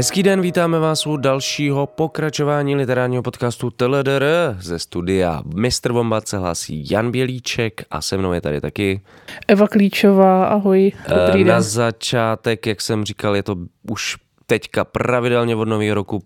Hezký 0.00 0.22
den, 0.22 0.40
vítáme 0.40 0.78
vás 0.78 1.06
u 1.06 1.16
dalšího 1.16 1.86
pokračování 1.86 2.76
literárního 2.76 3.22
podcastu 3.22 3.70
TLDR 3.70 4.24
ze 4.58 4.78
studia 4.78 5.42
Mr. 5.54 5.92
Bomba 5.92 6.20
se 6.24 6.38
hlásí 6.38 6.90
Jan 6.90 7.10
Bělíček 7.10 7.84
a 7.90 8.02
se 8.02 8.18
mnou 8.18 8.32
je 8.32 8.40
tady 8.40 8.60
taky 8.60 9.00
Eva 9.48 9.68
Klíčová, 9.68 10.46
ahoj, 10.46 10.92
dobrý 11.08 11.44
Na 11.44 11.54
den. 11.54 11.62
začátek, 11.62 12.66
jak 12.66 12.80
jsem 12.80 13.04
říkal, 13.04 13.36
je 13.36 13.42
to 13.42 13.56
už 13.90 14.16
teďka 14.50 14.84
pravidelně 14.84 15.56
od 15.56 15.68
nového 15.68 15.94
roku, 15.94 16.22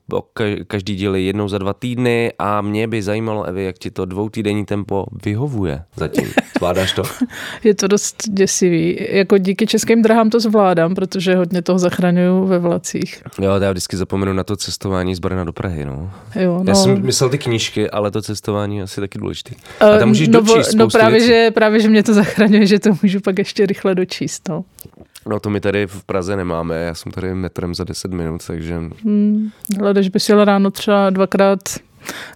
každý 0.66 0.94
díl 0.94 1.14
jednou 1.14 1.48
za 1.48 1.58
dva 1.58 1.72
týdny 1.72 2.32
a 2.38 2.60
mě 2.60 2.88
by 2.88 3.02
zajímalo, 3.02 3.44
Evi, 3.44 3.64
jak 3.64 3.78
ti 3.78 3.90
to 3.90 4.04
dvoutýdenní 4.04 4.64
tempo 4.64 5.06
vyhovuje 5.24 5.82
zatím. 5.96 6.28
Zvládáš 6.58 6.92
to? 6.92 7.02
Je 7.64 7.74
to 7.74 7.88
dost 7.88 8.16
děsivý. 8.28 8.98
Jako 9.10 9.38
díky 9.38 9.66
českým 9.66 10.02
drahám 10.02 10.30
to 10.30 10.40
zvládám, 10.40 10.94
protože 10.94 11.34
hodně 11.34 11.62
toho 11.62 11.78
zachraňuju 11.78 12.46
ve 12.46 12.58
vlacích. 12.58 13.22
Jo, 13.40 13.50
já 13.60 13.70
vždycky 13.70 13.96
zapomenu 13.96 14.32
na 14.32 14.44
to 14.44 14.56
cestování 14.56 15.14
z 15.14 15.18
Brna 15.18 15.44
do 15.44 15.52
Prahy, 15.52 15.84
no. 15.84 16.10
Jo, 16.34 16.58
no. 16.58 16.64
Já 16.68 16.74
jsem 16.74 17.02
myslel 17.02 17.30
ty 17.30 17.38
knížky, 17.38 17.90
ale 17.90 18.10
to 18.10 18.22
cestování 18.22 18.76
je 18.76 18.82
asi 18.82 19.00
taky 19.00 19.18
důležitý. 19.18 19.54
A 19.80 19.98
tam 19.98 20.08
můžeš 20.08 20.28
no, 20.28 20.40
dočíst 20.40 20.74
no 20.74 20.88
právě 20.88 21.18
věcí. 21.18 21.26
že, 21.26 21.50
právě, 21.50 21.80
že 21.80 21.88
mě 21.88 22.02
to 22.02 22.14
zachraňuje, 22.14 22.66
že 22.66 22.78
to 22.78 22.90
můžu 23.02 23.20
pak 23.20 23.38
ještě 23.38 23.66
rychle 23.66 23.94
dočíst, 23.94 24.48
no. 24.48 24.64
No 25.26 25.40
to 25.40 25.50
my 25.50 25.60
tady 25.60 25.86
v 25.86 26.04
Praze 26.04 26.36
nemáme, 26.36 26.82
já 26.82 26.94
jsem 26.94 27.12
tady 27.12 27.34
metrem 27.34 27.74
za 27.74 27.84
10 27.84 28.12
minut, 28.12 28.46
takže... 28.46 28.74
Hmm, 29.04 29.50
ale 29.80 29.92
když 29.92 30.08
bys 30.08 30.28
jel 30.28 30.44
ráno 30.44 30.70
třeba 30.70 31.10
dvakrát 31.10 31.58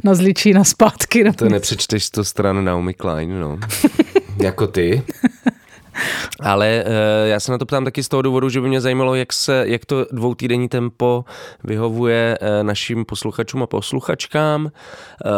na 0.04 0.14
zličí 0.14 0.52
na 0.52 0.64
zpátky. 0.64 1.24
No. 1.24 1.32
To 1.32 1.48
nepřečteš 1.48 2.04
100 2.04 2.24
stran 2.24 2.64
Naomi 2.64 2.94
Klein, 2.94 3.40
no. 3.40 3.58
jako 4.42 4.66
ty. 4.66 5.02
Ale 6.41 6.84
uh, 6.86 6.92
já 7.28 7.41
se 7.41 7.52
na 7.52 7.58
to 7.58 7.66
ptám 7.66 7.84
taky 7.84 8.02
z 8.02 8.08
toho 8.08 8.22
důvodu, 8.22 8.48
že 8.48 8.60
by 8.60 8.68
mě 8.68 8.80
zajímalo, 8.80 9.14
jak, 9.14 9.32
se, 9.32 9.64
jak 9.66 9.86
to 9.86 10.06
dvoutýdenní 10.12 10.68
tempo 10.68 11.24
vyhovuje 11.64 12.38
uh, 12.41 12.48
našim 12.66 13.04
posluchačům 13.04 13.62
a 13.62 13.66
posluchačkám. 13.66 14.64
Uh, 14.64 14.70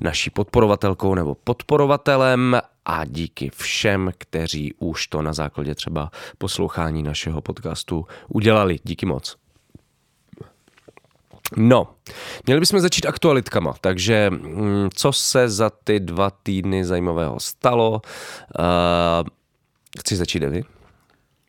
naší 0.00 0.30
podporovatelkou 0.30 1.14
nebo 1.14 1.34
podporovatelem 1.34 2.60
a 2.84 3.04
díky 3.04 3.50
všem, 3.54 4.10
kteří 4.18 4.74
už 4.78 5.06
to 5.06 5.22
na 5.22 5.32
základě 5.32 5.74
třeba 5.74 6.10
poslouchání 6.38 7.02
našeho 7.02 7.40
podcastu 7.40 8.06
udělali. 8.28 8.78
Díky 8.84 9.06
moc. 9.06 9.36
No, 11.56 11.88
měli 12.46 12.60
bychom 12.60 12.80
začít 12.80 13.06
aktualitkama, 13.06 13.74
takže 13.80 14.30
mm, 14.30 14.88
co 14.94 15.12
se 15.12 15.48
za 15.48 15.70
ty 15.84 16.00
dva 16.00 16.30
týdny 16.42 16.84
zajímavého 16.84 17.40
stalo? 17.40 18.02
Uh, 18.58 19.28
chci 20.00 20.16
začít, 20.16 20.42
Evi? 20.42 20.62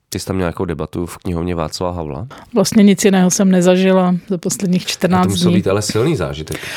Ty 0.10 0.20
jsi 0.20 0.26
tam 0.26 0.36
měl 0.36 0.46
nějakou 0.46 0.66
debatu 0.66 1.06
v 1.06 1.18
knihovně 1.18 1.56
Václava 1.56 1.96
Havla? 1.96 2.28
Vlastně 2.54 2.84
nic 2.84 3.06
jiného 3.06 3.32
jsem 3.32 3.52
nezažila 3.52 4.16
za 4.28 4.38
posledních 4.38 4.86
14 4.86 5.26
dní. 5.26 5.34
To 5.34 5.38
musel 5.38 5.52
být 5.52 5.68
ale 5.68 5.82
silný 5.82 6.16
zážitek. 6.16 6.68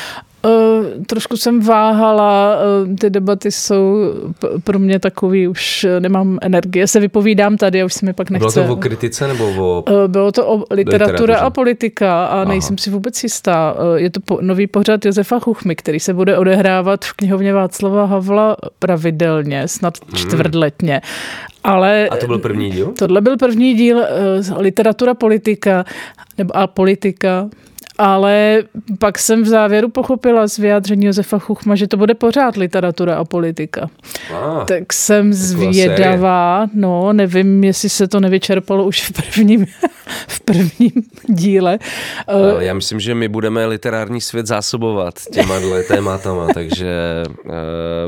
Uh, 0.45 0.80
trošku 1.07 1.37
jsem 1.37 1.61
váhala, 1.61 2.57
uh, 2.87 2.95
ty 2.95 3.09
debaty 3.09 3.51
jsou 3.51 3.95
pro 4.63 4.79
mě 4.79 4.99
takový, 4.99 5.47
už 5.47 5.85
nemám 5.99 6.37
energie, 6.41 6.87
se 6.87 6.99
vypovídám 6.99 7.57
tady 7.57 7.81
a 7.81 7.85
už 7.85 7.93
se 7.93 8.05
mi 8.05 8.13
pak 8.13 8.29
nechce. 8.29 8.59
Bylo 8.59 8.67
to 8.67 8.73
o 8.73 8.75
kritice 8.75 9.27
nebo 9.27 9.45
o 9.57 9.83
uh, 9.91 10.07
Bylo 10.07 10.31
to 10.31 10.47
o 10.47 10.63
literatura 10.71 11.37
a 11.37 11.49
politika 11.49 12.25
a 12.25 12.41
Aha. 12.41 12.45
nejsem 12.45 12.77
si 12.77 12.89
vůbec 12.89 13.23
jistá. 13.23 13.75
Je 13.95 14.09
to 14.09 14.19
po, 14.19 14.37
nový 14.41 14.67
pořad 14.67 15.05
Josefa 15.05 15.39
Chuchmy, 15.39 15.75
který 15.75 15.99
se 15.99 16.13
bude 16.13 16.37
odehrávat 16.37 17.05
v 17.05 17.13
knihovně 17.13 17.53
Václava 17.53 18.05
Havla 18.05 18.57
pravidelně, 18.79 19.67
snad 19.67 19.93
hmm. 20.07 20.15
čtvrtletně. 20.15 21.01
Ale 21.63 22.07
a 22.07 22.17
to 22.17 22.27
byl 22.27 22.39
první 22.39 22.71
díl? 22.71 22.93
Tohle 22.99 23.21
byl 23.21 23.37
první 23.37 23.73
díl 23.73 24.03
literatura 24.57 25.13
politika 25.13 25.85
nebo 26.37 26.57
a 26.57 26.67
politika 26.67 27.49
ale 28.01 28.63
pak 28.99 29.19
jsem 29.19 29.43
v 29.43 29.47
závěru 29.47 29.89
pochopila 29.89 30.47
z 30.47 30.57
vyjádření 30.57 31.05
Josefa 31.05 31.39
Chuchma, 31.39 31.75
že 31.75 31.87
to 31.87 31.97
bude 31.97 32.13
pořád 32.13 32.57
literatura 32.57 33.15
a 33.15 33.25
politika. 33.25 33.89
Ah, 34.33 34.65
tak 34.65 34.93
jsem 34.93 35.33
zvědavá, 35.33 36.67
no 36.73 37.13
nevím, 37.13 37.63
jestli 37.63 37.89
se 37.89 38.07
to 38.07 38.19
nevyčerpalo 38.19 38.83
už 38.83 39.01
v 39.01 39.11
prvním, 39.11 39.65
v 40.27 40.39
prvním 40.39 40.91
díle. 41.27 41.79
Ale 42.27 42.65
já 42.65 42.73
myslím, 42.73 42.99
že 42.99 43.15
my 43.15 43.27
budeme 43.27 43.65
literární 43.65 44.21
svět 44.21 44.47
zásobovat 44.47 45.13
těma 45.31 45.59
dle 45.59 45.83
tématama, 45.87 46.47
takže 46.53 47.23
uh, 47.45 47.51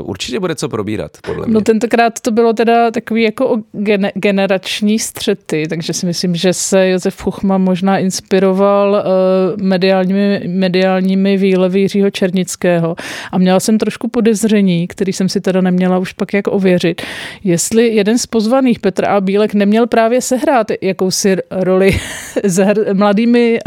určitě 0.02 0.40
bude 0.40 0.54
co 0.54 0.68
probírat, 0.68 1.10
podle 1.22 1.46
mě. 1.46 1.54
No 1.54 1.60
tentokrát 1.60 2.20
to 2.20 2.30
bylo 2.30 2.52
teda 2.52 2.90
takový 2.90 3.22
jako 3.22 3.62
gen, 3.72 4.10
generační 4.14 4.98
střety, 4.98 5.66
takže 5.68 5.92
si 5.92 6.06
myslím, 6.06 6.34
že 6.34 6.52
se 6.52 6.88
Josef 6.88 7.22
Chuchma 7.22 7.58
možná 7.58 7.98
inspiroval 7.98 8.90
uh, 8.92 9.62
mediálními, 9.84 10.42
mediálními 10.48 11.36
výlevy 11.36 11.80
Jiřího 11.80 12.10
Černického 12.10 12.96
a 13.32 13.38
měla 13.38 13.60
jsem 13.60 13.78
trošku 13.78 14.08
podezření, 14.08 14.86
který 14.86 15.12
jsem 15.12 15.28
si 15.28 15.40
teda 15.40 15.60
neměla 15.60 15.98
už 15.98 16.12
pak 16.12 16.34
jak 16.34 16.46
ověřit, 16.46 17.02
jestli 17.44 17.88
jeden 17.88 18.18
z 18.18 18.26
pozvaných, 18.26 18.78
Petr 18.78 19.04
A. 19.04 19.20
Bílek, 19.20 19.54
neměl 19.54 19.86
právě 19.86 20.20
sehrát 20.20 20.66
jakousi 20.80 21.36
roli 21.50 21.90
s 22.44 22.64
mladými 22.92 23.58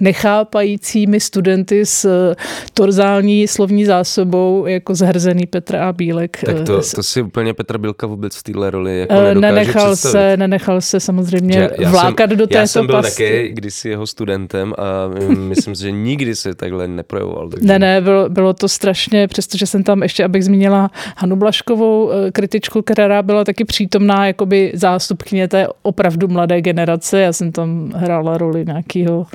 nechápajícími 0.00 1.20
studenty 1.20 1.86
s 1.86 2.34
torzální 2.74 3.48
slovní 3.48 3.84
zásobou 3.84 4.66
jako 4.66 4.94
zhrzený 4.94 5.46
Petr 5.46 5.76
A. 5.76 5.92
Bílek. 5.92 6.38
Tak 6.46 6.56
to, 6.66 6.80
to 6.94 7.02
si 7.02 7.22
úplně 7.22 7.54
Petr 7.54 7.78
Bílka 7.78 8.06
vůbec 8.06 8.36
v 8.36 8.42
téhle 8.42 8.70
roli 8.70 8.98
jako 8.98 9.40
nenechal 9.40 9.92
představit. 9.92 10.12
se, 10.12 10.36
nenechal 10.36 10.80
se 10.80 11.00
samozřejmě 11.00 11.58
já, 11.58 11.68
já 11.78 11.90
vlákat 11.90 12.30
jsem, 12.30 12.38
do 12.38 12.46
této 12.46 12.58
Já 12.58 12.66
jsem 12.66 12.86
byl 12.86 12.94
pasti. 13.02 13.22
také 13.22 13.48
kdysi 13.48 13.88
jeho 13.88 14.06
studentem 14.06 14.74
a 14.78 15.08
myslím 15.54 15.74
si, 15.74 15.82
že 15.82 15.90
nikdy 15.90 16.36
se 16.36 16.54
takhle 16.54 16.88
neprojevoval. 16.88 17.48
Takže... 17.48 17.66
Ne, 17.66 17.78
ne, 17.78 18.00
bylo, 18.00 18.28
bylo 18.28 18.52
to 18.52 18.68
strašně, 18.68 19.28
přestože 19.28 19.66
jsem 19.66 19.82
tam 19.82 20.02
ještě, 20.02 20.24
abych 20.24 20.44
zmínila 20.44 20.90
Hanu 21.16 21.36
Blaškovou, 21.36 22.10
kritičku, 22.32 22.82
která 22.82 23.22
byla 23.22 23.44
taky 23.44 23.64
přítomná, 23.64 24.26
jakoby 24.26 24.72
zástupkyně 24.74 25.48
té 25.48 25.66
opravdu 25.82 26.28
mladé 26.28 26.60
generace. 26.60 27.20
Já 27.20 27.32
jsem 27.32 27.52
tam 27.52 27.92
hrála 27.96 28.38
roli 28.38 28.64
nějakého 28.66 29.26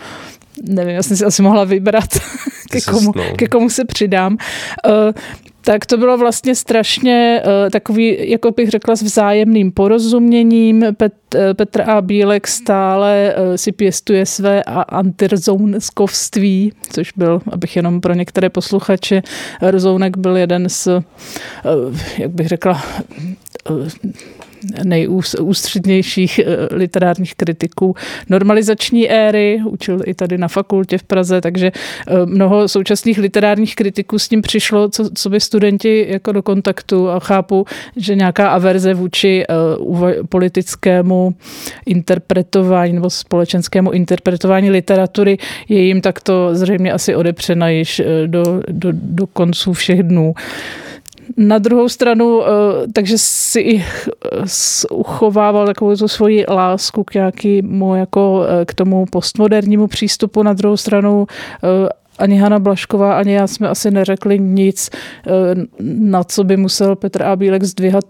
nevím, 0.63 0.95
já 0.95 1.03
jsem 1.03 1.17
si 1.17 1.25
asi 1.25 1.41
mohla 1.41 1.63
vybrat, 1.63 2.09
ke 2.71 2.81
komu, 2.81 3.11
ke 3.35 3.47
komu 3.47 3.69
se 3.69 3.85
přidám. 3.85 4.37
Uh, 4.87 5.11
tak 5.67 5.85
to 5.85 5.97
bylo 5.97 6.17
vlastně 6.17 6.55
strašně 6.55 7.43
uh, 7.45 7.69
takový, 7.69 8.31
jako 8.31 8.51
bych 8.51 8.69
řekla, 8.69 8.95
s 8.95 9.01
vzájemným 9.01 9.71
porozuměním. 9.71 10.85
Pet, 10.97 11.13
uh, 11.35 11.41
Petr 11.53 11.81
A. 11.81 12.01
Bílek 12.01 12.47
stále 12.47 13.35
uh, 13.37 13.55
si 13.55 13.71
pěstuje 13.71 14.25
své 14.25 14.63
antirzounskovství, 14.63 16.73
což 16.89 17.11
byl, 17.15 17.41
abych 17.51 17.75
jenom 17.75 18.01
pro 18.01 18.13
některé 18.13 18.49
posluchače, 18.49 19.21
Rzounek 19.71 20.17
byl 20.17 20.37
jeden 20.37 20.69
z, 20.69 20.87
jak 22.17 22.31
bych 22.31 22.47
řekla, 22.47 22.83
nejústřednějších 24.83 26.39
literárních 26.71 27.35
kritiků 27.35 27.95
normalizační 28.29 29.09
éry, 29.09 29.61
učil 29.65 30.01
i 30.05 30.13
tady 30.13 30.37
na 30.37 30.47
fakultě 30.47 30.97
v 30.97 31.03
Praze, 31.03 31.41
takže 31.41 31.71
mnoho 32.25 32.67
současných 32.67 33.17
literárních 33.17 33.75
kritiků 33.75 34.19
s 34.19 34.29
ním 34.29 34.41
přišlo, 34.41 34.89
co, 34.89 35.09
co 35.13 35.29
by 35.29 35.39
studenti 35.39 36.05
jako 36.09 36.31
do 36.31 36.41
kontaktu 36.43 37.09
a 37.09 37.19
chápu, 37.19 37.65
že 37.95 38.15
nějaká 38.15 38.49
averze 38.49 38.93
vůči 38.93 39.43
uh, 39.79 40.13
politickému 40.29 41.35
interpretování 41.85 42.93
nebo 42.93 43.09
společenskému 43.09 43.91
interpretování 43.91 44.69
literatury 44.69 45.37
je 45.69 45.81
jim 45.81 46.01
takto 46.01 46.55
zřejmě 46.55 46.91
asi 46.91 47.15
odepřena 47.15 47.69
již 47.69 48.01
do, 48.25 48.61
do, 48.67 48.89
do 48.91 49.27
konců 49.27 49.73
všech 49.73 50.03
dnů. 50.03 50.33
Na 51.37 51.57
druhou 51.57 51.89
stranu, 51.89 52.41
takže 52.93 53.17
si 53.17 53.59
i 53.59 53.85
uchovával 54.91 55.65
takovou 55.65 55.95
tu 55.95 56.07
svoji 56.07 56.45
lásku 56.49 57.03
k 57.03 57.13
nějakému, 57.13 57.95
jako 57.95 58.43
k 58.65 58.73
tomu 58.73 59.05
postmodernímu 59.05 59.87
přístupu. 59.87 60.43
Na 60.43 60.53
druhou 60.53 60.77
stranu 60.77 61.27
ani 62.19 62.37
Hanna 62.37 62.59
Blašková, 62.59 63.17
ani 63.17 63.33
já 63.33 63.47
jsme 63.47 63.69
asi 63.69 63.91
neřekli 63.91 64.39
nic, 64.39 64.89
na 65.79 66.23
co 66.23 66.43
by 66.43 66.57
musel 66.57 66.95
Petr 66.95 67.23
A. 67.23 67.35
Bílek 67.35 67.63
zdvihat, 67.63 68.05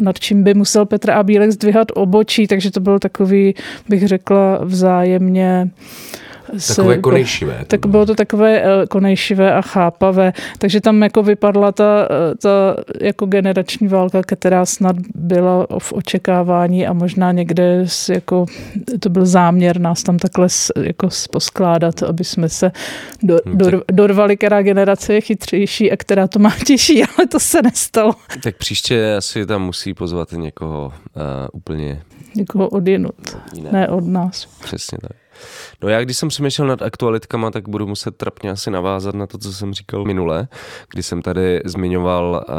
nad 0.00 0.18
čím 0.18 0.42
by 0.42 0.54
musel 0.54 0.86
Petr 0.86 1.10
A. 1.10 1.22
Bílek 1.22 1.50
zdvihat 1.50 1.88
obočí, 1.94 2.46
takže 2.46 2.70
to 2.70 2.80
byl 2.80 2.98
takový, 2.98 3.54
bych 3.88 4.08
řekla, 4.08 4.58
vzájemně 4.64 5.70
Takové 5.70 6.29
s, 6.56 6.80
konejšivé. 7.00 7.64
Tak 7.66 7.86
bylo 7.86 8.06
to 8.06 8.14
takové 8.14 8.64
konejšivé 8.88 9.54
a 9.54 9.62
chápavé, 9.62 10.32
takže 10.58 10.80
tam 10.80 11.02
jako 11.02 11.22
vypadla 11.22 11.72
ta, 11.72 12.08
ta 12.42 12.76
jako 13.00 13.26
generační 13.26 13.88
válka, 13.88 14.22
která 14.22 14.66
snad 14.66 14.96
byla 15.14 15.66
v 15.78 15.92
očekávání 15.92 16.86
a 16.86 16.92
možná 16.92 17.32
někde 17.32 17.86
jako, 18.12 18.46
to 19.00 19.08
byl 19.08 19.26
záměr 19.26 19.80
nás 19.80 20.02
tam 20.02 20.18
takhle 20.18 20.48
jako 20.82 21.08
poskládat, 21.30 22.02
aby 22.02 22.24
jsme 22.24 22.48
se 22.48 22.72
do, 23.22 23.38
hmm, 23.46 23.58
do, 23.58 23.82
dorvali, 23.92 24.36
která 24.36 24.62
generace 24.62 25.14
je 25.14 25.20
chytřejší 25.20 25.92
a 25.92 25.96
která 25.96 26.28
to 26.28 26.38
má 26.38 26.52
těžší, 26.66 27.02
ale 27.04 27.26
to 27.26 27.40
se 27.40 27.62
nestalo. 27.62 28.14
Tak 28.42 28.56
příště 28.56 29.14
asi 29.14 29.46
tam 29.46 29.62
musí 29.62 29.94
pozvat 29.94 30.32
někoho 30.32 30.92
uh, 31.16 31.22
úplně... 31.52 32.02
Někoho 32.34 32.68
odjenut, 32.68 33.36
ne 33.70 33.88
od 33.88 34.06
nás. 34.06 34.46
Přesně 34.46 34.98
tak. 34.98 35.16
No 35.82 35.88
já, 35.88 36.00
když 36.00 36.16
jsem 36.16 36.28
přemýšlel 36.28 36.68
nad 36.68 36.82
aktualitkama, 36.82 37.50
tak 37.50 37.68
budu 37.68 37.86
muset 37.86 38.16
trapně 38.16 38.50
asi 38.50 38.70
navázat 38.70 39.14
na 39.14 39.26
to, 39.26 39.38
co 39.38 39.52
jsem 39.52 39.74
říkal 39.74 40.04
minule, 40.04 40.48
kdy 40.90 41.02
jsem 41.02 41.22
tady 41.22 41.60
zmiňoval 41.64 42.44
uh, 42.48 42.54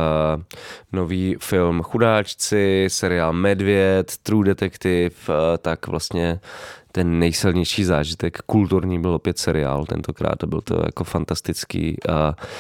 nový 0.92 1.36
film 1.40 1.82
Chudáčci, 1.82 2.86
seriál 2.88 3.34
Medvěd, 3.34 4.18
True 4.24 4.46
Detective, 4.46 5.16
uh, 5.30 5.36
tak 5.62 5.88
vlastně 5.88 6.40
ten 6.92 7.20
nejsilnější 7.20 7.84
zážitek. 7.84 8.38
Kulturní 8.46 9.02
byl 9.02 9.14
opět 9.14 9.38
seriál 9.38 9.86
tentokrát 9.86 10.36
to 10.36 10.48
byl 10.48 10.62
to 10.62 10.82
jako 10.86 11.04
fantastický, 11.04 11.98
uh, 12.10 12.16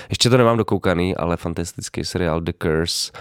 ještě 0.09 0.29
to 0.29 0.37
nemám 0.37 0.57
dokoukaný, 0.57 1.15
ale 1.15 1.37
fantastický 1.37 2.03
seriál 2.03 2.41
The 2.41 2.51
Curse, 2.61 3.11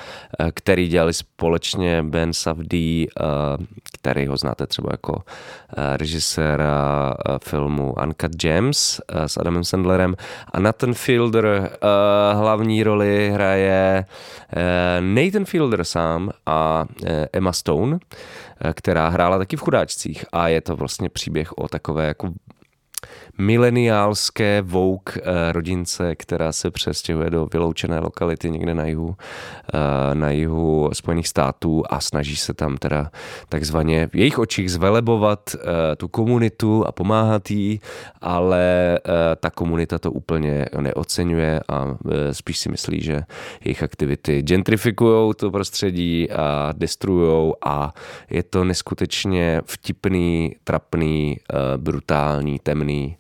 uh, 0.41 0.49
který 0.55 0.89
dělali 0.89 1.13
společně 1.15 2.03
Ben 2.03 2.33
Safdie, 2.33 3.07
uh, 3.07 3.67
který 3.93 4.27
ho 4.27 4.37
znáte 4.37 4.67
třeba 4.67 4.89
jako 4.93 5.13
uh, 5.13 5.23
režiséra 5.97 7.15
uh, 7.29 7.39
filmu 7.45 7.95
Uncut 8.03 8.37
Gems 8.37 9.01
uh, 9.15 9.23
s 9.23 9.37
Adamem 9.37 9.65
Sandlerem. 9.65 10.15
A 10.53 10.61
Nathan 10.61 10.95
Fielder 10.95 11.47
uh, 11.47 12.41
hlavní 12.41 12.83
roli 12.83 13.31
hraje 13.31 14.05
uh, 14.57 14.61
Nathan 15.01 15.45
Fielder 15.45 15.85
sám 15.85 16.31
a 16.47 16.85
uh, 17.03 17.09
Emma 17.33 17.53
Stone 17.53 17.99
která 18.75 19.09
hrála 19.09 19.39
taky 19.39 19.57
v 19.57 19.61
chudáčcích. 19.61 20.25
A 20.33 20.49
je 20.49 20.61
to 20.61 20.77
vlastně 20.77 21.09
příběh 21.09 21.53
o 21.53 21.69
takové 21.69 22.07
jako 22.07 22.33
mileniálské 23.41 24.63
vouk 24.63 25.17
eh, 25.17 25.53
rodince, 25.53 26.15
která 26.15 26.53
se 26.53 26.71
přestěhuje 26.71 27.31
do 27.31 27.49
vyloučené 27.53 27.99
lokality 27.99 28.51
někde 28.51 28.75
na 28.75 28.87
jihu, 28.87 29.17
eh, 29.75 30.15
na 30.15 30.31
jihu 30.31 30.91
Spojených 30.93 31.29
států 31.29 31.83
a 31.91 32.01
snaží 32.01 32.37
se 32.37 32.55
tam 32.55 32.77
teda 32.77 33.11
takzvaně 33.49 34.07
v 34.07 34.15
jejich 34.15 34.39
očích 34.39 34.73
zvelebovat 34.73 35.51
eh, 35.55 35.97
tu 35.97 36.09
komunitu 36.09 36.87
a 36.87 36.93
pomáhat 36.93 37.51
jí, 37.51 37.81
ale 38.21 38.99
ta 39.41 39.51
komunita 39.51 39.99
to 39.99 40.13
úplně 40.13 40.67
neocenuje 40.81 41.61
a 41.69 41.97
spíš 42.33 42.59
si 42.59 42.69
myslí, 42.69 43.01
že 43.01 43.23
jejich 43.65 43.83
aktivity 43.83 44.43
gentrifikují 44.43 45.35
to 45.37 45.51
prostředí 45.51 46.31
a 46.31 46.73
destruujou 46.77 47.55
a 47.65 47.93
je 48.31 48.43
to 48.43 48.65
neskutečně 48.65 49.63
vtipný, 49.65 50.57
trapný, 50.65 51.37
brutální, 51.77 52.59
temný 52.59 53.17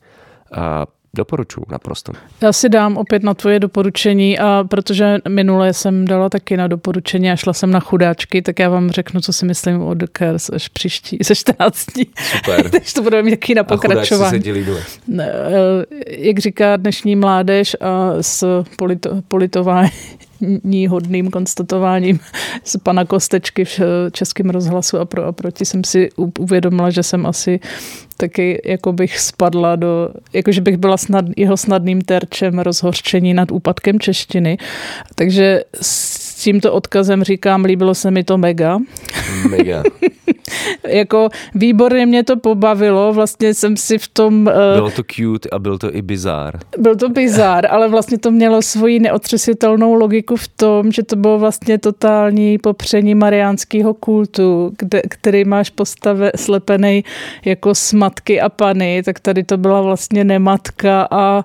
a 0.52 0.86
Doporučuji 1.14 1.66
naprosto. 1.70 2.12
Já 2.40 2.52
si 2.52 2.68
dám 2.68 2.96
opět 2.96 3.22
na 3.22 3.34
tvoje 3.34 3.60
doporučení 3.60 4.38
a 4.38 4.64
protože 4.70 5.18
minule 5.28 5.72
jsem 5.72 6.04
dala 6.04 6.28
taky 6.28 6.56
na 6.56 6.68
doporučení 6.68 7.30
a 7.30 7.36
šla 7.36 7.52
jsem 7.52 7.70
na 7.70 7.80
chudáčky, 7.80 8.42
tak 8.42 8.58
já 8.58 8.68
vám 8.68 8.90
řeknu, 8.90 9.20
co 9.20 9.32
si 9.32 9.46
myslím 9.46 9.82
o 9.82 9.94
The 9.94 10.06
Curse 10.18 10.52
až 10.54 10.68
příští, 10.68 11.18
ze 11.24 11.34
14 11.34 11.86
dní. 11.86 12.06
Super. 12.36 12.70
Takže 12.70 12.94
to 12.94 13.02
budeme 13.02 13.22
mít 13.22 13.30
taky 13.30 13.54
na 13.54 13.64
pokračování. 13.64 14.42
A 14.50 14.82
eh, 15.20 15.84
Jak 16.08 16.38
říká 16.38 16.76
dnešní 16.76 17.16
mládež 17.16 17.76
a 17.80 18.12
s 18.20 18.64
polito, 18.76 19.22
politování 19.28 19.90
hodným 20.88 21.30
konstatováním 21.30 22.20
z 22.64 22.76
pana 22.76 23.04
Kostečky 23.04 23.64
v 23.64 23.80
Českém 24.12 24.50
rozhlasu 24.50 24.98
a 24.98 25.04
pro 25.04 25.24
a 25.24 25.32
proti 25.32 25.64
jsem 25.64 25.84
si 25.84 26.08
uvědomila, 26.38 26.90
že 26.90 27.02
jsem 27.02 27.26
asi 27.26 27.60
taky 28.16 28.62
jako 28.64 28.92
bych 28.92 29.20
spadla 29.20 29.76
do, 29.76 30.10
jakože 30.32 30.60
bych 30.60 30.76
byla 30.76 30.96
snad, 30.96 31.24
jeho 31.36 31.56
snadným 31.56 32.00
terčem 32.00 32.58
rozhorčení 32.58 33.34
nad 33.34 33.52
úpadkem 33.52 34.00
češtiny. 34.00 34.58
Takže 35.14 35.64
s 35.80 36.34
tímto 36.42 36.72
odkazem 36.72 37.24
říkám, 37.24 37.64
líbilo 37.64 37.94
se 37.94 38.10
mi 38.10 38.24
to 38.24 38.38
mega. 38.38 38.78
Mega. 39.50 39.82
jako 40.88 41.28
výborně 41.54 42.06
mě 42.06 42.24
to 42.24 42.36
pobavilo, 42.36 43.12
vlastně 43.12 43.54
jsem 43.54 43.76
si 43.76 43.98
v 43.98 44.08
tom... 44.08 44.46
Uh, 44.46 44.52
bylo 44.74 44.90
to 44.90 45.02
cute 45.02 45.48
a 45.52 45.58
byl 45.58 45.78
to 45.78 45.94
i 45.94 46.02
bizár. 46.02 46.58
Byl 46.78 46.96
to 46.96 47.08
bizár, 47.08 47.66
ale 47.70 47.88
vlastně 47.88 48.18
to 48.18 48.30
mělo 48.30 48.62
svoji 48.62 49.00
neotřesitelnou 49.00 49.94
logiku 49.94 50.36
v 50.36 50.48
tom, 50.48 50.92
že 50.92 51.02
to 51.02 51.16
bylo 51.16 51.38
vlastně 51.38 51.78
totální 51.78 52.58
popření 52.58 53.14
mariánského 53.14 53.94
kultu, 53.94 54.72
kde, 54.78 55.02
který 55.08 55.44
máš 55.44 55.70
postave 55.70 56.30
slepený 56.36 57.04
jako 57.44 57.74
smatky 57.74 58.40
a 58.40 58.48
pany, 58.48 59.02
tak 59.02 59.20
tady 59.20 59.44
to 59.44 59.56
byla 59.56 59.82
vlastně 59.82 60.24
nematka 60.24 61.08
a 61.10 61.44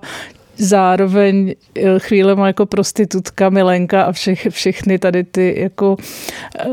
zároveň 0.58 1.54
eh, 1.74 1.98
chvílema 1.98 2.46
jako 2.46 2.66
prostitutka, 2.66 3.50
milenka 3.50 4.02
a 4.02 4.12
všech, 4.12 4.46
všechny 4.50 4.98
tady 4.98 5.24
ty 5.24 5.54
jako 5.58 5.96
eh, 6.58 6.66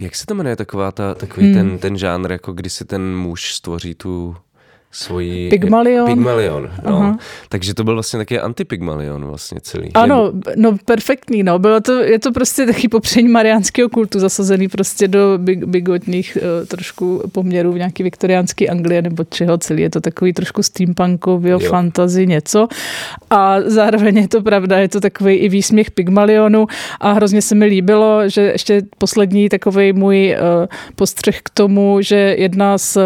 jak 0.00 0.16
se 0.16 0.26
to 0.26 0.34
jmenuje 0.34 0.56
taková 0.56 0.92
ta, 0.92 1.14
takový 1.14 1.52
hmm. 1.52 1.54
ten, 1.54 1.78
ten 1.78 1.98
žánr, 1.98 2.32
jako 2.32 2.52
kdy 2.52 2.70
si 2.70 2.84
ten 2.84 3.16
muž 3.16 3.54
stvoří 3.54 3.94
tu 3.94 4.36
svoji... 4.92 5.48
Pygmalion. 5.50 6.06
Pygmalion, 6.06 6.70
no. 6.84 7.16
Takže 7.48 7.74
to 7.74 7.84
byl 7.84 7.94
vlastně 7.94 8.18
taky 8.18 8.40
antipygmalion 8.40 9.24
vlastně 9.24 9.60
celý. 9.60 9.90
Ano, 9.94 10.32
no 10.56 10.76
perfektní, 10.84 11.42
no. 11.42 11.58
Bylo 11.58 11.80
to, 11.80 11.92
je 11.92 12.18
to 12.18 12.32
prostě 12.32 12.66
taky 12.66 12.88
popření 12.88 13.28
mariánského 13.28 13.88
kultu 13.88 14.20
zasazený 14.20 14.68
prostě 14.68 15.08
do 15.08 15.38
big, 15.38 15.64
bigotních 15.64 16.38
uh, 16.40 16.66
trošku 16.66 17.22
poměrů 17.32 17.72
v 17.72 17.78
nějaký 17.78 18.02
viktoriánský 18.02 18.68
Anglie 18.68 19.02
nebo 19.02 19.24
čeho 19.24 19.58
celý. 19.58 19.82
Je 19.82 19.90
to 19.90 20.00
takový 20.00 20.32
trošku 20.32 20.62
steampunkový 20.62 21.50
fantasy 21.66 22.26
něco. 22.26 22.68
A 23.30 23.60
zároveň 23.60 24.16
je 24.16 24.28
to 24.28 24.42
pravda, 24.42 24.78
je 24.78 24.88
to 24.88 25.00
takový 25.00 25.34
i 25.34 25.48
výsměch 25.48 25.90
Pygmalionu 25.90 26.66
a 27.00 27.12
hrozně 27.12 27.42
se 27.42 27.54
mi 27.54 27.64
líbilo, 27.64 28.28
že 28.28 28.40
ještě 28.40 28.82
poslední 28.98 29.48
takový 29.48 29.92
můj 29.92 30.36
uh, 30.36 30.66
postřeh 30.96 31.40
k 31.42 31.50
tomu, 31.50 31.98
že 32.00 32.16
jedna 32.16 32.78
z 32.78 32.96
uh, 32.96 33.02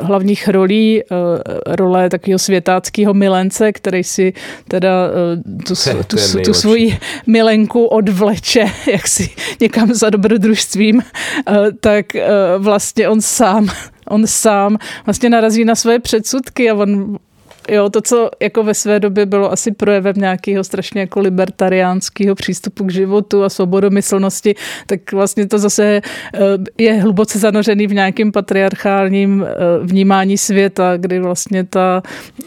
hlavních 0.00 0.48
rolí 0.48 0.97
Eh, 1.04 1.76
role 1.76 2.10
takového 2.10 2.38
světáckého 2.38 3.14
milence, 3.14 3.72
který 3.72 4.04
si 4.04 4.32
teda 4.68 5.08
eh, 5.08 5.62
tu, 5.66 5.74
tu, 6.06 6.16
tu, 6.32 6.42
tu 6.44 6.54
svoji 6.54 6.98
milenku 7.26 7.84
odvleče 7.84 8.64
jaksi 8.92 9.30
někam 9.60 9.94
za 9.94 10.10
dobrodružstvím, 10.10 11.02
eh, 11.02 11.52
tak 11.80 12.06
vlastně 12.58 13.08
on 13.08 13.20
sám 13.20 13.68
on 14.08 14.26
sám 14.26 14.78
vlastně 15.06 15.30
narazí 15.30 15.64
na 15.64 15.74
své 15.74 15.98
předsudky 15.98 16.70
a 16.70 16.74
on 16.74 17.18
Jo, 17.70 17.90
to, 17.90 18.00
co 18.00 18.30
jako 18.40 18.62
ve 18.62 18.74
své 18.74 19.00
době 19.00 19.26
bylo 19.26 19.52
asi 19.52 19.72
projevem 19.72 20.14
nějakého 20.16 20.64
strašně 20.64 21.00
jako 21.00 21.20
libertariánského 21.20 22.34
přístupu 22.34 22.84
k 22.84 22.92
životu 22.92 23.44
a 23.44 23.48
svobodomyslnosti, 23.48 24.54
tak 24.86 25.12
vlastně 25.12 25.46
to 25.46 25.58
zase 25.58 25.84
eh, 25.84 26.40
je 26.78 26.94
hluboce 26.94 27.38
zanořený 27.38 27.86
v 27.86 27.94
nějakém 27.94 28.32
patriarchálním 28.32 29.46
eh, 29.48 29.54
vnímání 29.82 30.38
světa, 30.38 30.96
kdy 30.96 31.20
vlastně 31.20 31.64
ta 31.64 32.02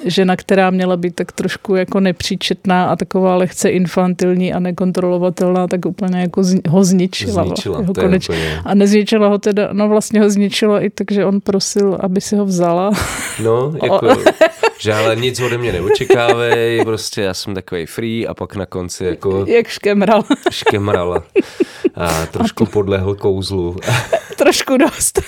žena, 0.05 0.35
která 0.35 0.69
měla 0.69 0.97
být 0.97 1.15
tak 1.15 1.31
trošku 1.31 1.75
jako 1.75 1.99
nepříčetná 1.99 2.85
a 2.85 2.95
taková 2.95 3.35
lehce 3.35 3.69
infantilní 3.69 4.53
a 4.53 4.59
nekontrolovatelná, 4.59 5.67
tak 5.67 5.85
úplně 5.85 6.21
jako 6.21 6.41
ho 6.69 6.83
zničila. 6.83 7.43
Zničila, 7.43 7.77
ho 7.77 7.93
koneč... 7.93 8.29
úplně... 8.29 8.61
A 8.65 8.75
nezničila 8.75 9.27
ho 9.27 9.37
teda, 9.37 9.69
no 9.71 9.89
vlastně 9.89 10.21
ho 10.21 10.29
zničila 10.29 10.79
i 10.79 10.89
tak, 10.89 11.11
že 11.11 11.25
on 11.25 11.41
prosil, 11.41 11.97
aby 11.99 12.21
si 12.21 12.35
ho 12.35 12.45
vzala. 12.45 12.91
No, 13.43 13.73
jako, 13.83 14.07
že 14.81 14.93
ale 14.93 15.15
nic 15.15 15.39
ode 15.39 15.57
mě 15.57 15.71
neočekávej, 15.71 16.81
prostě 16.85 17.21
já 17.21 17.33
jsem 17.33 17.53
takový 17.53 17.85
free 17.85 18.27
a 18.27 18.33
pak 18.33 18.55
na 18.55 18.65
konci 18.65 19.05
jako... 19.05 19.45
Jak 19.47 19.67
škemral. 19.67 20.23
Škemral 20.51 21.23
a 21.95 22.25
trošku 22.25 22.65
podlehl 22.65 23.15
kouzlu. 23.15 23.75
trošku 24.37 24.77
dost. 24.77 25.21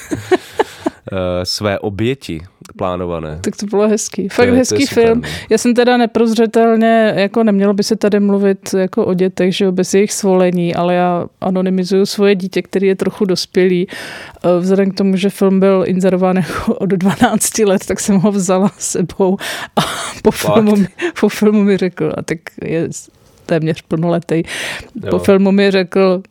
Eh, 1.12 1.46
své 1.46 1.80
oběti 1.80 2.42
plánované. 2.78 3.40
Tak 3.42 3.56
to 3.56 3.66
bylo 3.66 3.88
hezký. 3.88 4.30
Fakt 4.30 4.50
to, 4.50 4.56
hezký 4.56 4.88
to 4.88 4.94
film. 4.94 5.22
Já 5.50 5.58
jsem 5.58 5.74
teda 5.74 5.98
neprozřetelně, 5.98 7.14
jako 7.16 7.44
nemělo 7.44 7.74
by 7.74 7.84
se 7.84 7.96
tady 7.96 8.20
mluvit 8.20 8.74
jako 8.78 9.06
o 9.06 9.14
dětech, 9.14 9.56
že 9.56 9.72
bez 9.72 9.94
jejich 9.94 10.14
svolení, 10.14 10.76
ale 10.76 10.96
já 10.96 11.26
anonymizuju 11.42 12.06
svoje 12.06 12.36
dítě, 12.36 12.62
který 12.62 12.88
je 12.88 12.96
trochu 12.96 13.26
dospělý. 13.26 13.88
Eh, 13.88 14.60
vzhledem 14.60 14.92
k 14.92 14.98
tomu, 14.98 15.18
že 15.18 15.30
film 15.30 15.60
byl 15.60 15.84
inzerován 15.88 16.36
jako 16.36 16.74
od 16.74 16.90
12 16.90 17.66
let, 17.66 17.86
tak 17.86 18.00
jsem 18.00 18.16
ho 18.16 18.32
vzala 18.32 18.72
s 18.78 18.92
sebou 18.92 19.38
a 19.76 19.82
po, 20.22 20.32
filmu, 20.32 20.76
mi, 20.76 20.88
po 21.20 21.30
filmu 21.30 21.64
mi 21.64 21.78
řekl, 21.78 22.14
a 22.18 22.22
tak 22.22 22.40
je 22.62 22.90
téměř 23.46 23.82
plnoletý, 23.82 24.44
po 25.10 25.20
filmu 25.20 25.52
mi 25.52 25.72
řekl, 25.72 26.22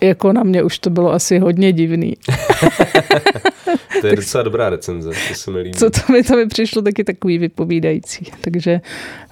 jako 0.00 0.32
na 0.32 0.42
mě 0.42 0.62
už 0.62 0.78
to 0.78 0.90
bylo 0.90 1.12
asi 1.12 1.38
hodně 1.38 1.72
divný. 1.72 2.14
to 4.00 4.06
je 4.06 4.16
docela 4.16 4.42
dobrá 4.42 4.70
recenze, 4.70 5.10
to 5.28 5.34
se 5.34 5.50
mi 5.50 5.58
líbí. 5.58 5.78
Co 5.78 5.90
to 5.90 6.12
mi, 6.12 6.22
to 6.22 6.36
mi 6.36 6.46
přišlo 6.46 6.82
taky 6.82 7.04
takový 7.04 7.38
vypovídající. 7.38 8.32
Takže, 8.40 8.80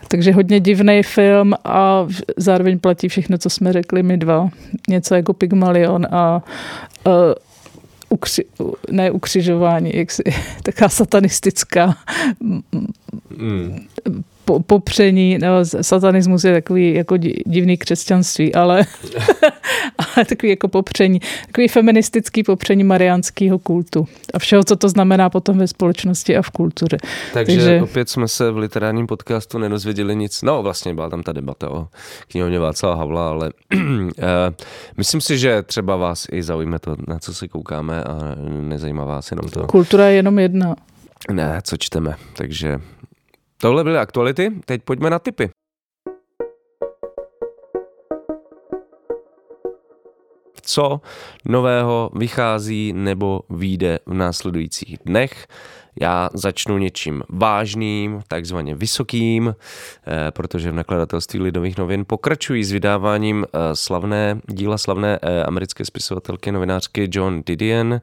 takže 0.08 0.32
hodně 0.32 0.60
divný 0.60 1.02
film 1.02 1.54
a 1.64 2.06
zároveň 2.36 2.78
platí 2.78 3.08
všechno, 3.08 3.38
co 3.38 3.50
jsme 3.50 3.72
řekli 3.72 4.02
my 4.02 4.16
dva. 4.16 4.48
Něco 4.88 5.14
jako 5.14 5.32
Pygmalion 5.32 6.06
a, 6.06 6.10
a 6.10 6.42
ukři, 8.08 8.44
ne 8.90 9.10
ukřižování, 9.10 9.90
jak 9.94 10.10
si, 10.10 10.22
taká 10.62 10.88
satanistická 10.88 11.96
mm 13.36 13.86
popření, 14.60 15.38
no, 15.38 15.64
satanismus 15.80 16.44
je 16.44 16.52
takový 16.52 16.94
jako 16.94 17.16
divný 17.46 17.76
křesťanství, 17.76 18.54
ale, 18.54 18.86
ale 20.16 20.24
takový 20.24 20.50
jako 20.50 20.68
popření, 20.68 21.20
takový 21.46 21.68
feministický 21.68 22.42
popření 22.42 22.84
mariánského 22.84 23.58
kultu 23.58 24.08
a 24.34 24.38
všeho, 24.38 24.64
co 24.64 24.76
to 24.76 24.88
znamená 24.88 25.30
potom 25.30 25.58
ve 25.58 25.66
společnosti 25.66 26.36
a 26.36 26.42
v 26.42 26.50
kultuře. 26.50 26.96
Takže, 27.32 27.56
Takže 27.56 27.82
opět 27.82 28.08
jsme 28.08 28.28
se 28.28 28.50
v 28.50 28.56
literárním 28.56 29.06
podcastu 29.06 29.58
nedozvěděli 29.58 30.16
nic. 30.16 30.42
No 30.42 30.62
vlastně 30.62 30.94
byla 30.94 31.10
tam 31.10 31.22
ta 31.22 31.32
debata 31.32 31.70
o 31.70 31.88
knihovně 32.28 32.58
Václava 32.58 32.96
Havla, 32.96 33.28
ale 33.28 33.50
uh, 33.74 33.80
myslím 34.96 35.20
si, 35.20 35.38
že 35.38 35.62
třeba 35.62 35.96
vás 35.96 36.26
i 36.32 36.42
zaujme 36.42 36.78
to, 36.78 36.96
na 37.08 37.18
co 37.18 37.34
se 37.34 37.48
koukáme 37.48 38.04
a 38.04 38.18
nezajímá 38.60 39.04
vás 39.04 39.30
jenom 39.30 39.50
to. 39.50 39.66
Kultura 39.66 40.08
je 40.08 40.14
jenom 40.14 40.38
jedna. 40.38 40.76
Ne, 41.30 41.60
co 41.64 41.76
čteme, 41.76 42.14
takže 42.36 42.78
Tohle 43.62 43.84
byly 43.84 43.98
aktuality, 43.98 44.50
teď 44.64 44.82
pojďme 44.82 45.10
na 45.10 45.18
typy. 45.18 45.50
Co 50.62 51.00
nového 51.44 52.10
vychází 52.14 52.92
nebo 52.92 53.40
vyjde 53.50 53.98
v 54.06 54.14
následujících 54.14 54.98
dnech? 55.04 55.46
Já 56.00 56.28
začnu 56.34 56.78
něčím 56.78 57.22
vážným, 57.28 58.22
takzvaně 58.28 58.74
vysokým, 58.74 59.54
eh, 60.06 60.30
protože 60.30 60.70
v 60.70 60.74
nakladatelství 60.74 61.40
Lidových 61.40 61.78
novin 61.78 62.04
pokračují 62.04 62.64
s 62.64 62.72
vydáváním 62.72 63.44
eh, 63.44 63.58
slavné 63.76 64.40
díla 64.46 64.78
slavné 64.78 65.18
eh, 65.22 65.44
americké 65.44 65.84
spisovatelky 65.84 66.52
novinářky 66.52 67.08
John 67.12 67.42
Didion 67.46 68.00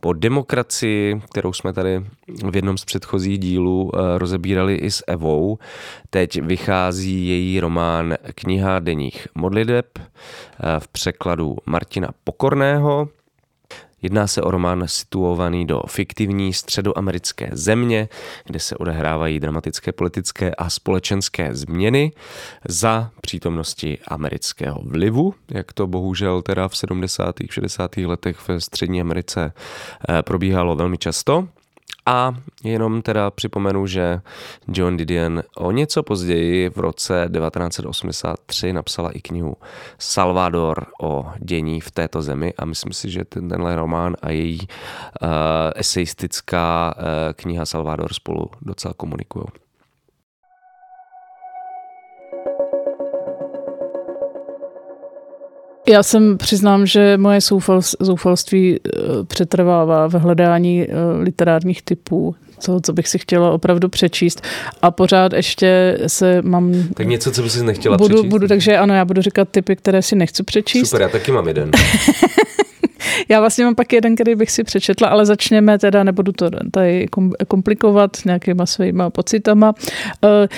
po 0.00 0.12
demokracii, 0.12 1.22
kterou 1.30 1.52
jsme 1.52 1.72
tady 1.72 2.04
v 2.50 2.56
jednom 2.56 2.78
z 2.78 2.84
předchozích 2.84 3.38
dílů 3.38 3.90
rozebírali 4.16 4.74
i 4.74 4.90
s 4.90 5.04
Evou. 5.06 5.58
Teď 6.10 6.42
vychází 6.42 7.28
její 7.28 7.60
román 7.60 8.14
Kniha 8.34 8.78
denních 8.78 9.28
modliteb 9.34 9.98
v 10.78 10.88
překladu 10.88 11.56
Martina 11.66 12.08
Pokorného. 12.24 13.08
Jedná 14.02 14.26
se 14.26 14.42
o 14.42 14.50
román 14.50 14.82
situovaný 14.86 15.66
do 15.66 15.82
fiktivní 15.88 16.52
středoamerické 16.52 17.50
země, 17.52 18.08
kde 18.44 18.60
se 18.60 18.76
odehrávají 18.76 19.40
dramatické 19.40 19.92
politické 19.92 20.54
a 20.54 20.70
společenské 20.70 21.54
změny 21.54 22.12
za 22.68 23.10
přítomnosti 23.20 23.98
amerického 24.08 24.80
vlivu, 24.84 25.34
jak 25.50 25.72
to 25.72 25.86
bohužel 25.86 26.42
teda 26.42 26.68
v 26.68 26.76
70. 26.76 27.34
60. 27.50 27.96
letech 27.96 28.48
ve 28.48 28.60
Střední 28.60 29.00
Americe 29.00 29.52
eh, 30.08 30.22
probíhalo 30.22 30.76
velmi 30.76 30.98
často. 30.98 31.48
A 32.06 32.34
jenom 32.64 33.02
teda 33.02 33.30
připomenu, 33.30 33.86
že 33.86 34.20
John 34.68 34.96
Didion 34.96 35.42
o 35.56 35.70
něco 35.70 36.02
později 36.02 36.68
v 36.68 36.76
roce 36.76 37.30
1983 37.32 38.72
napsala 38.72 39.10
i 39.10 39.20
knihu 39.20 39.56
Salvador 39.98 40.86
o 41.02 41.26
dění 41.38 41.80
v 41.80 41.90
této 41.90 42.22
zemi 42.22 42.54
a 42.58 42.64
myslím 42.64 42.92
si, 42.92 43.10
že 43.10 43.24
tenhle 43.24 43.76
román 43.76 44.16
a 44.22 44.30
její 44.30 44.58
uh, 44.60 45.28
eseistická 45.76 46.94
uh, 46.96 47.04
kniha 47.32 47.66
Salvador 47.66 48.14
spolu 48.14 48.46
docela 48.62 48.94
komunikují. 48.94 49.44
Já 55.88 56.02
jsem 56.02 56.38
přiznám, 56.38 56.86
že 56.86 57.16
moje 57.16 57.40
zoufalství 58.00 58.76
eh, 58.76 58.90
přetrvává 59.24 60.06
v 60.06 60.12
hledání 60.12 60.82
eh, 60.82 60.94
literárních 61.22 61.82
typů, 61.82 62.34
co, 62.58 62.80
co 62.80 62.92
bych 62.92 63.08
si 63.08 63.18
chtěla 63.18 63.50
opravdu 63.50 63.88
přečíst. 63.88 64.42
A 64.82 64.90
pořád 64.90 65.32
ještě 65.32 65.98
se 66.06 66.42
mám... 66.42 66.72
Tak 66.94 67.06
něco, 67.06 67.30
co 67.30 67.42
bys 67.42 67.52
si 67.52 67.64
nechtěla 67.64 67.96
budu, 67.96 68.14
přečíst? 68.14 68.30
Budu, 68.30 68.48
takže 68.48 68.76
ano, 68.76 68.94
já 68.94 69.04
budu 69.04 69.22
říkat 69.22 69.48
typy, 69.48 69.76
které 69.76 70.02
si 70.02 70.16
nechci 70.16 70.42
přečíst. 70.42 70.88
Super, 70.88 71.02
já 71.02 71.08
taky 71.08 71.32
mám 71.32 71.48
jeden. 71.48 71.70
Já 73.28 73.40
vlastně 73.40 73.64
mám 73.64 73.74
pak 73.74 73.92
jeden, 73.92 74.14
který 74.14 74.34
bych 74.34 74.50
si 74.50 74.64
přečetla, 74.64 75.08
ale 75.08 75.26
začněme 75.26 75.78
teda, 75.78 76.04
nebudu 76.04 76.32
to 76.32 76.50
tady 76.70 77.06
komplikovat 77.48 78.10
nějakýma 78.24 78.66
svýma 78.66 79.10
pocitama. 79.10 79.74
Eh, 80.24 80.48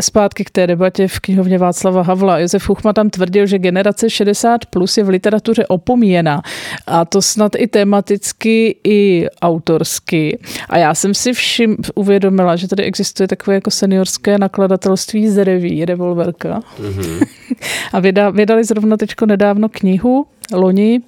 zpátky 0.00 0.44
k 0.44 0.50
té 0.50 0.66
debatě 0.66 1.08
v 1.08 1.20
knihovně 1.20 1.58
Václava 1.58 2.02
Havla. 2.02 2.38
Josef 2.38 2.62
Chuchma 2.62 2.92
tam 2.92 3.10
tvrdil, 3.10 3.46
že 3.46 3.58
generace 3.58 4.10
60 4.10 4.66
plus 4.66 4.96
je 4.96 5.04
v 5.04 5.08
literatuře 5.08 5.66
opomíjena. 5.66 6.42
A 6.86 7.04
to 7.04 7.22
snad 7.22 7.52
i 7.56 7.66
tematicky, 7.66 8.76
i 8.84 9.26
autorsky. 9.42 10.38
A 10.68 10.78
já 10.78 10.94
jsem 10.94 11.14
si 11.14 11.32
všim 11.32 11.76
uvědomila, 11.94 12.56
že 12.56 12.68
tady 12.68 12.82
existuje 12.82 13.28
takové 13.28 13.54
jako 13.54 13.70
seniorské 13.70 14.38
nakladatelství 14.38 15.28
Zreví, 15.28 15.84
revolverka. 15.84 16.60
Mm-hmm. 16.80 17.26
A 17.92 18.00
vydali 18.30 18.64
zrovna 18.64 18.96
teďko 18.96 19.26
nedávno 19.26 19.68
knihu, 19.68 20.26
loni, 20.52 21.00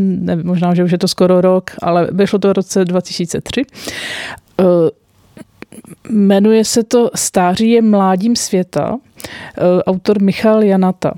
ne, 0.00 0.36
možná, 0.36 0.74
že 0.74 0.84
už 0.84 0.92
je 0.92 0.98
to 0.98 1.08
skoro 1.08 1.40
rok, 1.40 1.70
ale 1.82 2.08
vyšlo 2.12 2.38
to 2.38 2.48
v 2.48 2.52
roce 2.52 2.84
2003. 2.84 3.64
Uh, 4.60 4.66
jmenuje 6.10 6.64
se 6.64 6.82
to 6.82 7.10
Stáří 7.14 7.70
je 7.70 7.82
mládím 7.82 8.36
světa, 8.36 8.92
uh, 8.92 8.98
autor 9.86 10.22
Michal 10.22 10.62
Janata. 10.62 11.14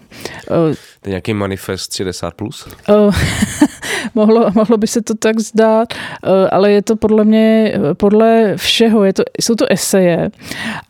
To 1.02 1.09
je 1.09 1.11
nějaký 1.11 1.35
manifest 1.35 1.92
60+. 1.92 2.30
Plus? 2.37 2.68
mohlo, 4.14 4.50
mohlo 4.54 4.76
by 4.76 4.87
se 4.87 5.02
to 5.02 5.14
tak 5.14 5.40
zdát, 5.40 5.88
eh, 5.94 6.49
ale 6.50 6.73
je 6.73 6.82
to 6.82 6.97
podle 6.97 7.25
mě, 7.25 7.75
podle 7.97 8.52
všeho, 8.56 9.04
je 9.04 9.12
to, 9.12 9.23
jsou 9.40 9.54
to 9.54 9.73
eseje, 9.73 10.30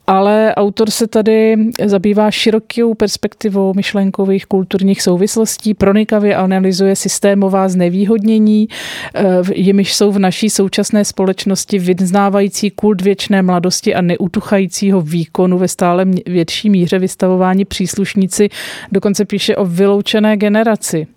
ale 0.07 0.53
autor 0.55 0.91
se 0.91 1.07
tady 1.07 1.55
zabývá 1.85 2.31
širokou 2.31 2.93
perspektivou 2.93 3.73
myšlenkových 3.73 4.45
kulturních 4.45 5.01
souvislostí, 5.01 5.73
pronikavě 5.73 6.35
analyzuje 6.35 6.95
systémová 6.95 7.69
znevýhodnění, 7.69 8.67
eh, 9.15 9.23
jimiž 9.53 9.93
jsou 9.93 10.11
v 10.11 10.19
naší 10.19 10.49
současné 10.49 11.05
společnosti 11.05 11.79
vyznávající 11.79 12.71
kult 12.71 13.01
věčné 13.01 13.41
mladosti 13.41 13.95
a 13.95 14.01
neutuchajícího 14.01 15.01
výkonu 15.01 15.57
ve 15.57 15.67
stále 15.67 16.05
větší 16.25 16.69
míře 16.69 16.99
vystavování 16.99 17.65
příslušníci, 17.65 18.49
dokonce 18.91 19.25
píše 19.25 19.55
o 19.55 19.65
vyloučené 20.03 20.37
generaci. 20.37 21.07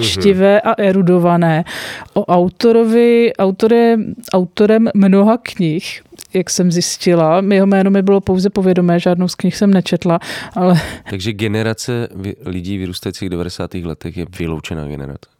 Štivé 0.00 0.60
a 0.60 0.74
erudované. 0.78 1.64
O 2.14 2.24
autorovi, 2.24 3.32
autor 3.38 3.72
je 3.72 3.98
autorem 4.32 4.90
mnoha 4.94 5.38
knih, 5.42 6.02
jak 6.34 6.50
jsem 6.50 6.72
zjistila. 6.72 7.42
Jeho 7.52 7.66
jméno 7.66 7.90
mi 7.90 8.02
bylo 8.02 8.20
pouze 8.20 8.50
povědomé, 8.50 9.00
žádnou 9.00 9.28
z 9.28 9.34
knih 9.34 9.56
jsem 9.56 9.70
nečetla, 9.70 10.18
ale... 10.54 10.80
Takže 11.10 11.32
generace 11.32 12.08
lidí 12.44 12.78
vyrůstajících 12.78 13.28
v 13.28 13.30
90. 13.30 13.74
letech 13.74 14.16
je 14.16 14.26
vyloučená 14.38 14.86
generace. 14.86 15.30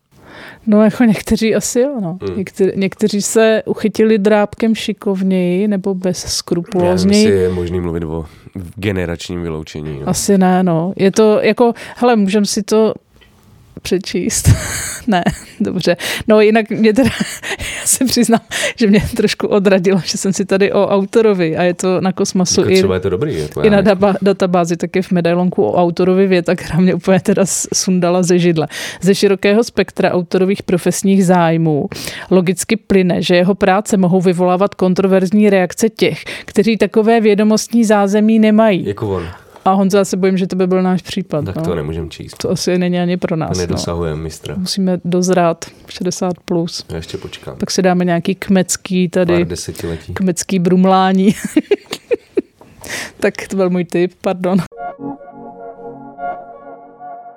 No 0.66 0.84
jako 0.84 1.04
někteří 1.04 1.54
asi 1.54 1.80
jo, 1.80 2.00
no. 2.00 2.18
Hmm. 2.22 2.38
Někteří, 2.38 2.70
někteří 2.76 3.22
se 3.22 3.62
uchytili 3.66 4.18
drábkem 4.18 4.74
šikovněji 4.74 5.68
nebo 5.68 5.94
bez 5.94 6.18
skrupulózněji. 6.18 7.24
Já 7.24 7.40
je 7.40 7.48
možný 7.48 7.80
mluvit 7.80 8.04
o 8.04 8.26
generačním 8.76 9.42
vyloučení. 9.42 10.00
No. 10.00 10.08
Asi 10.08 10.38
ne, 10.38 10.62
no. 10.62 10.92
Je 10.96 11.10
to 11.10 11.40
jako, 11.42 11.72
hele, 11.96 12.16
můžeme 12.16 12.46
si 12.46 12.62
to 12.62 12.94
přečíst. 13.82 14.50
ne, 15.06 15.24
dobře. 15.60 15.96
No 16.28 16.40
jinak 16.40 16.70
mě 16.70 16.92
teda, 16.92 17.10
já 17.80 17.86
se 17.86 18.04
přiznám, 18.04 18.40
že 18.76 18.86
mě 18.86 19.02
trošku 19.16 19.46
odradilo, 19.46 20.02
že 20.04 20.18
jsem 20.18 20.32
si 20.32 20.44
tady 20.44 20.72
o 20.72 20.86
autorovi 20.86 21.56
a 21.56 21.62
je 21.62 21.74
to 21.74 22.00
na 22.00 22.12
kosmasu 22.12 22.60
jako 22.60 22.72
i, 22.72 22.94
je 22.94 23.00
to 23.00 23.10
dobrý, 23.10 23.38
jako 23.38 23.62
i 23.62 23.70
na 23.70 23.80
daba, 23.80 24.14
databázi, 24.22 24.76
tak 24.76 24.96
je 24.96 25.02
v 25.02 25.10
medailonku 25.10 25.64
o 25.64 25.74
autorovi 25.74 26.26
věta, 26.26 26.54
která 26.54 26.80
mě 26.80 26.94
úplně 26.94 27.20
teda 27.20 27.42
sundala 27.74 28.22
ze 28.22 28.38
židle. 28.38 28.68
Ze 29.00 29.14
širokého 29.14 29.64
spektra 29.64 30.12
autorových 30.12 30.62
profesních 30.62 31.26
zájmů 31.26 31.88
logicky 32.30 32.76
plyne, 32.76 33.22
že 33.22 33.36
jeho 33.36 33.54
práce 33.54 33.96
mohou 33.96 34.20
vyvolávat 34.20 34.74
kontroverzní 34.74 35.50
reakce 35.50 35.88
těch, 35.88 36.24
kteří 36.44 36.76
takové 36.76 37.20
vědomostní 37.20 37.84
zázemí 37.84 38.38
nemají. 38.38 38.86
Jako 38.86 39.08
on. 39.08 39.26
A 39.66 39.72
Honza, 39.72 39.98
já 39.98 40.04
se 40.04 40.16
bojím, 40.16 40.36
že 40.36 40.46
to 40.46 40.56
by 40.56 40.66
byl 40.66 40.82
náš 40.82 41.02
případ. 41.02 41.44
Tak 41.44 41.56
no. 41.56 41.62
to 41.62 41.74
nemůžeme 41.74 42.08
číst. 42.08 42.36
To 42.36 42.50
asi 42.50 42.78
není 42.78 43.00
ani 43.00 43.16
pro 43.16 43.36
nás. 43.36 43.50
To 43.50 43.56
no. 43.56 43.60
nedosahujeme, 43.60 44.16
no. 44.16 44.22
mistra. 44.22 44.54
Musíme 44.58 44.98
dozrát 45.04 45.64
60+. 45.86 46.32
Plus. 46.44 46.84
Já 46.88 46.96
ještě 46.96 47.18
počkám. 47.18 47.56
Tak 47.56 47.70
si 47.70 47.82
dáme 47.82 48.04
nějaký 48.04 48.34
kmecký 48.34 49.08
tady. 49.08 49.32
Pár 49.32 49.44
desetiletí. 49.44 50.14
Kmecký 50.14 50.58
brumlání. 50.58 51.34
tak 53.20 53.34
to 53.48 53.56
byl 53.56 53.70
můj 53.70 53.84
tip, 53.84 54.12
pardon. 54.20 54.58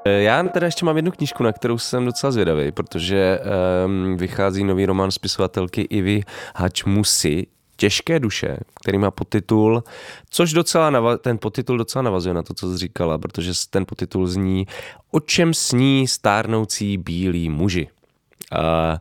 Já 0.05 0.43
teda 0.43 0.65
ještě 0.65 0.86
mám 0.86 0.95
jednu 0.95 1.12
knížku, 1.12 1.43
na 1.43 1.53
kterou 1.53 1.77
jsem 1.77 2.05
docela 2.05 2.31
zvědavý, 2.31 2.71
protože 2.71 3.39
um, 3.86 4.17
vychází 4.17 4.63
nový 4.63 4.86
román 4.86 5.12
spisovatelky 5.12 5.81
Ivy 5.81 6.24
Hačmusy, 6.55 7.48
Těžké 7.79 8.19
duše, 8.19 8.57
který 8.81 8.98
má 8.98 9.12
podtitul, 9.12 9.83
což 10.29 10.53
docela 10.53 10.91
nava- 10.91 11.17
ten 11.17 11.38
podtitul 11.38 11.77
docela 11.77 12.01
navazuje 12.01 12.33
na 12.33 12.43
to, 12.43 12.53
co 12.53 12.71
jsi 12.71 12.77
říkala, 12.77 13.17
protože 13.17 13.51
ten 13.69 13.86
podtitul 13.86 14.27
zní 14.27 14.67
O 15.12 15.19
čem 15.19 15.53
sní 15.53 16.07
stárnoucí 16.07 16.98
bílí 16.98 17.50
muži. 17.50 17.88
Uh, 18.51 18.98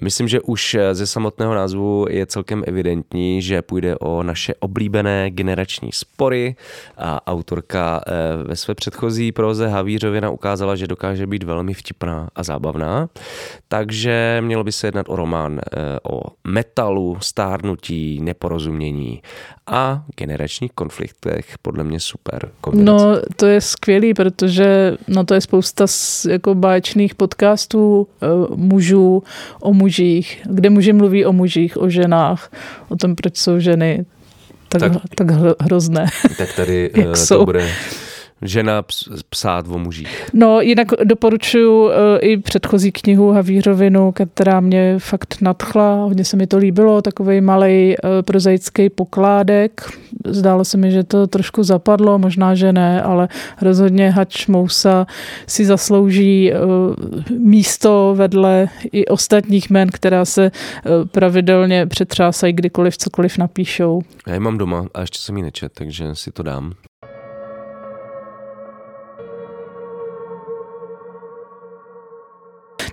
Myslím, 0.00 0.28
že 0.28 0.40
už 0.40 0.76
ze 0.92 1.06
samotného 1.06 1.54
názvu 1.54 2.06
je 2.10 2.26
celkem 2.26 2.62
evidentní, 2.66 3.42
že 3.42 3.62
půjde 3.62 3.98
o 3.98 4.22
naše 4.22 4.54
oblíbené 4.54 5.30
generační 5.30 5.90
spory. 5.92 6.56
A 6.96 7.26
autorka 7.26 8.00
eh, 8.06 8.12
ve 8.42 8.56
své 8.56 8.74
předchozí 8.74 9.32
proze 9.32 9.68
Havířovina 9.68 10.30
ukázala, 10.30 10.76
že 10.76 10.86
dokáže 10.86 11.26
být 11.26 11.42
velmi 11.42 11.74
vtipná 11.74 12.28
a 12.34 12.42
zábavná. 12.42 13.08
Takže 13.68 14.38
mělo 14.40 14.64
by 14.64 14.72
se 14.72 14.86
jednat 14.86 15.06
o 15.08 15.16
román 15.16 15.60
eh, 15.60 15.98
o 16.02 16.22
metalu, 16.44 17.16
stárnutí, 17.20 18.20
neporozumění 18.22 19.22
a 19.66 20.04
generačních 20.16 20.72
konfliktech. 20.72 21.58
Podle 21.62 21.84
mě 21.84 22.00
super 22.00 22.50
kombinace. 22.60 23.06
No, 23.06 23.20
to 23.36 23.46
je 23.46 23.60
skvělý, 23.60 24.14
protože 24.14 24.96
no, 25.08 25.24
to 25.24 25.34
je 25.34 25.40
spousta 25.40 25.86
jako 26.28 26.54
báječných 26.54 27.14
podcastů 27.14 28.08
eh, 28.22 28.26
mužů 28.54 29.22
o 29.60 29.72
mužích, 29.82 30.42
kde 30.46 30.70
muži 30.70 30.92
mluví 30.92 31.24
o 31.26 31.32
mužích, 31.32 31.76
o 31.76 31.90
ženách, 31.90 32.50
o 32.88 32.96
tom, 32.96 33.14
proč 33.18 33.36
jsou 33.36 33.58
ženy 33.58 34.06
tak, 34.68 34.80
tak, 34.80 34.92
tak 35.14 35.28
hrozné. 35.60 36.06
Tak 36.38 36.56
tady 36.56 36.90
jak 36.96 37.06
to 37.06 37.16
jsou. 37.16 37.44
bude 37.44 37.68
žena 38.42 38.84
psát 39.30 39.66
o 39.68 39.78
mužích. 39.78 40.26
No, 40.32 40.60
jinak 40.60 40.88
doporučuji 41.04 41.84
uh, 41.84 41.90
i 42.20 42.36
předchozí 42.36 42.92
knihu 42.92 43.32
Havířovinu, 43.32 44.12
která 44.34 44.60
mě 44.60 44.94
fakt 44.98 45.36
nadchla, 45.40 45.94
hodně 45.94 46.24
se 46.24 46.36
mi 46.36 46.46
to 46.46 46.58
líbilo, 46.58 47.02
takový 47.02 47.40
malý 47.40 47.94
uh, 47.96 48.10
prozaický 48.22 48.90
pokládek. 48.90 49.90
Zdálo 50.26 50.64
se 50.64 50.76
mi, 50.76 50.90
že 50.90 51.04
to 51.04 51.26
trošku 51.26 51.62
zapadlo, 51.62 52.18
možná, 52.18 52.54
že 52.54 52.72
ne, 52.72 53.02
ale 53.02 53.28
rozhodně 53.62 54.10
Hač 54.10 54.46
Mousa 54.46 55.06
si 55.46 55.64
zaslouží 55.64 56.52
uh, 56.52 57.38
místo 57.38 58.14
vedle 58.16 58.68
i 58.92 59.06
ostatních 59.06 59.70
men, 59.70 59.88
která 59.88 60.24
se 60.24 60.50
pravidelně 61.10 61.86
přetřásají 61.86 62.52
kdykoliv 62.52 62.96
cokoliv 62.96 63.38
napíšou. 63.38 64.02
Já 64.26 64.34
ji 64.34 64.40
mám 64.40 64.58
doma 64.58 64.86
a 64.94 65.00
ještě 65.00 65.18
jsem 65.18 65.36
ji 65.36 65.42
nečet, 65.42 65.72
takže 65.74 66.14
si 66.14 66.32
to 66.32 66.42
dám. 66.42 66.72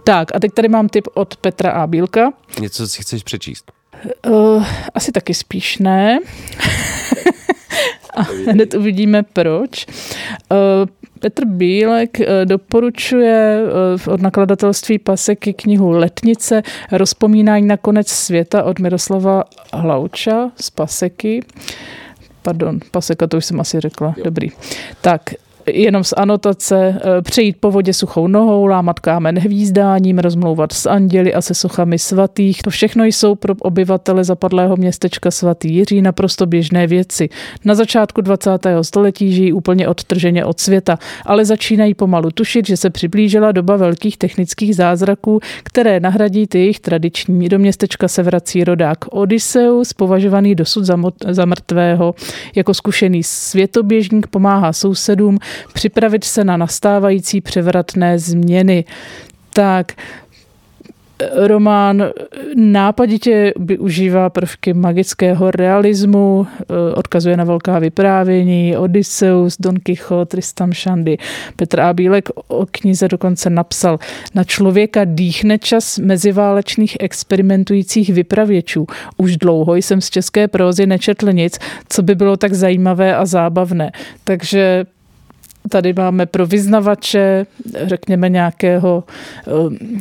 Tak 0.03 0.35
a 0.35 0.39
teď 0.39 0.51
tady 0.53 0.67
mám 0.67 0.89
tip 0.89 1.07
od 1.13 1.35
Petra 1.35 1.71
A. 1.71 1.87
Bílka. 1.87 2.33
Něco 2.61 2.87
si 2.87 3.01
chceš 3.01 3.23
přečíst? 3.23 3.71
Uh, 4.27 4.65
asi 4.93 5.11
taky 5.11 5.33
spíš 5.33 5.77
ne. 5.77 6.19
a 8.15 8.21
hned 8.21 8.73
uvidíme 8.73 9.23
proč. 9.23 9.85
Uh, 10.51 10.89
Petr 11.19 11.45
Bílek 11.45 12.19
eh, 12.21 12.45
doporučuje 12.45 13.61
od 14.07 14.21
nakladatelství 14.21 14.99
Paseky 14.99 15.53
knihu 15.53 15.89
Letnice 15.89 16.61
Rozpomínání 16.91 17.67
na 17.67 17.77
konec 17.77 18.07
světa 18.07 18.63
od 18.63 18.79
Miroslava 18.79 19.43
Hlauča 19.73 20.51
z 20.55 20.69
Paseky. 20.69 21.43
Pardon, 22.41 22.79
Paseka, 22.91 23.27
to 23.27 23.37
už 23.37 23.45
jsem 23.45 23.59
asi 23.59 23.79
řekla. 23.79 24.13
Jo. 24.17 24.23
Dobrý. 24.23 24.49
Tak, 25.01 25.21
jenom 25.67 26.03
z 26.03 26.13
anotace, 26.17 27.01
eh, 27.17 27.21
přejít 27.21 27.57
po 27.59 27.71
vodě 27.71 27.93
suchou 27.93 28.27
nohou, 28.27 28.65
lámat 28.65 28.99
kámen 28.99 29.39
hvízdáním, 29.39 30.19
rozmlouvat 30.19 30.73
s 30.73 30.85
anděli 30.85 31.33
a 31.33 31.41
se 31.41 31.53
sochami 31.53 31.99
svatých. 31.99 32.61
To 32.61 32.69
všechno 32.69 33.05
jsou 33.05 33.35
pro 33.35 33.53
obyvatele 33.61 34.23
zapadlého 34.23 34.77
městečka 34.77 35.31
svatý 35.31 35.73
Jiří 35.73 36.01
naprosto 36.01 36.45
běžné 36.45 36.87
věci. 36.87 37.29
Na 37.65 37.75
začátku 37.75 38.21
20. 38.21 38.67
století 38.81 39.33
žijí 39.33 39.53
úplně 39.53 39.87
odtrženě 39.87 40.45
od 40.45 40.59
světa, 40.59 40.99
ale 41.25 41.45
začínají 41.45 41.93
pomalu 41.93 42.31
tušit, 42.31 42.67
že 42.67 42.77
se 42.77 42.89
přiblížila 42.89 43.51
doba 43.51 43.77
velkých 43.77 44.17
technických 44.17 44.75
zázraků, 44.75 45.39
které 45.63 45.99
nahradí 45.99 46.47
ty 46.47 46.59
jejich 46.59 46.79
tradiční. 46.79 47.49
Do 47.49 47.59
městečka 47.59 48.07
se 48.07 48.23
vrací 48.23 48.63
rodák 48.63 48.97
Odysseus, 49.11 49.93
považovaný 49.93 50.55
dosud 50.55 50.85
za, 50.85 50.97
za 51.29 51.45
mrtvého. 51.45 52.15
Jako 52.55 52.73
zkušený 52.73 53.23
světoběžník 53.23 54.27
pomáhá 54.27 54.73
sousedům, 54.73 55.37
připravit 55.73 56.23
se 56.23 56.43
na 56.43 56.57
nastávající 56.57 57.41
převratné 57.41 58.19
změny. 58.19 58.85
Tak, 59.53 59.91
román 61.35 62.03
nápaditě 62.55 63.53
využívá 63.59 64.29
prvky 64.29 64.73
magického 64.73 65.51
realismu, 65.51 66.47
odkazuje 66.95 67.37
na 67.37 67.43
velká 67.43 67.79
vyprávění, 67.79 68.77
Odysseus, 68.77 69.57
Don 69.59 69.75
Quixote, 69.83 70.29
Tristam 70.29 70.73
Shandy. 70.73 71.17
Petr 71.55 71.79
A. 71.79 71.93
Bílek 71.93 72.29
o 72.47 72.65
knize 72.71 73.07
dokonce 73.07 73.49
napsal, 73.49 73.99
na 74.35 74.43
člověka 74.43 75.01
dýchne 75.05 75.57
čas 75.57 75.99
meziválečných 75.99 76.97
experimentujících 76.99 78.09
vypravěčů. 78.09 78.87
Už 79.17 79.37
dlouho 79.37 79.75
jsem 79.75 80.01
z 80.01 80.09
české 80.09 80.47
prózy 80.47 80.85
nečetl 80.85 81.31
nic, 81.31 81.59
co 81.89 82.03
by 82.03 82.15
bylo 82.15 82.37
tak 82.37 82.53
zajímavé 82.53 83.15
a 83.15 83.25
zábavné. 83.25 83.91
Takže 84.23 84.85
Tady 85.69 85.93
máme 85.93 86.25
pro 86.25 86.45
vyznavače, 86.45 87.45
řekněme 87.83 88.29
nějakého 88.29 89.03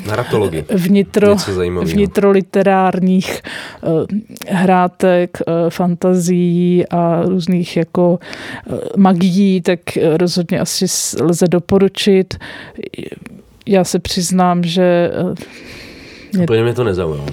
Narratology. 0.07 0.65
vnitro, 0.75 1.37
vnitroliterárních 1.85 3.41
eh, 3.43 3.89
hrátek, 4.55 5.39
eh, 5.41 5.53
fantazí 5.71 6.85
a 6.91 7.23
různých 7.23 7.77
jako 7.77 8.19
eh, 8.23 8.77
magií, 8.97 9.61
tak 9.61 9.81
rozhodně 10.17 10.61
asi 10.61 10.87
lze 11.23 11.49
doporučit. 11.49 12.35
Já 13.67 13.85
se 13.85 13.99
přiznám, 13.99 14.65
že... 14.65 15.11
Úplně 16.43 16.63
mě 16.63 16.75
to 16.75 16.85
nezaujalo. 16.85 17.27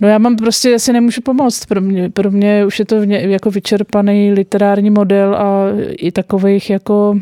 No 0.00 0.08
já 0.08 0.18
mám 0.18 0.36
prostě, 0.36 0.74
asi 0.74 0.92
nemůžu 0.92 1.20
pomoct. 1.20 1.66
Pro 1.66 1.80
mě, 1.80 2.10
pro 2.10 2.30
mě 2.30 2.66
už 2.66 2.78
je 2.78 2.84
to 2.84 2.96
jako 3.04 3.50
vyčerpaný 3.50 4.32
literární 4.32 4.90
model 4.90 5.34
a 5.34 5.66
i 5.90 6.12
takových 6.12 6.70
jako 6.70 7.16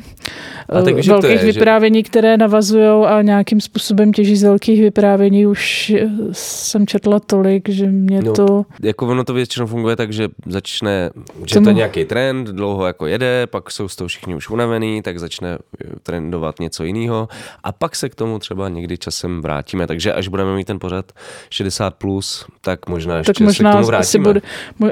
a 0.69 0.83
tak 0.83 0.95
víš, 0.95 1.09
velkých 1.09 1.31
je, 1.31 1.53
vyprávění, 1.53 1.99
že... 1.99 2.03
které 2.03 2.37
navazují 2.37 3.07
a 3.07 3.23
nějakým 3.23 3.61
způsobem 3.61 4.13
těží 4.13 4.37
z 4.37 4.43
velkých 4.43 4.81
vyprávění. 4.81 5.47
Už 5.47 5.93
jsem 6.33 6.87
četla 6.87 7.21
tolik, 7.21 7.69
že 7.69 7.87
mě 7.87 8.23
no, 8.23 8.33
to... 8.33 8.65
Jako 8.83 9.07
ono 9.07 9.25
to 9.25 9.35
většinou 9.35 9.67
funguje 9.67 9.97
tak, 9.97 10.13
že 10.13 10.29
začne, 10.47 11.11
že 11.47 11.55
Tomu... 11.55 11.65
to 11.65 11.71
je 11.71 11.75
nějaký 11.75 12.05
trend, 12.05 12.49
dlouho 12.49 12.87
jako 12.87 13.07
jede, 13.07 13.47
pak 13.47 13.71
jsou 13.71 13.89
z 13.89 13.97
toho 13.97 14.09
všichni 14.09 14.35
už 14.35 14.51
unavený, 14.51 15.03
tak 15.03 15.19
začne 15.19 15.59
trendovat 16.03 16.61
něco 16.61 16.85
jiného 16.85 17.29
a 17.65 17.73
pak 17.73 17.97
se 17.97 18.09
k 18.09 18.15
tomu 18.15 18.39
třeba 18.39 18.69
někdy 18.69 18.99
časem 18.99 19.43
vrátíme. 19.43 19.87
Takže 19.87 20.13
až 20.13 20.29
budeme 20.29 20.55
mít 20.55 20.67
ten 20.67 20.79
pořad 20.79 21.13
60+, 21.51 21.91
plus, 21.91 22.47
tak 22.69 22.89
možná 22.89 23.17
ještě 23.17 23.33
tak 23.33 23.41
možná 23.41 23.71
se 23.73 23.77
k 23.77 23.77
tomu 23.77 23.87
vrátíme. 23.87 24.25
Bude, 24.25 24.41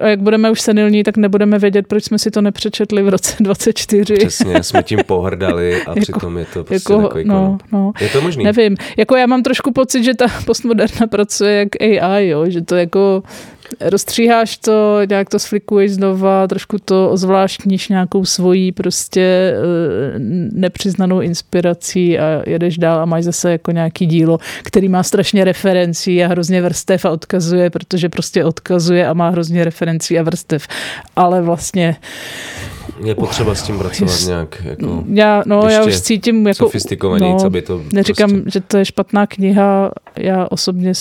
a 0.01 0.09
jak 0.09 0.21
budeme 0.21 0.51
už 0.51 0.61
senilní, 0.61 1.03
tak 1.03 1.17
nebudeme 1.17 1.59
vědět, 1.59 1.87
proč 1.87 2.05
jsme 2.05 2.19
si 2.19 2.31
to 2.31 2.41
nepřečetli 2.41 3.03
v 3.03 3.09
roce 3.09 3.37
24. 3.41 4.15
Přesně, 4.15 4.63
jsme 4.63 4.83
tím 4.83 4.99
pohrdali 5.07 5.83
a 5.83 5.91
jako, 5.91 6.01
přitom 6.01 6.39
je 6.39 6.45
to 6.45 6.65
prostě 6.65 6.93
jako, 6.93 7.03
takový 7.03 7.25
no, 7.25 7.59
no. 7.73 7.93
Je 8.01 8.09
to 8.09 8.21
možný? 8.21 8.45
Nevím. 8.45 8.77
Jako 8.97 9.17
já 9.17 9.27
mám 9.27 9.43
trošku 9.43 9.73
pocit, 9.73 10.05
že 10.05 10.15
ta 10.15 10.27
postmoderna 10.47 11.07
pracuje 11.07 11.55
jak 11.59 11.69
AI, 12.03 12.29
jo? 12.29 12.45
že 12.49 12.61
to 12.61 12.77
jako 12.77 13.23
rozstříháš 13.81 14.57
to, 14.57 14.99
nějak 15.09 15.31
to 15.31 15.39
sflikuješ 15.39 15.93
znova, 15.93 16.47
trošku 16.47 16.77
to 16.85 17.11
ozvláštníš 17.11 17.89
nějakou 17.89 18.25
svojí 18.25 18.73
prostě 18.73 19.21
eh, 19.21 20.19
nepřiznanou 20.53 21.21
inspirací 21.21 22.19
a 22.19 22.43
jedeš 22.47 22.79
dál 22.79 23.01
a 23.01 23.05
máš 23.05 23.25
zase 23.25 23.53
jako 23.53 23.71
nějaký 23.71 24.07
dílo, 24.07 24.39
který 24.63 24.89
má 24.89 25.03
strašně 25.03 25.45
referencí 25.45 26.25
a 26.25 26.29
hrozně 26.29 26.63
vrstev 26.63 27.05
a 27.05 27.11
odkazuje, 27.11 27.71
protože 27.71 28.09
prostě 28.09 28.45
odkazuje 28.45 29.07
a 29.07 29.13
má 29.13 29.29
hrozně 29.29 29.65
referencí 29.65 30.19
a 30.19 30.23
vrstev. 30.23 30.67
Ale 31.17 31.43
vlastně 31.43 31.97
je 33.05 33.15
potřeba 33.15 33.55
s 33.55 33.63
tím 33.63 33.79
pracovat 33.79 34.13
Just, 34.13 34.27
nějak 34.27 34.63
jako 34.65 35.05
já, 35.13 35.43
no, 35.47 35.69
já 35.69 35.85
už 35.85 36.01
cítím 36.01 36.47
jako, 36.47 36.65
sofistikovaný, 36.65 37.31
no, 37.31 37.45
aby 37.45 37.63
to 37.63 37.83
Neříkám, 37.93 38.31
prostě... 38.31 38.51
že 38.51 38.61
to 38.61 38.77
je 38.77 38.85
špatná 38.85 39.27
kniha, 39.27 39.91
já 40.17 40.47
osobně 40.51 40.93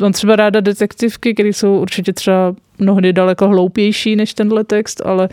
mám 0.00 0.12
třeba 0.12 0.36
ráda 0.36 0.60
detektivky, 0.60 1.34
které 1.34 1.48
jsou 1.48 1.80
určitě 1.80 2.12
třeba 2.12 2.54
mnohdy 2.80 3.12
daleko 3.12 3.48
hloupější 3.48 4.16
než 4.16 4.34
tenhle 4.34 4.64
text, 4.64 5.02
ale 5.04 5.28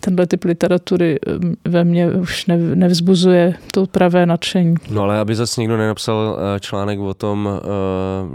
tenhle 0.00 0.26
typ 0.26 0.44
literatury 0.44 1.18
ve 1.64 1.84
mně 1.84 2.10
už 2.10 2.46
ne, 2.46 2.56
nevzbuzuje 2.56 3.54
to 3.72 3.86
pravé 3.86 4.26
nadšení. 4.26 4.74
No 4.90 5.02
ale 5.02 5.18
aby 5.18 5.34
zase 5.34 5.60
někdo 5.60 5.76
nenapsal 5.76 6.38
eh, 6.38 6.60
článek 6.60 6.98
o 6.98 7.14
tom, 7.14 7.48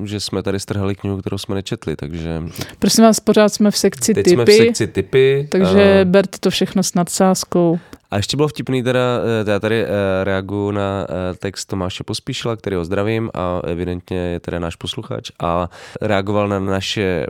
eh, 0.03 0.07
že 0.07 0.19
jsme 0.19 0.43
tady 0.43 0.59
strhali 0.59 0.95
knihu, 0.95 1.17
kterou 1.17 1.37
jsme 1.37 1.55
nečetli, 1.55 1.95
takže... 1.95 2.43
Prosím 2.79 3.03
vás, 3.03 3.19
pořád 3.19 3.49
jsme 3.49 3.71
v 3.71 3.77
sekci 3.77 4.13
Teď 4.13 4.25
typy. 4.25 4.35
jsme 4.35 4.45
v 4.45 4.51
sekci 4.51 4.87
typy. 4.87 5.47
Takže 5.51 6.01
uh... 6.05 6.11
berte 6.11 6.37
to 6.39 6.49
všechno 6.49 6.83
s 6.83 6.93
nadsázkou. 6.93 7.79
A 8.11 8.15
ještě 8.17 8.37
bylo 8.37 8.47
vtipný 8.47 8.83
teda, 8.83 8.99
eh, 9.47 9.51
já 9.51 9.59
tady 9.59 9.85
reaguju 10.23 10.71
na 10.71 11.07
text 11.39 11.65
Tomáše 11.65 12.03
Pospíšila, 12.03 12.55
který 12.55 12.75
ho 12.75 12.85
zdravím 12.85 13.29
a 13.33 13.61
evidentně 13.63 14.17
je 14.17 14.39
teda 14.39 14.59
náš 14.59 14.75
posluchač 14.75 15.31
a 15.39 15.69
reagoval 16.01 16.47
na 16.47 16.59
naše 16.59 17.25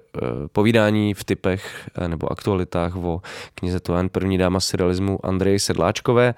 povídání 0.51 1.13
v 1.13 1.23
typech 1.23 1.89
nebo 2.07 2.31
aktualitách 2.31 2.95
o 2.95 3.21
knize 3.55 3.79
Toán 3.79 4.09
první 4.09 4.37
dáma 4.37 4.59
surrealismu 4.59 5.25
Andreji 5.25 5.59
Sedláčkové. 5.59 6.33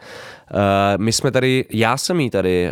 My 0.97 1.12
jsme 1.12 1.31
tady, 1.31 1.65
já 1.69 1.97
jsem 1.97 2.19
jí 2.19 2.29
tady 2.29 2.71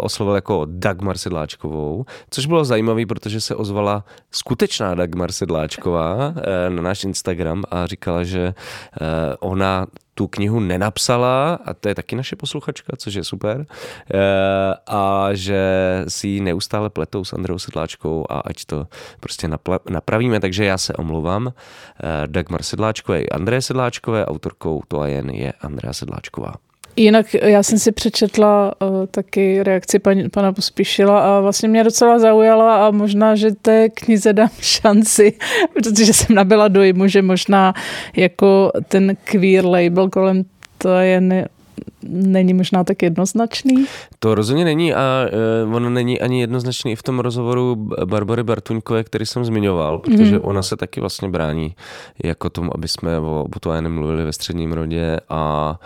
oslovil 0.00 0.34
jako 0.34 0.66
Dagmar 0.68 1.18
Sedláčkovou, 1.18 2.04
což 2.30 2.46
bylo 2.46 2.64
zajímavé, 2.64 3.06
protože 3.06 3.40
se 3.40 3.54
ozvala 3.54 4.04
skutečná 4.30 4.94
Dagmar 4.94 5.32
Sedláčková 5.32 6.34
na 6.68 6.82
náš 6.82 7.04
Instagram 7.04 7.62
a 7.70 7.86
říkala, 7.86 8.24
že 8.24 8.54
ona 9.40 9.86
tu 10.14 10.28
knihu 10.28 10.60
nenapsala, 10.60 11.58
a 11.64 11.74
to 11.74 11.88
je 11.88 11.94
taky 11.94 12.16
naše 12.16 12.36
posluchačka, 12.36 12.96
což 12.96 13.14
je 13.14 13.24
super, 13.24 13.66
eh, 13.66 14.16
a 14.86 15.28
že 15.32 15.62
si 16.08 16.28
ji 16.28 16.40
neustále 16.40 16.90
pletou 16.90 17.24
s 17.24 17.32
Andreou 17.32 17.58
Sedláčkou 17.58 18.26
a 18.30 18.40
ať 18.40 18.64
to 18.64 18.86
prostě 19.20 19.48
napravíme, 19.90 20.40
takže 20.40 20.64
já 20.64 20.78
se 20.78 20.92
omluvám. 20.92 21.48
Eh, 21.48 22.26
Dagmar 22.26 22.62
Sedláčkové 22.62 23.22
i 23.22 23.28
Andreje 23.28 23.62
Sedláčkové, 23.62 24.26
autorkou 24.26 24.82
to 24.88 25.00
a 25.00 25.06
jen 25.06 25.30
je 25.30 25.52
Andrea 25.52 25.92
Sedláčková. 25.92 26.54
Jinak 26.96 27.34
já 27.34 27.62
jsem 27.62 27.78
si 27.78 27.92
přečetla 27.92 28.72
uh, 28.82 29.06
taky 29.06 29.62
reakci 29.62 29.98
paní, 29.98 30.28
pana 30.28 30.52
Pospíšila 30.52 31.20
a 31.20 31.40
vlastně 31.40 31.68
mě 31.68 31.84
docela 31.84 32.18
zaujala 32.18 32.86
a 32.86 32.90
možná, 32.90 33.34
že 33.34 33.54
té 33.62 33.88
knize 33.88 34.32
dám 34.32 34.48
šanci, 34.60 35.32
protože 35.74 36.12
jsem 36.12 36.36
nabila 36.36 36.68
dojmu, 36.68 37.08
že 37.08 37.22
možná 37.22 37.74
jako 38.16 38.72
ten 38.88 39.16
queer 39.24 39.66
label 39.66 40.10
kolem 40.10 40.44
to 40.78 40.88
je 40.98 41.20
ne, 41.20 41.48
není 42.08 42.54
možná 42.54 42.84
tak 42.84 43.02
jednoznačný? 43.02 43.84
To 44.18 44.34
rozhodně 44.34 44.64
není 44.64 44.94
a 44.94 45.26
uh, 45.66 45.74
ono 45.74 45.90
není 45.90 46.20
ani 46.20 46.40
jednoznačný 46.40 46.92
i 46.92 46.96
v 46.96 47.02
tom 47.02 47.20
rozhovoru 47.20 47.88
Barbary 48.04 48.42
Bartuňkové, 48.42 49.04
který 49.04 49.26
jsem 49.26 49.44
zmiňoval, 49.44 49.98
protože 49.98 50.34
mm. 50.34 50.40
ona 50.42 50.62
se 50.62 50.76
taky 50.76 51.00
vlastně 51.00 51.28
brání 51.28 51.74
jako 52.24 52.50
tomu, 52.50 52.70
aby 52.74 52.88
jsme 52.88 53.18
o 53.18 53.46
Butoáně 53.48 53.88
mluvili 53.88 54.24
ve 54.24 54.32
středním 54.32 54.72
rodě 54.72 55.20
a, 55.28 55.78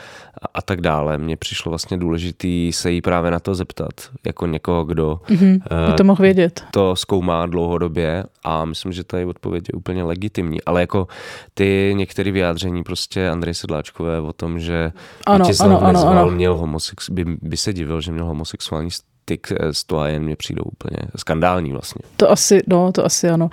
a 0.55 0.63
tak 0.63 0.81
dále. 0.81 1.19
Mně 1.19 1.37
přišlo 1.37 1.71
vlastně 1.71 1.97
důležitý 1.97 2.73
se 2.73 2.91
jí 2.91 3.01
právě 3.01 3.31
na 3.31 3.41
to 3.41 3.55
zeptat, 3.55 3.93
jako 4.27 4.47
někoho, 4.47 4.85
kdo 4.85 5.21
mm-hmm, 5.29 5.61
uh, 5.89 5.97
to 5.97 6.05
mohl 6.05 6.23
vědět. 6.23 6.65
To 6.71 6.97
zkoumá 6.97 7.47
dlouhodobě 7.47 8.25
a 8.45 8.65
myslím, 8.65 8.93
že 8.93 9.05
ta 9.05 9.19
je 9.19 9.27
odpověď 9.27 9.65
je 9.73 9.77
úplně 9.77 10.03
legitimní, 10.03 10.63
ale 10.63 10.81
jako 10.81 11.07
ty 11.55 11.93
některé 11.97 12.31
vyjádření 12.31 12.83
prostě 12.83 13.29
Andrej 13.29 13.55
Sedláčkové 13.55 14.21
o 14.21 14.33
tom, 14.33 14.61
že 14.61 14.93
ano, 15.27 15.47
ano, 15.61 15.83
ano, 15.83 16.08
ano. 16.11 16.31
měl 16.31 16.57
homosex, 16.57 17.11
by, 17.11 17.25
by 17.43 17.57
se 17.57 17.73
divil, 17.73 18.01
že 18.01 18.13
měl 18.13 18.25
homosexuální 18.25 18.91
styk 18.91 19.53
s 19.61 19.85
Toajen 19.85 20.23
mě 20.23 20.37
přijdou 20.37 20.63
úplně 20.63 20.97
skandální 21.17 21.73
vlastně. 21.73 22.03
To 22.17 22.31
asi, 22.31 22.63
no, 22.67 22.93
to 22.93 23.05
asi 23.05 23.29
ano. 23.29 23.51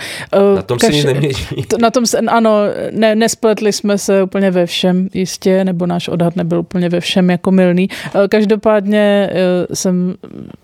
Na 0.55 0.61
tom 0.61 0.77
Kaž, 0.77 1.01
se 1.01 1.13
nic. 1.13 1.37
To, 1.67 1.77
na 1.77 1.91
tom 1.91 2.05
se, 2.05 2.17
ano, 2.17 2.59
ne, 2.91 3.15
nespletli 3.15 3.73
jsme 3.73 3.97
se 3.97 4.23
úplně 4.23 4.51
ve 4.51 4.65
všem 4.65 5.09
jistě, 5.13 5.63
nebo 5.63 5.85
náš 5.85 6.07
odhad 6.07 6.35
nebyl 6.35 6.59
úplně 6.59 6.89
ve 6.89 6.99
všem 6.99 7.29
jako 7.29 7.51
milný. 7.51 7.89
Každopádně 8.29 9.29
e, 9.31 9.75
jsem 9.75 10.15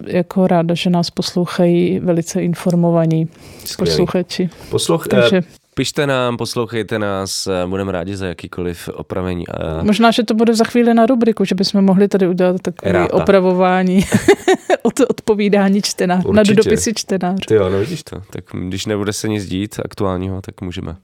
jako 0.07 0.47
ráda, 0.47 0.75
že 0.75 0.89
nás 0.89 1.09
poslouchají 1.09 1.99
velice 1.99 2.41
informovaní 2.41 3.27
Skvělý. 3.65 3.91
posluchači. 3.91 4.49
Posluch, 4.69 5.07
Takže... 5.07 5.41
Pište 5.75 6.07
nám, 6.07 6.37
poslouchejte 6.37 6.99
nás, 6.99 7.47
budeme 7.65 7.91
rádi 7.91 8.15
za 8.15 8.27
jakýkoliv 8.27 8.89
opravení. 8.93 9.45
Možná, 9.81 10.11
že 10.11 10.23
to 10.23 10.33
bude 10.33 10.55
za 10.55 10.63
chvíli 10.63 10.93
na 10.93 11.05
rubriku, 11.05 11.45
že 11.45 11.55
bychom 11.55 11.85
mohli 11.85 12.07
tady 12.07 12.27
udělat 12.27 12.61
takové 12.61 12.91
Ráta. 12.91 13.13
opravování 13.13 14.05
od 14.81 14.99
odpovídání 14.99 15.81
čtenářů, 15.81 16.31
na 16.31 16.43
dopisy 16.43 16.93
čtenářů. 16.93 17.43
Ty 17.47 17.53
jo, 17.53 17.69
no 17.69 17.79
vidíš 17.79 18.03
to. 18.03 18.21
Tak 18.29 18.45
když 18.53 18.85
nebude 18.85 19.13
se 19.13 19.27
nic 19.27 19.45
dít 19.45 19.79
aktuálního, 19.85 20.41
tak 20.41 20.61
můžeme. 20.61 20.95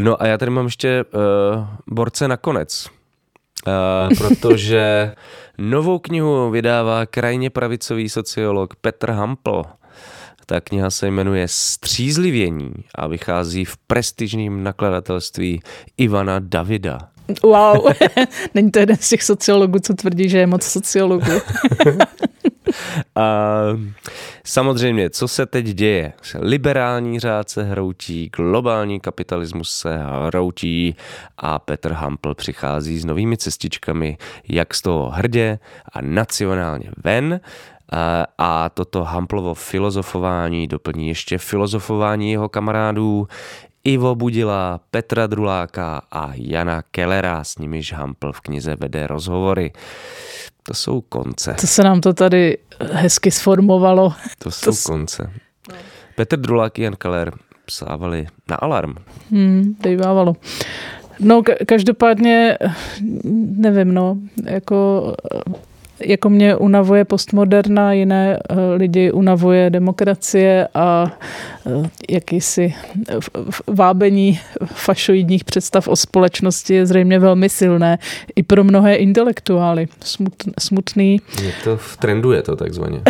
No 0.00 0.22
a 0.22 0.26
já 0.26 0.38
tady 0.38 0.50
mám 0.50 0.64
ještě 0.64 1.04
uh, 1.04 1.64
borce 1.86 2.28
nakonec. 2.28 2.86
Uh, 2.86 3.03
protože 4.18 5.12
novou 5.58 5.98
knihu 5.98 6.50
vydává 6.50 7.06
krajně 7.06 7.50
pravicový 7.50 8.08
sociolog 8.08 8.76
Petr 8.76 9.10
Hampl. 9.10 9.62
Ta 10.46 10.60
kniha 10.60 10.90
se 10.90 11.10
jmenuje 11.10 11.48
Střízlivění 11.48 12.72
a 12.94 13.06
vychází 13.06 13.64
v 13.64 13.76
prestižním 13.76 14.62
nakladatelství 14.62 15.62
Ivana 15.96 16.38
Davida. 16.38 16.98
Wow, 17.42 17.92
není 18.54 18.70
to 18.70 18.78
jeden 18.78 18.96
z 18.96 19.08
těch 19.08 19.22
sociologů, 19.22 19.78
co 19.78 19.94
tvrdí, 19.94 20.28
že 20.28 20.38
je 20.38 20.46
moc 20.46 20.62
sociologů. 20.62 21.32
A 23.14 23.60
samozřejmě, 24.44 25.10
co 25.10 25.28
se 25.28 25.46
teď 25.46 25.66
děje? 25.66 26.12
Liberální 26.38 27.20
řád 27.20 27.50
se 27.50 27.64
hroutí, 27.64 28.30
globální 28.36 29.00
kapitalismus 29.00 29.70
se 29.70 29.98
hroutí 30.26 30.96
a 31.38 31.58
Petr 31.58 31.92
Hampl 31.92 32.34
přichází 32.34 32.98
s 32.98 33.04
novými 33.04 33.36
cestičkami, 33.36 34.18
jak 34.48 34.74
z 34.74 34.82
toho 34.82 35.10
hrdě 35.10 35.58
a 35.92 36.00
nacionálně 36.00 36.90
ven. 37.04 37.40
A 38.38 38.68
toto 38.68 39.04
Hamplovo 39.04 39.54
filozofování 39.54 40.66
doplní 40.66 41.08
ještě 41.08 41.38
filozofování 41.38 42.32
jeho 42.32 42.48
kamarádů 42.48 43.28
Ivo 43.84 44.14
Budila, 44.14 44.80
Petra 44.90 45.26
Druláka 45.26 46.02
a 46.10 46.32
Jana 46.34 46.82
Kellera, 46.90 47.44
s 47.44 47.58
nimiž 47.58 47.92
Hampl 47.92 48.32
v 48.32 48.40
knize 48.40 48.76
vede 48.76 49.06
rozhovory. 49.06 49.72
To 50.62 50.74
jsou 50.74 51.00
konce. 51.00 51.54
To 51.60 51.66
se 51.66 51.82
nám 51.82 52.00
to 52.00 52.12
tady 52.12 52.58
hezky 52.92 53.30
sformovalo. 53.30 54.12
To 54.38 54.50
jsou 54.50 54.70
to 54.70 54.92
konce. 54.92 55.30
No. 55.68 55.76
Petr 56.16 56.36
Drulák 56.36 56.78
a 56.78 56.82
Jan 56.82 56.96
Keller 56.96 57.32
psávali 57.64 58.26
na 58.48 58.56
alarm. 58.56 58.94
Hmm, 59.30 59.76
dejvávalo. 59.80 60.36
No, 61.20 61.42
každopádně, 61.66 62.58
nevím, 63.56 63.94
no, 63.94 64.18
jako 64.44 65.12
jako 66.00 66.28
mě 66.28 66.56
unavuje 66.56 67.04
postmoderna, 67.04 67.92
jiné 67.92 68.38
eh, 68.50 68.54
lidi 68.76 69.12
unavuje 69.12 69.70
demokracie 69.70 70.68
a 70.74 71.18
eh, 71.66 71.90
jakýsi 72.10 72.74
vábení 73.66 74.40
fašoidních 74.64 75.44
představ 75.44 75.88
o 75.88 75.96
společnosti 75.96 76.74
je 76.74 76.86
zřejmě 76.86 77.18
velmi 77.18 77.48
silné 77.48 77.98
i 78.36 78.42
pro 78.42 78.64
mnohé 78.64 78.94
intelektuály. 78.94 79.88
smutný. 80.60 81.20
Je 81.42 81.52
to 81.64 81.76
v 81.76 81.96
trendu 81.96 82.32
je 82.32 82.42
to 82.42 82.56
takzvaně. 82.56 83.00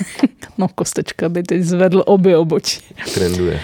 no, 0.58 0.68
Kostečka 0.68 1.28
by 1.28 1.42
teď 1.42 1.62
zvedl 1.62 2.02
obě 2.06 2.36
obočí. 2.36 2.80
Trenduje. 3.14 3.60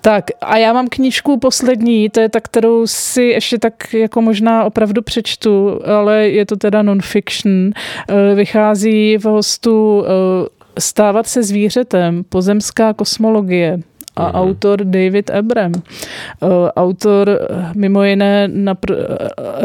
Tak 0.00 0.24
a 0.40 0.56
já 0.56 0.72
mám 0.72 0.88
knížku 0.88 1.38
poslední, 1.38 2.10
to 2.10 2.20
je 2.20 2.28
ta, 2.28 2.40
kterou 2.40 2.86
si 2.86 3.22
ještě 3.22 3.58
tak 3.58 3.94
jako 3.94 4.20
možná 4.22 4.64
opravdu 4.64 5.02
přečtu, 5.02 5.80
ale 5.84 6.28
je 6.28 6.46
to 6.46 6.56
teda 6.56 6.82
non-fiction. 6.82 7.70
Eh, 8.08 8.34
vychází 8.34 9.18
v 9.18 9.24
hostu 9.24 10.04
eh, 10.06 10.60
Stávat 10.78 11.26
se 11.26 11.42
zvířetem, 11.42 12.24
pozemská 12.28 12.92
kosmologie 12.92 13.80
a 14.20 14.28
mm-hmm. 14.28 14.40
autor 14.40 14.84
David 14.84 15.30
Abram. 15.30 15.72
Uh, 15.72 16.68
autor 16.76 17.30
eh, 17.30 17.36
mimo 17.74 18.04
jiné 18.04 18.48
na 18.48 18.74
pr- 18.74 18.96
eh, 18.96 19.06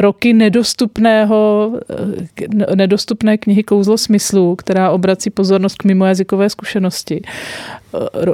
roky 0.02 0.34
nedostupného, 0.34 1.72
nedostupné 2.76 3.38
knihy 3.38 3.64
Kouzlo 3.64 3.98
smyslu, 3.98 4.56
která 4.56 4.92
obrací 4.92 5.30
pozornost 5.30 5.76
k 5.76 5.84
mimojazykové 5.84 6.50
zkušenosti. 6.50 7.22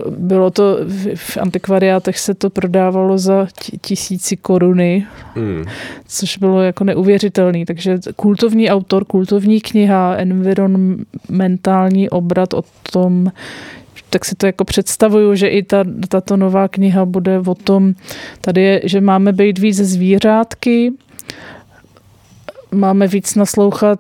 Bylo 0.10 0.52
to, 0.52 0.78
v 1.16 1.38
antikvariátech 1.38 2.20
se 2.20 2.34
to 2.34 2.50
prodávalo 2.50 3.18
za 3.18 3.48
tisíci 3.82 4.38
koruny, 4.38 5.08
mm. 5.36 5.66
což 6.08 6.38
bylo 6.38 6.62
jako 6.62 6.84
neuvěřitelný. 6.84 7.66
Takže 7.66 8.00
kultovní 8.16 8.70
autor, 8.70 9.06
kultovní 9.06 9.62
kniha, 9.62 10.16
environmentální 10.16 12.10
obrat 12.10 12.54
o 12.54 12.64
tom, 12.92 13.32
tak 14.12 14.26
si 14.26 14.36
to 14.36 14.46
jako 14.46 14.66
představuju, 14.66 15.36
že 15.36 15.48
i 15.48 15.64
ta, 15.64 15.84
tato 16.08 16.38
nová 16.38 16.68
kniha 16.68 17.06
bude 17.06 17.40
o 17.40 17.56
tom, 17.56 17.94
tady 18.42 18.62
je, 18.62 18.82
že 18.84 19.02
máme 19.02 19.34
být 19.34 19.60
víc 19.60 19.78
zvířátky, 19.78 20.92
máme 22.72 23.08
víc 23.08 23.36
naslouchat 23.36 24.00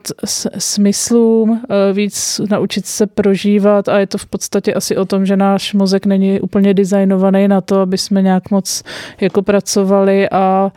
smyslům, 0.58 1.62
eh, 1.69 1.93
víc 1.93 2.41
naučit 2.50 2.86
se 2.86 3.08
prožívat 3.08 3.89
a 3.89 4.00
je 4.00 4.08
to 4.08 4.17
v 4.17 4.26
podstatě 4.26 4.74
asi 4.74 4.97
o 4.97 5.06
tom, 5.06 5.26
že 5.26 5.38
náš 5.38 5.74
mozek 5.74 6.06
není 6.06 6.39
úplně 6.39 6.74
designovaný 6.74 7.47
na 7.47 7.62
to, 7.62 7.80
aby 7.80 7.97
jsme 7.97 8.21
nějak 8.21 8.52
moc 8.52 8.84
jako 9.21 9.41
pracovali 9.41 10.30
a 10.30 10.71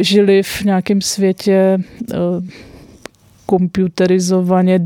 žili 0.00 0.42
v 0.42 0.62
nějakém 0.62 1.00
světě 1.00 1.78
komputerizovaně, 3.46 4.78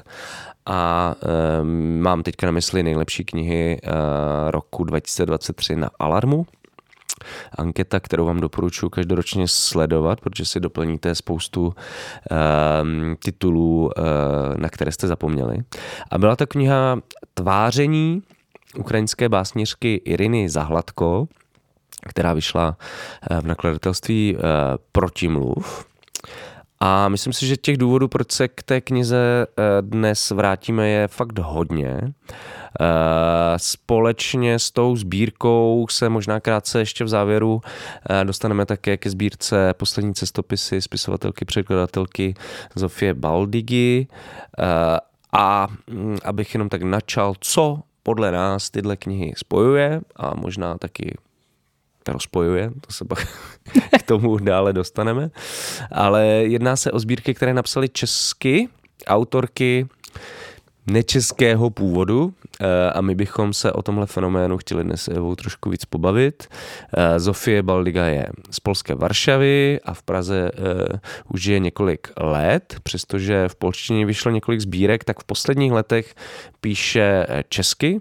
a 0.66 1.14
um, 1.62 2.00
mám 2.00 2.22
teďka 2.22 2.46
na 2.46 2.52
mysli 2.52 2.82
nejlepší 2.82 3.24
knihy 3.24 3.80
uh, 3.84 3.90
roku 4.50 4.84
2023 4.84 5.76
na 5.76 5.90
Alarmu. 5.98 6.46
Anketa, 7.58 8.00
kterou 8.00 8.26
vám 8.26 8.40
doporučuji 8.40 8.88
každoročně 8.88 9.48
sledovat, 9.48 10.20
protože 10.20 10.44
si 10.44 10.60
doplníte 10.60 11.14
spoustu 11.14 11.66
um, 11.66 13.16
titulů, 13.24 13.80
uh, 13.84 13.92
na 14.56 14.68
které 14.68 14.92
jste 14.92 15.06
zapomněli. 15.06 15.58
A 16.10 16.18
byla 16.18 16.36
to 16.36 16.46
kniha 16.46 16.98
Tváření 17.34 18.22
ukrajinské 18.78 19.28
básnířky 19.28 19.94
Iriny 19.94 20.48
Zahladko, 20.48 21.28
která 22.08 22.32
vyšla 22.32 22.76
v 23.40 23.46
nakladatelství 23.46 24.36
Protimluv. 24.92 25.90
A 26.82 27.08
myslím 27.08 27.32
si, 27.32 27.46
že 27.46 27.56
těch 27.56 27.76
důvodů, 27.76 28.08
proč 28.08 28.32
se 28.32 28.48
k 28.48 28.62
té 28.62 28.80
knize 28.80 29.46
eh, 29.46 29.62
dnes 29.80 30.30
vrátíme, 30.30 30.88
je 30.88 31.08
fakt 31.08 31.38
hodně. 31.38 32.00
Eh, 32.00 33.54
společně 33.56 34.58
s 34.58 34.70
tou 34.70 34.96
sbírkou 34.96 35.86
se 35.90 36.08
možná 36.08 36.40
krátce 36.40 36.78
ještě 36.78 37.04
v 37.04 37.08
závěru 37.08 37.60
eh, 38.10 38.24
dostaneme 38.24 38.66
také 38.66 38.96
ke 38.96 39.10
sbírce 39.10 39.74
poslední 39.74 40.14
cestopisy 40.14 40.82
spisovatelky, 40.82 41.44
překladatelky 41.44 42.34
Zofie 42.74 43.14
Baldigy. 43.14 44.06
A 45.32 45.68
mm, 45.90 46.18
abych 46.24 46.54
jenom 46.54 46.68
tak 46.68 46.82
načal, 46.82 47.34
co 47.40 47.80
podle 48.10 48.32
nás 48.32 48.70
tyhle 48.70 48.96
knihy 48.96 49.32
spojuje 49.36 50.00
a 50.16 50.34
možná 50.34 50.78
taky 50.78 51.16
rozpojuje, 52.08 52.70
to 52.80 52.92
se 52.92 53.04
pak 53.04 53.26
k 53.98 54.02
tomu 54.02 54.38
dále 54.38 54.72
dostaneme. 54.72 55.30
Ale 55.92 56.26
jedná 56.26 56.76
se 56.76 56.92
o 56.92 56.98
sbírky, 56.98 57.34
které 57.34 57.54
napsali 57.54 57.88
česky, 57.88 58.68
autorky 59.06 59.86
nečeského 60.92 61.70
původu 61.70 62.32
eh, 62.60 62.90
a 62.90 63.00
my 63.00 63.14
bychom 63.14 63.52
se 63.52 63.72
o 63.72 63.82
tomhle 63.82 64.06
fenoménu 64.06 64.58
chtěli 64.58 64.84
dnes 64.84 65.08
trošku 65.36 65.70
víc 65.70 65.84
pobavit. 65.84 66.48
Eh, 66.96 67.20
Zofie 67.20 67.62
Baldiga 67.62 68.04
je 68.04 68.26
z 68.50 68.60
polské 68.60 68.94
Varšavy 68.94 69.80
a 69.84 69.94
v 69.94 70.02
Praze 70.02 70.50
uh, 70.52 70.98
už 71.34 71.44
je 71.44 71.58
několik 71.58 72.08
let, 72.16 72.76
přestože 72.82 73.48
v 73.48 73.54
polštině 73.54 74.06
vyšlo 74.06 74.30
několik 74.30 74.60
sbírek, 74.60 75.04
tak 75.04 75.20
v 75.20 75.24
posledních 75.24 75.72
letech 75.72 76.14
píše 76.60 77.26
česky 77.48 78.00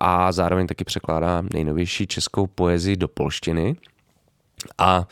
a 0.00 0.32
zároveň 0.32 0.66
taky 0.66 0.84
překládá 0.84 1.42
nejnovější 1.54 2.06
českou 2.06 2.46
poezii 2.46 2.96
do 2.96 3.08
polštiny. 3.08 3.76
A 4.78 5.06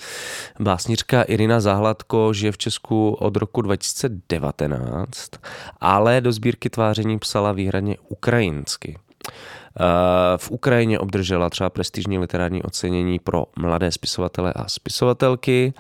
básnířka 0.61 1.23
Irina 1.23 1.61
Zahladko 1.61 2.33
žije 2.33 2.53
v 2.53 2.59
Česku 2.59 3.11
od 3.13 3.37
roku 3.37 3.63
2019, 3.63 5.31
ale 5.81 6.21
do 6.21 6.33
sbírky 6.33 6.71
tváření 6.71 7.19
psala 7.19 7.53
výhradně 7.53 7.97
ukrajinsky. 8.09 8.99
V 10.37 10.51
Ukrajině 10.51 10.99
obdržela 10.99 11.51
třeba 11.51 11.71
prestižní 11.71 12.19
literární 12.19 12.63
ocenění 12.63 13.19
pro 13.19 13.45
mladé 13.57 13.93
spisovatele 13.93 14.53
a 14.53 14.69
spisovatelky. 14.69 15.75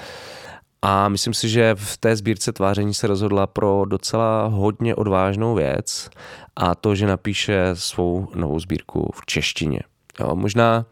A 0.82 1.08
myslím 1.08 1.34
si, 1.34 1.48
že 1.48 1.74
v 1.74 1.96
té 1.96 2.16
sbírce 2.16 2.52
tváření 2.52 2.94
se 2.94 3.06
rozhodla 3.06 3.46
pro 3.46 3.84
docela 3.84 4.46
hodně 4.46 4.94
odvážnou 4.94 5.54
věc 5.54 6.10
a 6.56 6.74
to, 6.74 6.94
že 6.94 7.06
napíše 7.06 7.70
svou 7.74 8.28
novou 8.34 8.60
sbírku 8.60 9.10
v 9.14 9.26
češtině. 9.26 9.80
Jo, 10.22 10.36
možná 10.36 10.86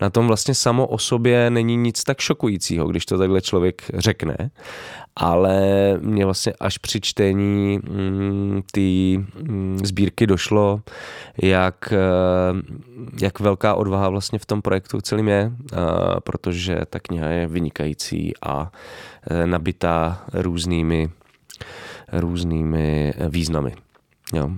na 0.00 0.10
tom 0.10 0.26
vlastně 0.26 0.54
samo 0.54 0.86
o 0.86 0.98
sobě 0.98 1.50
není 1.50 1.76
nic 1.76 2.04
tak 2.04 2.20
šokujícího, 2.20 2.88
když 2.88 3.06
to 3.06 3.18
takhle 3.18 3.40
člověk 3.40 3.82
řekne, 3.94 4.36
ale 5.16 5.60
mě 6.00 6.24
vlastně 6.24 6.52
až 6.60 6.78
při 6.78 7.00
čtení 7.00 7.78
mm, 7.78 8.62
ty 8.72 9.18
mm, 9.42 9.78
sbírky 9.84 10.26
došlo, 10.26 10.80
jak, 11.42 11.92
eh, 11.92 11.98
jak 13.22 13.40
velká 13.40 13.74
odvaha 13.74 14.08
vlastně 14.08 14.38
v 14.38 14.46
tom 14.46 14.62
projektu 14.62 15.00
celým 15.00 15.28
je, 15.28 15.52
eh, 15.52 15.76
protože 16.24 16.80
ta 16.90 17.00
kniha 17.00 17.28
je 17.28 17.46
vynikající 17.46 18.32
a 18.42 18.72
eh, 19.30 19.46
nabitá 19.46 20.24
různými, 20.32 21.10
různými 22.12 23.14
významy. 23.28 23.74
Jo. 24.32 24.50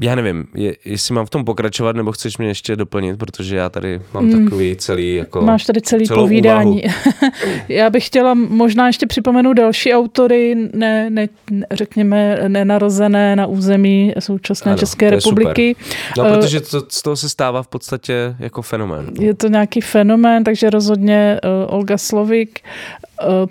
Já 0.00 0.14
nevím, 0.14 0.44
je, 0.54 0.76
jestli 0.84 1.14
mám 1.14 1.26
v 1.26 1.30
tom 1.30 1.44
pokračovat, 1.44 1.96
nebo 1.96 2.12
chceš 2.12 2.38
mě 2.38 2.48
ještě 2.48 2.76
doplnit, 2.76 3.18
protože 3.18 3.56
já 3.56 3.68
tady 3.68 4.00
mám 4.14 4.24
mm. 4.24 4.44
takový 4.44 4.76
celý 4.76 5.14
jako 5.14 5.40
Máš 5.40 5.64
tady 5.64 5.80
celý 5.80 6.08
povídání. 6.08 6.82
já 7.68 7.90
bych 7.90 8.06
chtěla 8.06 8.34
možná 8.34 8.86
ještě 8.86 9.06
připomenout 9.06 9.52
další 9.52 9.94
autory, 9.94 10.56
ne, 10.72 11.10
ne, 11.10 11.28
řekněme, 11.72 12.38
nenarozené 12.48 13.36
na 13.36 13.46
území 13.46 14.12
současné 14.18 14.72
ano, 14.72 14.78
České 14.78 15.10
republiky. 15.10 15.76
Super. 15.78 16.30
No, 16.30 16.36
protože 16.36 16.60
to, 16.60 16.82
z 16.88 17.02
toho 17.02 17.16
se 17.16 17.28
stává 17.28 17.62
v 17.62 17.68
podstatě 17.68 18.36
jako 18.38 18.62
fenomén. 18.62 19.06
Je 19.20 19.34
to 19.34 19.48
nějaký 19.48 19.80
fenomén, 19.80 20.44
takže 20.44 20.70
rozhodně 20.70 21.40
uh, 21.44 21.74
Olga 21.74 21.98
Slovik, 21.98 22.60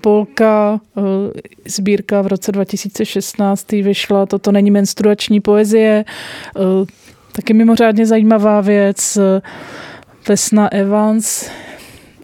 Polka, 0.01 0.79
uh, 0.95 1.03
sbírka 1.67 2.21
v 2.21 2.27
roce 2.27 2.51
2016 2.51 3.71
vyšla, 3.71 4.25
toto 4.25 4.51
není 4.51 4.71
menstruační 4.71 5.39
poezie, 5.39 6.05
Eh, 6.55 6.85
taky 7.31 7.53
mimořádně 7.53 8.05
zajímavá 8.05 8.61
věc. 8.61 9.17
Eh, 9.17 9.41
Vesna 10.27 10.71
Evans, 10.71 11.49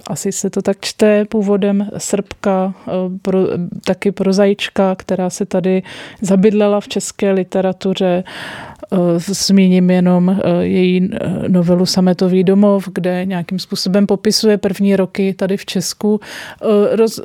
asi 0.07 0.31
se 0.31 0.49
to 0.49 0.61
tak 0.61 0.77
čte, 0.79 1.25
původem 1.25 1.89
Srbka, 1.97 2.73
eh, 2.87 2.91
pro, 3.21 3.39
taky 3.85 4.11
prozaička, 4.11 4.95
která 4.95 5.29
se 5.29 5.45
tady 5.45 5.83
zabydlela 6.21 6.79
v 6.81 6.87
české 6.87 7.31
literatuře. 7.31 8.23
Zmíním 9.17 9.89
jenom 9.89 10.39
její 10.59 11.09
novelu 11.47 11.85
Sametový 11.85 12.43
domov, 12.43 12.89
kde 12.93 13.25
nějakým 13.25 13.59
způsobem 13.59 14.07
popisuje 14.07 14.57
první 14.57 14.95
roky 14.95 15.33
tady 15.33 15.57
v 15.57 15.65
Česku, 15.65 16.19
roz, 16.91 17.19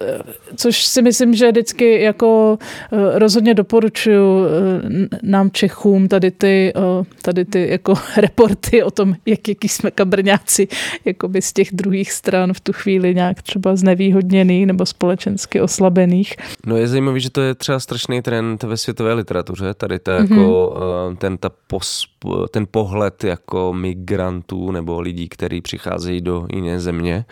což 0.57 0.85
si 0.85 1.03
myslím, 1.03 1.35
že 1.35 1.51
vždycky 1.51 2.01
jako 2.01 2.59
rozhodně 3.15 3.55
doporučuju 3.55 4.47
nám 5.23 5.51
Čechům 5.51 6.09
tady 6.09 6.31
ty, 6.31 6.73
tady 7.23 7.45
ty 7.45 7.69
jako 7.71 7.95
reporty 8.17 8.83
o 8.83 8.91
tom, 8.91 9.15
jak, 9.27 9.49
jaký 9.49 9.69
jsme 9.69 9.91
kabrňáci 9.91 10.69
jakoby 11.05 11.43
z 11.43 11.53
těch 11.53 11.69
druhých 11.73 12.13
stran 12.13 12.53
v 12.53 12.61
tu 12.61 12.73
chvíli 12.73 13.15
nějak 13.15 13.43
třeba 13.43 13.77
znevýhodněných 13.77 14.67
nebo 14.67 14.87
společensky 14.87 15.61
oslabených. 15.61 16.37
No 16.67 16.77
je 16.77 16.89
zajímavé, 16.89 17.21
že 17.21 17.31
to 17.31 17.41
je 17.41 17.55
třeba 17.55 17.81
strašný 17.81 18.23
trend 18.23 18.63
ve 18.63 18.77
světové 18.77 19.15
literatuře, 19.15 19.75
tady 19.75 19.99
to 19.99 20.11
mm-hmm. 20.11 20.31
jako 20.31 20.77
ten, 21.19 21.39
ta 21.39 21.51
pos, 21.67 22.07
ten 22.51 22.67
pohled 22.71 23.25
jako 23.25 23.73
migrantů 23.73 24.71
nebo 24.71 25.01
lidí, 25.01 25.29
kteří 25.29 25.61
přicházejí 25.61 26.21
do 26.21 26.47
jiné 26.55 26.81
země 26.81 27.25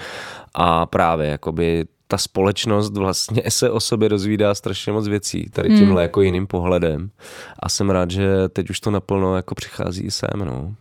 a 0.54 0.86
právě 0.86 1.28
jakoby 1.28 1.84
ta 2.06 2.18
společnost 2.18 2.96
vlastně 2.96 3.42
se 3.48 3.70
o 3.70 3.80
sobě 3.80 4.08
rozvídá 4.08 4.54
strašně 4.54 4.92
moc 4.92 5.08
věcí 5.08 5.50
tady 5.52 5.68
tímhle 5.68 5.86
hmm. 5.86 6.02
jako 6.02 6.22
jiným 6.22 6.46
pohledem 6.46 7.10
a 7.58 7.68
jsem 7.68 7.90
rád, 7.90 8.10
že 8.10 8.48
teď 8.48 8.70
už 8.70 8.80
to 8.80 8.90
naplno 8.90 9.36
jako 9.36 9.54
přichází 9.54 10.10
sem, 10.10 10.30
no. 10.44 10.74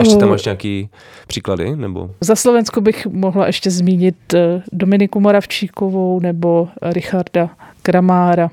Ještě 0.00 0.16
tam 0.16 0.28
máš 0.28 0.44
nějaký 0.44 0.90
příklady? 1.26 1.76
Nebo? 1.76 2.10
Za 2.20 2.36
Slovensko 2.36 2.80
bych 2.80 3.06
mohla 3.06 3.46
ještě 3.46 3.70
zmínit 3.70 4.34
eh, 4.34 4.62
Dominiku 4.72 5.20
Moravčíkovou 5.20 6.20
nebo 6.20 6.68
Richarda 6.82 7.50
Kramára. 7.82 8.50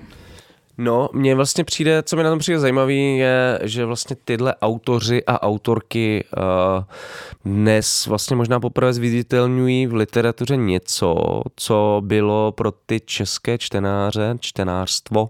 No, 0.77 1.09
mně 1.13 1.35
vlastně 1.35 1.63
přijde, 1.63 2.03
co 2.03 2.15
mi 2.15 2.23
na 2.23 2.29
tom 2.29 2.39
přijde 2.39 2.59
zajímavý, 2.59 3.17
je, 3.17 3.59
že 3.63 3.85
vlastně 3.85 4.15
tyhle 4.25 4.55
autoři 4.55 5.25
a 5.25 5.43
autorky 5.43 6.23
uh, 6.37 6.83
dnes 7.45 8.07
vlastně 8.07 8.35
možná 8.35 8.59
poprvé 8.59 8.93
zviditelňují 8.93 9.87
v 9.87 9.93
literatuře 9.93 10.57
něco, 10.57 11.41
co 11.55 12.01
bylo 12.05 12.51
pro 12.51 12.71
ty 12.71 12.99
české 12.99 13.57
čtenáře, 13.57 14.37
čtenářstvo, 14.39 15.29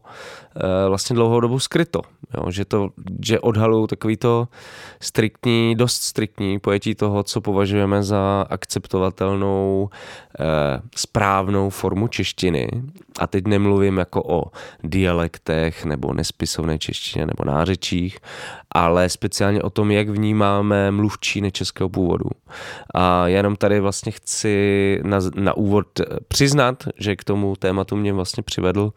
vlastně 0.89 1.15
dlouhou 1.15 1.39
dobu 1.39 1.59
skryto. 1.59 2.01
Jo, 2.37 2.51
že, 2.51 2.65
to, 2.65 2.89
že 3.25 3.39
odhalují 3.39 3.87
takový 3.87 4.17
to 4.17 4.47
striktní, 5.01 5.75
dost 5.75 6.01
striktní 6.01 6.59
pojetí 6.59 6.95
toho, 6.95 7.23
co 7.23 7.41
považujeme 7.41 8.03
za 8.03 8.45
akceptovatelnou, 8.49 9.89
eh, 10.39 10.43
správnou 10.95 11.69
formu 11.69 12.07
češtiny. 12.07 12.69
A 13.19 13.27
teď 13.27 13.47
nemluvím 13.47 13.97
jako 13.97 14.23
o 14.23 14.43
dialektech 14.83 15.85
nebo 15.85 16.13
nespisovné 16.13 16.79
češtině 16.79 17.25
nebo 17.25 17.45
nářečích, 17.45 18.17
ale 18.71 19.09
speciálně 19.09 19.61
o 19.61 19.69
tom, 19.69 19.91
jak 19.91 20.09
vnímáme 20.09 20.91
mluvčí 20.91 21.41
nečeského 21.41 21.89
původu. 21.89 22.29
A 22.95 23.27
jenom 23.27 23.55
tady 23.55 23.79
vlastně 23.79 24.11
chci 24.11 24.99
na, 25.03 25.19
na 25.35 25.53
úvod 25.53 25.87
přiznat, 26.27 26.83
že 26.99 27.15
k 27.15 27.23
tomu 27.23 27.55
tématu 27.55 27.95
mě 27.95 28.13
vlastně 28.13 28.43
přivedl 28.43 28.81
uh, 28.81 28.91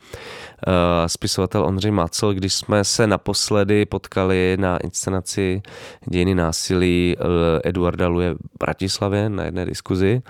spisovatel 1.07 1.50
Ondřej 1.55 1.91
Macel, 1.91 2.35
když 2.35 2.55
jsme 2.55 2.85
se 2.85 3.07
naposledy 3.07 3.87
potkali 3.87 4.57
na 4.61 4.79
inscenaci 4.79 5.63
Dějiny 6.07 6.35
násilí 6.35 7.17
uh, 7.19 7.27
Eduarda 7.65 8.09
Luje 8.09 8.35
v 8.35 8.39
Bratislavě 8.59 9.29
na 9.29 9.45
jedné 9.45 9.67
diskuzi 9.67 10.23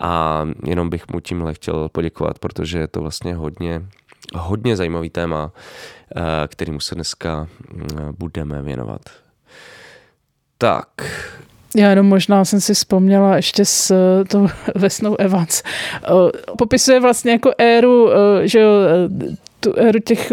a 0.00 0.44
jenom 0.66 0.90
bych 0.90 1.08
mu 1.12 1.20
tímhle 1.20 1.54
chtěl 1.54 1.88
poděkovat, 1.88 2.38
protože 2.38 2.78
je 2.78 2.88
to 2.88 3.00
vlastně 3.00 3.34
hodně 3.34 3.82
hodně 4.34 4.76
zajímavý 4.76 5.10
téma, 5.10 5.44
uh, 6.16 6.22
kterýmu 6.48 6.80
se 6.80 6.94
dneska 6.94 7.48
budeme 8.18 8.62
věnovat. 8.62 9.00
Tak, 10.58 10.88
já 11.76 11.90
jenom 11.90 12.06
možná 12.06 12.44
jsem 12.44 12.60
si 12.60 12.74
vzpomněla 12.74 13.36
ještě 13.36 13.64
s 13.64 13.90
eh, 13.90 14.24
tou 14.24 14.48
Vesnou 14.74 15.16
Evans. 15.18 15.62
Eh, 15.94 16.08
popisuje 16.58 17.00
vlastně 17.00 17.32
jako 17.32 17.50
éru, 17.58 18.10
eh, 18.12 18.48
že 18.48 18.60
jo, 18.60 18.70
tu 19.66 20.00
těch 20.04 20.32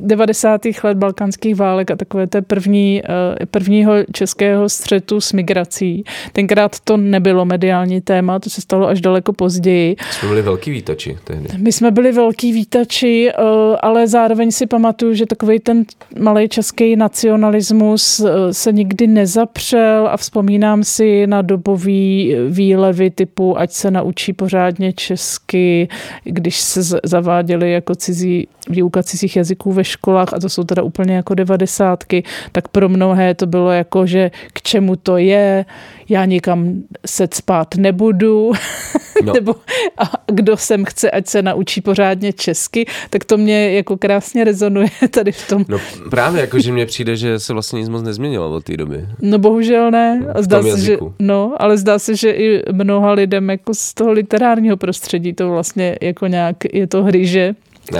90. 0.00 0.60
let 0.84 0.98
balkánských 0.98 1.56
válek 1.56 1.90
a 1.90 1.96
takové 1.96 2.26
té 2.26 2.42
první, 2.42 3.02
eh, 3.04 3.46
prvního 3.46 3.94
českého 4.12 4.68
střetu 4.68 5.20
s 5.20 5.32
migrací. 5.32 6.04
Tenkrát 6.32 6.80
to 6.80 6.96
nebylo 6.96 7.44
mediální 7.44 8.00
téma, 8.00 8.38
to 8.38 8.50
se 8.50 8.60
stalo 8.60 8.88
až 8.88 9.00
daleko 9.00 9.32
později. 9.32 9.96
Jsme 10.10 10.28
byli 10.28 10.42
velký 10.42 10.70
výtači 10.70 11.16
tehdy. 11.24 11.48
My 11.56 11.72
jsme 11.72 11.90
byli 11.90 12.12
velký 12.12 12.52
výtači, 12.52 13.30
eh, 13.30 13.42
ale 13.80 14.08
zároveň 14.08 14.50
si 14.50 14.66
pamatuju, 14.66 15.14
že 15.14 15.26
takový 15.26 15.58
ten 15.58 15.84
malý 16.18 16.48
český 16.48 16.96
nacionalismus 16.96 18.20
eh, 18.20 18.54
se 18.54 18.72
nikdy 18.72 19.06
nezapřel 19.06 20.08
a 20.10 20.16
vzpomínám 20.16 20.84
si 20.84 21.26
na 21.26 21.42
dobový 21.42 22.36
výlevy 22.48 23.10
typu 23.10 23.58
ať 23.58 23.72
se 23.72 23.90
naučí 23.90 24.32
pořádně 24.32 24.92
česky, 24.92 25.88
když 26.24 26.60
se 26.60 26.98
zaváděly 27.04 27.72
jako 27.72 27.94
cizí 27.94 28.48
výuka 28.68 29.02
cizích 29.02 29.36
jazyků 29.36 29.57
ve 29.66 29.84
školách, 29.84 30.32
a 30.32 30.40
to 30.40 30.48
jsou 30.48 30.64
teda 30.64 30.82
úplně 30.82 31.14
jako 31.14 31.34
devadesátky, 31.34 32.24
tak 32.52 32.68
pro 32.68 32.88
mnohé 32.88 33.34
to 33.34 33.46
bylo 33.46 33.70
jako, 33.70 34.06
že 34.06 34.30
k 34.52 34.62
čemu 34.62 34.96
to 34.96 35.16
je, 35.16 35.64
já 36.08 36.24
nikam 36.24 36.82
se 37.06 37.28
spát 37.34 37.74
nebudu, 37.76 38.52
no. 39.24 39.32
nebo 39.32 39.54
a 39.98 40.12
kdo 40.26 40.56
sem 40.56 40.84
chce, 40.84 41.10
ať 41.10 41.26
se 41.26 41.42
naučí 41.42 41.80
pořádně 41.80 42.32
česky, 42.32 42.86
tak 43.10 43.24
to 43.24 43.36
mě 43.36 43.72
jako 43.72 43.96
krásně 43.96 44.44
rezonuje 44.44 44.88
tady 45.10 45.32
v 45.32 45.48
tom. 45.48 45.64
No 45.68 45.78
právě, 46.10 46.40
jako 46.40 46.58
že 46.58 46.72
mně 46.72 46.86
přijde, 46.86 47.16
že 47.16 47.38
se 47.38 47.52
vlastně 47.52 47.80
nic 47.80 47.88
moc 47.88 48.02
nezměnilo 48.02 48.50
od 48.54 48.64
té 48.64 48.76
doby. 48.76 49.06
No 49.22 49.38
bohužel 49.38 49.90
ne. 49.90 50.20
No, 50.34 50.42
zdá 50.42 50.62
se, 50.62 50.80
že, 50.80 50.96
no, 51.18 51.54
ale 51.58 51.78
zdá 51.78 51.98
se, 51.98 52.16
že 52.16 52.30
i 52.30 52.72
mnoha 52.72 53.12
lidem 53.12 53.50
jako 53.50 53.74
z 53.74 53.94
toho 53.94 54.12
literárního 54.12 54.76
prostředí 54.76 55.32
to 55.32 55.50
vlastně 55.50 55.96
jako 56.00 56.26
nějak 56.26 56.56
je 56.72 56.86
to 56.86 57.02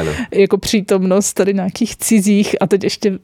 ano. 0.01 0.12
jako 0.31 0.59
přítomnost 0.59 1.33
tady 1.33 1.55
nějakých 1.55 1.96
cizích 1.96 2.57
a 2.61 2.66
teď 2.66 2.85
ještě 2.85 3.18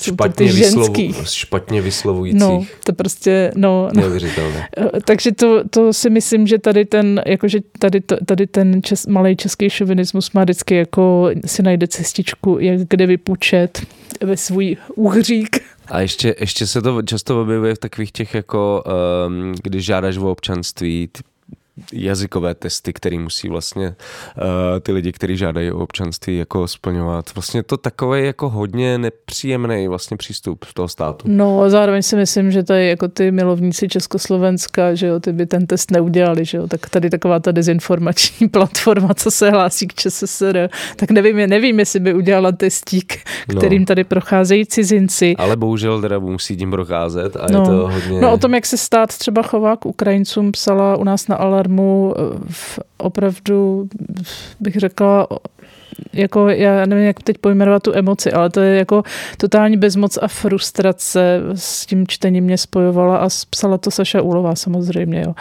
špatně, 0.00 0.52
vyslovu, 0.52 1.12
špatně 1.24 1.82
vyslovujících. 1.82 2.40
No, 2.40 2.66
to 2.84 2.92
prostě, 2.92 3.52
no. 3.56 3.88
no. 3.94 4.00
Neuvěřitelné. 4.00 4.68
Takže 5.04 5.32
to, 5.32 5.68
to 5.68 5.92
si 5.92 6.10
myslím, 6.10 6.46
že 6.46 6.58
tady 6.58 6.84
ten, 6.84 7.22
jakože 7.26 7.58
tady, 7.78 8.00
tady 8.00 8.46
ten 8.46 8.82
čes, 8.82 9.06
malý 9.06 9.36
český 9.36 9.70
šovinismus 9.70 10.32
má 10.32 10.44
vždycky 10.44 10.74
jako 10.74 11.30
si 11.46 11.62
najde 11.62 11.88
cestičku, 11.88 12.58
jak 12.60 12.80
kde 12.88 13.06
vypůčet 13.06 13.86
ve 14.22 14.36
svůj 14.36 14.76
úhřík. 14.94 15.58
A 15.88 16.00
ještě, 16.00 16.34
ještě 16.40 16.66
se 16.66 16.82
to 16.82 17.02
často 17.02 17.42
objevuje 17.42 17.74
v 17.74 17.78
takových 17.78 18.12
těch 18.12 18.34
jako, 18.34 18.84
um, 19.26 19.54
když 19.62 19.84
žádáš 19.84 20.16
o 20.16 20.30
občanství, 20.30 21.08
jazykové 21.92 22.54
testy, 22.54 22.92
které 22.92 23.18
musí 23.18 23.48
vlastně 23.48 23.88
uh, 23.88 24.44
ty 24.80 24.92
lidi, 24.92 25.12
kteří 25.12 25.36
žádají 25.36 25.72
o 25.72 25.78
občanství, 25.78 26.38
jako 26.38 26.68
splňovat. 26.68 27.34
Vlastně 27.34 27.62
to 27.62 27.76
takový 27.76 28.24
jako 28.24 28.48
hodně 28.48 28.98
nepříjemný 28.98 29.88
vlastně 29.88 30.16
přístup 30.16 30.64
v 30.64 30.74
toho 30.74 30.88
státu. 30.88 31.24
No 31.28 31.62
a 31.62 31.68
zároveň 31.68 32.02
si 32.02 32.16
myslím, 32.16 32.50
že 32.50 32.62
tady 32.62 32.88
jako 32.88 33.08
ty 33.08 33.30
milovníci 33.30 33.88
Československa, 33.88 34.94
že 34.94 35.06
jo, 35.06 35.20
ty 35.20 35.32
by 35.32 35.46
ten 35.46 35.66
test 35.66 35.90
neudělali, 35.90 36.44
že 36.44 36.58
jo, 36.58 36.66
tak 36.66 36.90
tady 36.90 37.10
taková 37.10 37.40
ta 37.40 37.52
dezinformační 37.52 38.48
platforma, 38.56 39.14
co 39.14 39.30
se 39.30 39.50
hlásí 39.50 39.86
k 39.86 39.94
ČSSR, 39.94 40.68
tak 40.96 41.10
nevím, 41.10 41.36
nevím, 41.36 41.78
jestli 41.78 42.00
by 42.00 42.14
udělala 42.14 42.52
testík, 42.52 43.18
no. 43.48 43.60
kterým 43.60 43.82
no. 43.82 43.86
tady 43.86 44.04
procházejí 44.04 44.66
cizinci. 44.66 45.34
Ale 45.38 45.56
bohužel 45.56 46.00
teda 46.00 46.18
musí 46.18 46.56
tím 46.56 46.70
procházet 46.70 47.36
a 47.36 47.46
no. 47.52 47.60
je 47.60 47.66
to 47.66 47.88
hodně... 47.88 48.20
No 48.20 48.32
o 48.32 48.38
tom, 48.38 48.54
jak 48.54 48.66
se 48.66 48.76
stát 48.76 49.18
třeba 49.18 49.42
chová 49.42 49.76
k 49.76 49.86
Ukrajincům, 49.86 50.52
psala 50.52 50.96
u 50.96 51.04
nás 51.04 51.28
na 51.28 51.36
Alarm 51.36 51.65
alarmu 51.66 52.14
v 52.50 52.78
opravdu 52.98 53.88
bych 54.60 54.74
řekla 54.76 55.28
jako, 56.12 56.48
já 56.48 56.86
nevím, 56.86 57.04
jak 57.04 57.22
teď 57.22 57.38
pojmenovat 57.38 57.82
tu 57.82 57.94
emoci, 57.94 58.32
ale 58.32 58.50
to 58.50 58.60
je 58.60 58.78
jako 58.78 59.02
totální 59.36 59.76
bezmoc 59.76 60.18
a 60.22 60.28
frustrace 60.28 61.40
s 61.54 61.86
tím 61.86 62.06
čtením 62.06 62.44
mě 62.44 62.58
spojovala 62.58 63.16
a 63.16 63.28
psala 63.50 63.78
to 63.78 63.90
Saša 63.90 64.22
Úlová 64.22 64.54
samozřejmě, 64.54 65.22
jo. 65.26 65.34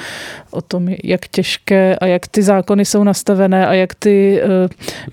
O 0.51 0.61
tom, 0.61 0.87
jak 1.03 1.27
těžké 1.27 1.95
a 1.95 2.05
jak 2.05 2.27
ty 2.27 2.43
zákony 2.43 2.85
jsou 2.85 3.03
nastavené 3.03 3.67
a 3.67 3.73
jak 3.73 3.95
ty 3.95 4.41
uh, 4.43 4.49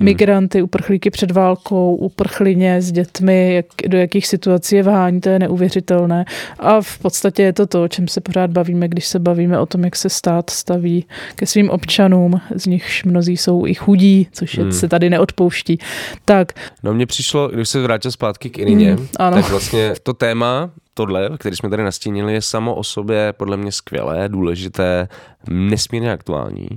migranty, 0.00 0.62
uprchlíky 0.62 1.10
před 1.10 1.30
válkou, 1.30 1.94
uprchlině 1.94 2.82
s 2.82 2.92
dětmi, 2.92 3.54
jak, 3.54 3.66
do 3.86 3.98
jakých 3.98 4.26
situací 4.26 4.76
je 4.76 4.82
vhání, 4.82 5.20
to 5.20 5.28
je 5.28 5.38
neuvěřitelné. 5.38 6.24
A 6.58 6.80
v 6.80 6.98
podstatě 6.98 7.42
je 7.42 7.52
to 7.52 7.66
to, 7.66 7.82
o 7.82 7.88
čem 7.88 8.08
se 8.08 8.20
pořád 8.20 8.50
bavíme, 8.50 8.88
když 8.88 9.06
se 9.06 9.18
bavíme 9.18 9.58
o 9.58 9.66
tom, 9.66 9.84
jak 9.84 9.96
se 9.96 10.08
stát 10.08 10.50
staví 10.50 11.04
ke 11.36 11.46
svým 11.46 11.70
občanům, 11.70 12.40
z 12.54 12.66
nichž 12.66 13.04
mnozí 13.04 13.36
jsou 13.36 13.66
i 13.66 13.74
chudí, 13.74 14.28
což 14.32 14.56
je, 14.56 14.62
hmm. 14.62 14.72
se 14.72 14.88
tady 14.88 15.10
neod 15.10 15.31
odpouští. 15.32 15.78
Tak. 16.24 16.52
No 16.82 16.94
mně 16.94 17.06
přišlo, 17.06 17.48
když 17.48 17.68
se 17.68 17.82
vrátil 17.82 18.10
zpátky 18.10 18.50
k 18.50 18.58
Irině, 18.58 18.96
mm, 18.96 19.08
ano. 19.18 19.36
tak 19.36 19.50
vlastně 19.50 19.94
to 20.02 20.14
téma, 20.14 20.70
tohle, 20.94 21.30
který 21.38 21.56
jsme 21.56 21.70
tady 21.70 21.84
nastínili, 21.84 22.32
je 22.32 22.42
samo 22.42 22.74
o 22.74 22.84
sobě 22.84 23.32
podle 23.32 23.56
mě 23.56 23.72
skvělé, 23.72 24.28
důležité, 24.28 25.08
nesmírně 25.48 26.12
aktuální. 26.12 26.68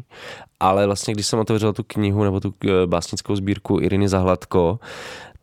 Ale 0.60 0.86
vlastně, 0.86 1.14
když 1.14 1.28
jsem 1.28 1.39
otevřel 1.39 1.74
tu 1.74 1.84
knihu 1.84 2.24
nebo 2.24 2.39
tu 2.39 2.53
eh, 2.66 2.88
básnickou 2.88 3.36
sbírku 3.36 3.80
Iriny 3.82 4.08
Zahladko, 4.08 4.80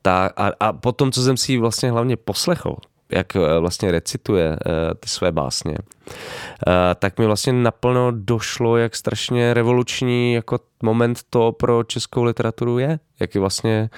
ta, 0.02 0.30
a, 0.36 0.50
a 0.60 0.72
potom, 0.72 1.12
co 1.12 1.22
jsem 1.22 1.36
si 1.36 1.52
ji 1.52 1.58
vlastně 1.58 1.90
hlavně 1.90 2.16
poslechl, 2.16 2.76
jak 3.12 3.36
eh, 3.36 3.58
vlastně 3.58 3.90
recituje 3.90 4.48
uh, 4.50 4.56
ty 5.00 5.08
své 5.08 5.32
básně, 5.32 5.74
uh, 5.78 6.72
tak 6.98 7.18
mi 7.18 7.26
vlastně 7.26 7.52
naplno 7.52 8.12
došlo, 8.14 8.76
jak 8.76 8.96
strašně 8.96 9.54
revoluční 9.54 10.34
jako 10.34 10.58
moment 10.82 11.20
to 11.30 11.52
pro 11.52 11.84
českou 11.84 12.24
literaturu 12.24 12.78
je. 12.78 12.98
Jak 13.20 13.34
je 13.34 13.40
vlastně, 13.40 13.90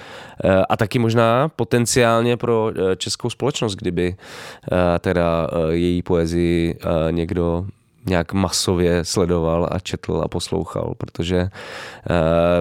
a 0.69 0.77
taky 0.77 0.99
možná 0.99 1.49
potenciálně 1.49 2.37
pro 2.37 2.71
českou 2.97 3.29
společnost, 3.29 3.75
kdyby 3.75 4.15
teda 4.99 5.47
její 5.69 6.01
poezii 6.01 6.79
někdo 7.11 7.65
nějak 8.05 8.33
masově 8.33 9.05
sledoval 9.05 9.69
a 9.71 9.79
četl 9.79 10.21
a 10.25 10.27
poslouchal, 10.27 10.93
protože 10.97 11.37
eh, 11.37 11.49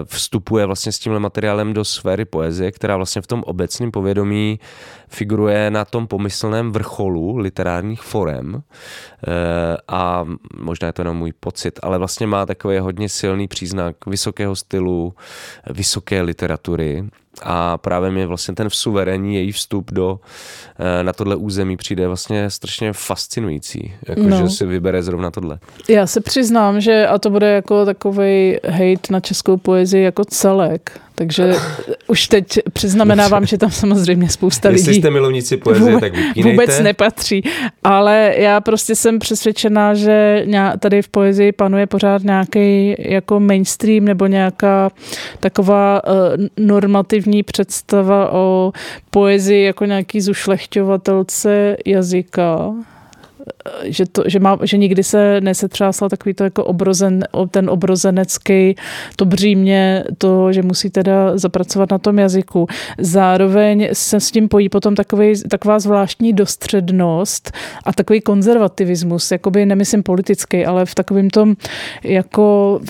vstupuje 0.05 0.67
vlastně 0.67 0.93
s 0.93 0.99
tímhle 0.99 1.21
materiálem 1.21 1.73
do 1.73 1.85
sféry 1.85 2.25
poezie, 2.25 2.73
která 2.73 2.97
vlastně 2.97 3.23
v 3.23 3.27
tom 3.27 3.43
obecném 3.47 3.91
povědomí 3.91 4.61
figuruje 5.09 5.71
na 5.71 5.85
tom 5.85 6.07
pomyslném 6.07 6.73
vrcholu 6.73 7.37
literárních 7.37 8.03
forem. 8.03 8.63
Eh, 8.63 9.77
a 9.89 10.25
možná 10.59 10.87
je 10.87 10.93
to 10.93 11.01
jenom 11.01 11.17
můj 11.17 11.33
pocit, 11.33 11.81
ale 11.83 11.99
vlastně 11.99 12.27
má 12.27 12.47
takový 12.47 12.79
hodně 12.79 13.09
silný 13.09 13.49
příznak 13.49 14.07
vysokého 14.07 14.57
stylu, 14.57 15.15
vysoké 15.71 16.23
literatury 16.23 17.05
a 17.43 17.79
právě 17.79 18.11
mi 18.11 18.27
vlastně 18.27 18.55
ten 18.55 18.71
suverénní 18.71 19.35
její 19.35 19.53
vstup 19.53 19.93
do, 19.93 20.21
eh, 20.79 21.03
na 21.03 21.13
tohle 21.13 21.37
území 21.37 21.77
přijde 21.77 22.07
vlastně 22.07 22.51
strašně 22.51 22.93
fascinující, 22.93 23.95
jako 24.09 24.23
no. 24.23 24.37
že 24.37 24.49
si 24.49 24.67
vybere 24.67 25.03
zrovna 25.03 25.31
tohle. 25.31 25.59
Já 25.89 26.07
se 26.07 26.21
přiznám, 26.21 26.81
že 26.81 27.07
a 27.07 27.19
to 27.19 27.31
bude 27.31 27.51
jako 27.51 27.85
takový 27.85 28.57
hate 28.69 29.11
na 29.11 29.21
českou 29.21 29.57
poezii 29.57 30.05
jako 30.05 30.25
celek, 30.25 31.01
takže 31.15 31.55
už 32.07 32.29
teď 32.29 32.59
přiznamenávám, 32.73 33.47
že 33.47 33.59
tam 33.59 33.71
samozřejmě 33.71 34.29
spousta 34.29 34.69
lidí. 34.69 34.81
Jestli 34.81 34.95
jste 34.95 35.11
milovníci 35.11 35.57
poezie, 35.57 35.85
vůbec, 35.85 36.01
tak 36.01 36.17
vypínejte. 36.17 36.51
Vůbec 36.51 36.81
nepatří. 36.81 37.43
Ale 37.85 38.35
já 38.37 38.61
prostě 38.61 38.95
jsem 38.95 39.19
přesvědčená, 39.19 39.95
že 39.95 40.47
tady 40.79 41.03
v 41.03 41.09
poezii 41.09 41.53
panuje 41.53 41.87
pořád 41.87 42.23
nějaký 42.25 42.95
jako 42.99 43.41
mainstream 43.41 44.05
nebo 44.05 44.27
nějaká 44.27 44.91
taková 45.41 46.03
uh, 46.05 46.13
normativní 46.57 47.43
představa 47.43 48.33
o 48.33 48.73
poezii 49.11 49.65
jako 49.65 49.85
nějaký 49.85 50.21
zušlechťovatelce 50.21 51.77
jazyka 51.87 52.75
že, 53.83 54.07
to, 54.07 54.23
že, 54.27 54.41
má, 54.41 54.59
že 54.63 54.77
nikdy 54.77 55.03
se 55.03 55.41
nesetřásla 55.41 56.09
takový 56.09 56.35
to 56.35 56.45
jako 56.45 56.65
obrozen, 56.65 57.25
ten 57.51 57.71
obrozenecký, 57.71 58.77
to 59.17 59.25
břímě, 59.25 60.05
to, 60.19 60.53
že 60.53 60.63
musí 60.63 60.91
teda 60.91 61.39
zapracovat 61.39 61.91
na 61.91 61.99
tom 61.99 62.19
jazyku. 62.19 62.67
Zároveň 62.99 63.89
se 63.93 64.21
s 64.21 64.31
tím 64.31 64.49
pojí 64.49 64.69
potom 64.69 64.95
takový, 64.95 65.43
taková 65.51 65.79
zvláštní 65.79 66.33
dostřednost 66.33 67.53
a 67.85 67.93
takový 67.93 68.21
konzervativismus, 68.21 69.31
jakoby 69.31 69.67
nemyslím 69.67 70.03
politický, 70.03 70.67
ale 70.67 70.87
v 70.87 70.95
takovém 70.95 71.31
tom 71.31 71.55
jako 72.05 72.81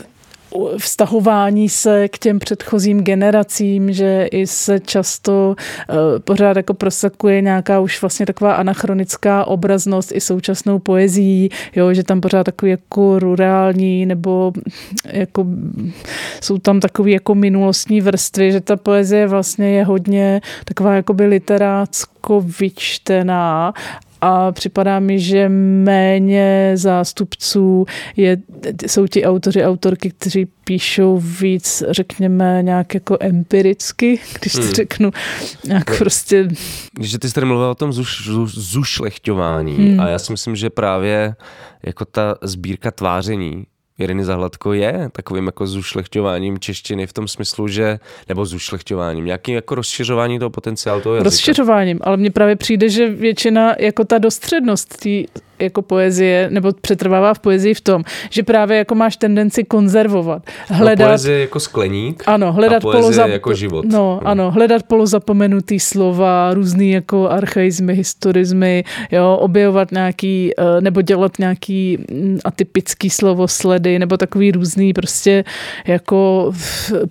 vztahování 0.78 1.68
se 1.68 2.08
k 2.08 2.18
těm 2.18 2.38
předchozím 2.38 3.00
generacím, 3.00 3.92
že 3.92 4.28
i 4.30 4.46
se 4.46 4.80
často 4.80 5.56
uh, 5.88 5.96
pořád 6.18 6.56
jako 6.56 6.74
prosakuje 6.74 7.40
nějaká 7.40 7.80
už 7.80 8.00
vlastně 8.00 8.26
taková 8.26 8.54
anachronická 8.54 9.44
obraznost 9.44 10.12
i 10.12 10.20
současnou 10.20 10.78
poezí, 10.78 11.48
jo, 11.76 11.94
že 11.94 12.02
tam 12.02 12.20
pořád 12.20 12.44
takový 12.44 12.70
jako 12.70 13.18
rurální 13.18 14.06
nebo 14.06 14.52
jako 15.06 15.46
jsou 16.42 16.58
tam 16.58 16.80
takový 16.80 17.12
jako 17.12 17.34
minulostní 17.34 18.00
vrstvy, 18.00 18.52
že 18.52 18.60
ta 18.60 18.76
poezie 18.76 19.26
vlastně 19.26 19.70
je 19.70 19.84
hodně 19.84 20.40
taková 20.64 20.94
jakoby 20.94 21.26
literácko 21.26 22.44
vyčtená 22.60 23.72
a 24.24 24.52
připadá 24.52 25.00
mi, 25.00 25.20
že 25.20 25.48
méně 25.48 26.72
zástupců 26.74 27.86
je, 28.16 28.36
jsou 28.86 29.06
ti 29.06 29.24
autoři, 29.24 29.64
autorky, 29.64 30.10
kteří 30.10 30.46
píšou 30.64 31.18
víc, 31.40 31.82
řekněme, 31.90 32.58
nějak 32.62 32.94
jako 32.94 33.16
empiricky, 33.20 34.20
když 34.40 34.52
to 34.52 34.60
hmm. 34.60 34.70
řeknu, 34.70 35.10
nějak 35.64 35.90
no, 35.90 35.96
prostě... 35.96 36.48
Když 36.92 37.16
ty 37.20 37.28
jsi 37.28 37.34
tady 37.34 37.46
mluvil 37.46 37.66
o 37.66 37.74
tom 37.74 37.92
zuš, 37.92 38.24
zuš, 38.24 38.54
zušlechťování 38.54 39.76
hmm. 39.76 40.00
a 40.00 40.08
já 40.08 40.18
si 40.18 40.32
myslím, 40.32 40.56
že 40.56 40.70
právě 40.70 41.34
jako 41.82 42.04
ta 42.04 42.34
sbírka 42.42 42.90
tváření 42.90 43.64
Iriny 43.98 44.24
Zahladko 44.24 44.72
je 44.72 45.08
takovým 45.12 45.46
jako 45.46 45.66
zušlechťováním 45.66 46.58
češtiny 46.58 47.06
v 47.06 47.12
tom 47.12 47.28
smyslu, 47.28 47.68
že, 47.68 47.98
nebo 48.28 48.46
zušlechťováním, 48.46 49.24
nějakým 49.24 49.54
jako 49.54 49.74
rozšiřování 49.74 50.38
toho 50.38 50.50
potenciálu 50.50 51.00
toho 51.00 51.14
jazyka. 51.14 51.24
Rozšiřováním, 51.24 51.98
ale 52.02 52.16
mně 52.16 52.30
právě 52.30 52.56
přijde, 52.56 52.88
že 52.88 53.08
většina, 53.08 53.74
jako 53.78 54.04
ta 54.04 54.18
dostřednost 54.18 54.96
té 54.96 55.10
jako 55.58 55.82
poezie, 55.82 56.48
nebo 56.50 56.72
přetrvává 56.80 57.34
v 57.34 57.38
poezii 57.38 57.74
v 57.74 57.80
tom, 57.80 58.04
že 58.30 58.42
právě 58.42 58.78
jako 58.78 58.94
máš 58.94 59.16
tendenci 59.16 59.64
konzervovat. 59.64 60.42
No, 60.70 60.76
hledat, 60.76 61.04
no, 61.04 61.10
poezie 61.10 61.40
jako 61.40 61.60
skleník 61.60 62.22
ano, 62.26 62.52
hledat 62.52 62.76
a 62.76 62.80
poezie 62.80 63.02
polozap, 63.02 63.28
jako 63.28 63.54
život. 63.54 63.84
No, 63.84 63.98
no, 63.98 64.20
ano, 64.24 64.50
hledat 64.50 64.82
polozapomenutý 64.82 65.80
slova, 65.80 66.54
různý 66.54 66.90
jako 66.90 67.28
archaizmy, 67.28 67.94
historizmy, 67.94 68.84
jo, 69.12 69.38
objevovat 69.40 69.92
nějaký, 69.92 70.50
eh, 70.58 70.80
nebo 70.80 71.02
dělat 71.02 71.38
nějaký 71.38 71.98
mm, 72.10 72.38
atypický 72.44 73.10
slovo 73.10 73.48
sledy, 73.84 73.98
nebo 73.98 74.16
takový 74.16 74.52
různý 74.52 74.92
prostě 74.92 75.44
jako 75.86 76.52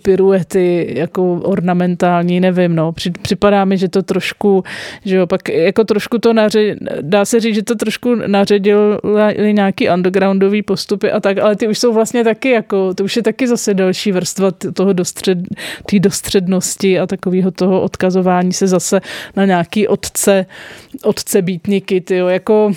piruety, 0.02 0.94
jako 0.98 1.34
ornamentální, 1.34 2.40
nevím, 2.40 2.76
no. 2.76 2.94
Připadá 3.22 3.66
mi, 3.66 3.78
že 3.78 3.88
to 3.88 4.04
trošku, 4.04 4.64
že 5.06 5.16
jo, 5.16 5.28
pak 5.28 5.50
jako 5.50 5.84
trošku 5.84 6.18
to 6.20 6.34
naře, 6.34 6.76
dá 7.02 7.26
se 7.26 7.40
říct, 7.40 7.56
že 7.56 7.64
to 7.64 7.76
trošku 7.76 8.16
naředili 8.16 9.54
nějaký 9.54 9.90
undergroundový 9.90 10.62
postupy 10.62 11.12
a 11.12 11.20
tak, 11.20 11.38
ale 11.38 11.56
ty 11.56 11.68
už 11.68 11.80
jsou 11.80 11.94
vlastně 11.94 12.24
taky 12.24 12.50
jako, 12.50 12.94
to 12.94 13.04
už 13.04 13.16
je 13.16 13.24
taky 13.24 13.48
zase 13.48 13.74
další 13.74 14.12
vrstva 14.12 14.52
toho 14.74 14.94
dostřed, 14.94 15.38
té 15.90 16.00
dostřednosti 16.00 17.00
a 17.00 17.08
takového 17.08 17.52
toho 17.52 17.82
odkazování 17.82 18.54
se 18.54 18.68
zase 18.68 19.02
na 19.36 19.46
nějaký 19.46 19.88
otce, 19.88 20.46
otce 21.04 21.42
býtníky, 21.42 22.02
tyjo, 22.02 22.28
jako, 22.28 22.72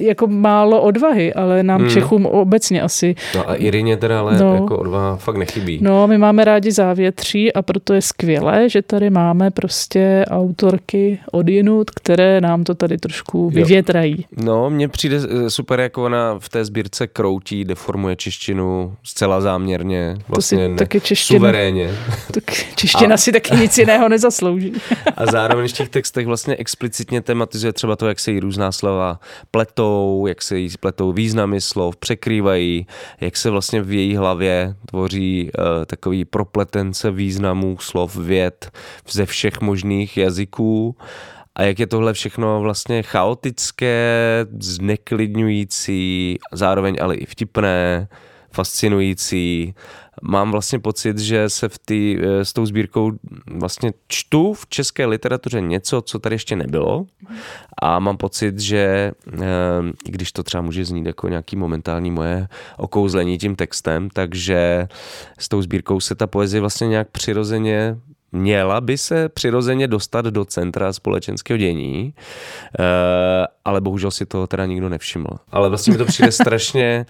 jako 0.00 0.26
málo 0.26 0.82
odvahy, 0.82 1.34
ale 1.34 1.62
nám 1.62 1.80
hmm. 1.80 1.90
Čechům 1.90 2.26
obecně 2.26 2.82
asi. 2.82 3.14
No 3.34 3.50
a 3.50 3.54
Irině 3.54 3.96
teda 3.96 4.20
ale 4.20 4.38
no, 4.38 4.54
jako 4.54 4.78
odvaha 4.78 5.16
fakt 5.16 5.36
nechybí. 5.36 5.78
No, 5.82 6.06
my 6.06 6.18
máme 6.18 6.44
rádi 6.44 6.72
závětří 6.72 7.52
a 7.52 7.62
proto 7.62 7.94
je 7.94 8.02
skvělé, 8.02 8.68
že 8.68 8.82
tady 8.82 9.10
máme 9.10 9.50
prostě 9.50 10.24
autorky 10.30 11.20
od 11.32 11.48
jinut, 11.48 11.90
které 11.90 12.40
nám 12.40 12.64
to 12.64 12.74
tady 12.74 12.98
trošku 12.98 13.50
vyvětrají. 13.50 14.26
No, 14.36 14.70
mně 14.70 14.88
přijde 14.88 15.16
eh, 15.16 15.50
super, 15.50 15.80
jak 15.80 15.98
ona 15.98 16.38
v 16.38 16.48
té 16.48 16.64
sbírce 16.64 17.06
kroutí, 17.06 17.64
deformuje 17.64 18.16
češtinu 18.16 18.94
zcela 19.02 19.40
záměrně, 19.40 20.16
vlastně 20.28 20.68
to 20.68 20.72
si 20.72 20.78
taky 20.78 21.00
čeština, 21.00 21.38
suverénně. 21.38 21.90
Tak 22.32 22.44
čeština 22.76 23.14
a, 23.14 23.16
si 23.16 23.32
taky 23.32 23.56
nic 23.56 23.78
jiného 23.78 24.08
nezaslouží. 24.08 24.72
a 25.16 25.26
zároveň 25.26 25.68
v 25.68 25.72
těch 25.72 25.88
textech 25.88 26.26
vlastně 26.26 26.56
explicitně 26.56 27.20
tematizuje 27.20 27.72
třeba 27.72 27.96
to, 27.96 28.08
jak 28.08 28.20
se 28.20 28.30
jí 28.30 28.40
různá 28.40 28.72
slova 28.72 29.20
pletou, 29.50 30.24
jak 30.28 30.42
se 30.42 30.58
jí 30.58 30.68
pletou 30.80 31.12
významy 31.12 31.60
slov, 31.60 31.96
překrývají, 31.96 32.86
jak 33.20 33.36
se 33.36 33.50
vlastně 33.50 33.82
v 33.82 33.92
její 33.92 34.16
hlavě 34.16 34.74
tvoří 34.86 35.50
uh, 35.58 35.84
takový 35.84 36.24
propletence 36.24 37.10
významů 37.10 37.76
slov, 37.80 38.16
věd 38.16 38.70
ze 39.10 39.26
všech 39.26 39.60
možných 39.60 40.16
jazyků. 40.16 40.96
A 41.54 41.62
jak 41.62 41.78
je 41.78 41.86
tohle 41.86 42.12
všechno 42.12 42.60
vlastně 42.60 43.02
chaotické, 43.02 44.46
zneklidňující, 44.60 46.38
zároveň 46.52 46.96
ale 47.00 47.14
i 47.14 47.26
vtipné, 47.26 48.08
fascinující. 48.58 49.74
Mám 50.22 50.50
vlastně 50.50 50.78
pocit, 50.78 51.18
že 51.18 51.48
se 51.48 51.68
v 51.68 51.78
tý, 51.78 52.18
eh, 52.18 52.44
s 52.44 52.52
tou 52.52 52.66
sbírkou 52.66 53.12
vlastně 53.46 53.92
čtu 54.08 54.54
v 54.54 54.66
české 54.66 55.06
literatuře 55.06 55.60
něco, 55.60 56.02
co 56.02 56.18
tady 56.18 56.34
ještě 56.34 56.56
nebylo 56.56 57.06
a 57.82 57.98
mám 57.98 58.16
pocit, 58.16 58.58
že 58.58 59.12
eh, 59.32 59.42
když 60.04 60.32
to 60.32 60.42
třeba 60.42 60.62
může 60.62 60.84
znít 60.84 61.06
jako 61.06 61.28
nějaký 61.28 61.56
momentální 61.56 62.10
moje 62.10 62.48
okouzlení 62.76 63.38
tím 63.38 63.54
textem, 63.56 64.10
takže 64.10 64.88
s 65.38 65.48
tou 65.48 65.62
sbírkou 65.62 66.00
se 66.00 66.14
ta 66.14 66.26
poezie 66.26 66.60
vlastně 66.60 66.88
nějak 66.88 67.08
přirozeně 67.10 67.96
měla 68.32 68.80
by 68.80 68.98
se 68.98 69.28
přirozeně 69.28 69.88
dostat 69.88 70.24
do 70.24 70.44
centra 70.44 70.92
společenského 70.92 71.56
dění, 71.58 72.14
eh, 72.78 72.84
ale 73.64 73.80
bohužel 73.80 74.10
si 74.10 74.26
toho 74.26 74.46
teda 74.46 74.66
nikdo 74.66 74.88
nevšiml. 74.88 75.30
Ale 75.50 75.68
vlastně 75.68 75.92
mi 75.92 75.98
to 75.98 76.04
přijde 76.04 76.32
strašně, 76.42 77.06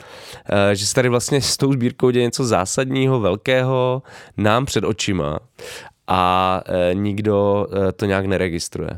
eh, 0.50 0.74
že 0.74 0.86
se 0.86 0.94
tady 0.94 1.08
vlastně 1.08 1.40
s 1.40 1.56
tou 1.56 1.72
sbírkou 1.72 2.10
děje 2.10 2.24
něco 2.24 2.44
zásadního, 2.44 3.20
velkého 3.20 4.02
nám 4.36 4.64
před 4.64 4.84
očima 4.84 5.38
a 6.06 6.62
eh, 6.66 6.94
nikdo 6.94 7.66
to 7.96 8.06
nějak 8.06 8.26
neregistruje. 8.26 8.90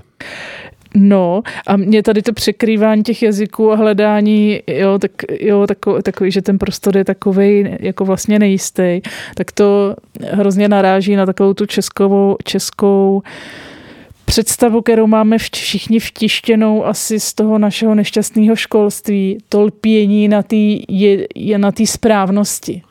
No 0.94 1.42
a 1.66 1.76
mě 1.76 2.02
tady 2.02 2.22
to 2.22 2.32
překrývání 2.32 3.02
těch 3.02 3.22
jazyků 3.22 3.72
a 3.72 3.76
hledání, 3.76 4.60
jo, 4.66 4.98
tak, 4.98 5.10
jo 5.40 5.66
takový, 5.66 6.02
takový, 6.02 6.30
že 6.30 6.42
ten 6.42 6.58
prostor 6.58 6.96
je 6.96 7.04
takový 7.04 7.76
jako 7.80 8.04
vlastně 8.04 8.38
nejistý, 8.38 9.00
tak 9.34 9.52
to 9.52 9.96
hrozně 10.30 10.68
naráží 10.68 11.16
na 11.16 11.26
takovou 11.26 11.54
tu 11.54 11.66
českou, 11.66 12.36
českou 12.44 13.22
představu, 14.24 14.82
kterou 14.82 15.06
máme 15.06 15.38
všichni 15.38 16.00
vtištěnou 16.00 16.86
asi 16.86 17.20
z 17.20 17.34
toho 17.34 17.58
našeho 17.58 17.94
nešťastného 17.94 18.56
školství, 18.56 19.38
to 19.48 19.62
lpění 19.62 20.28
na 20.28 20.42
té 20.42 20.56
na 21.56 21.72
správnosti. 21.84 22.82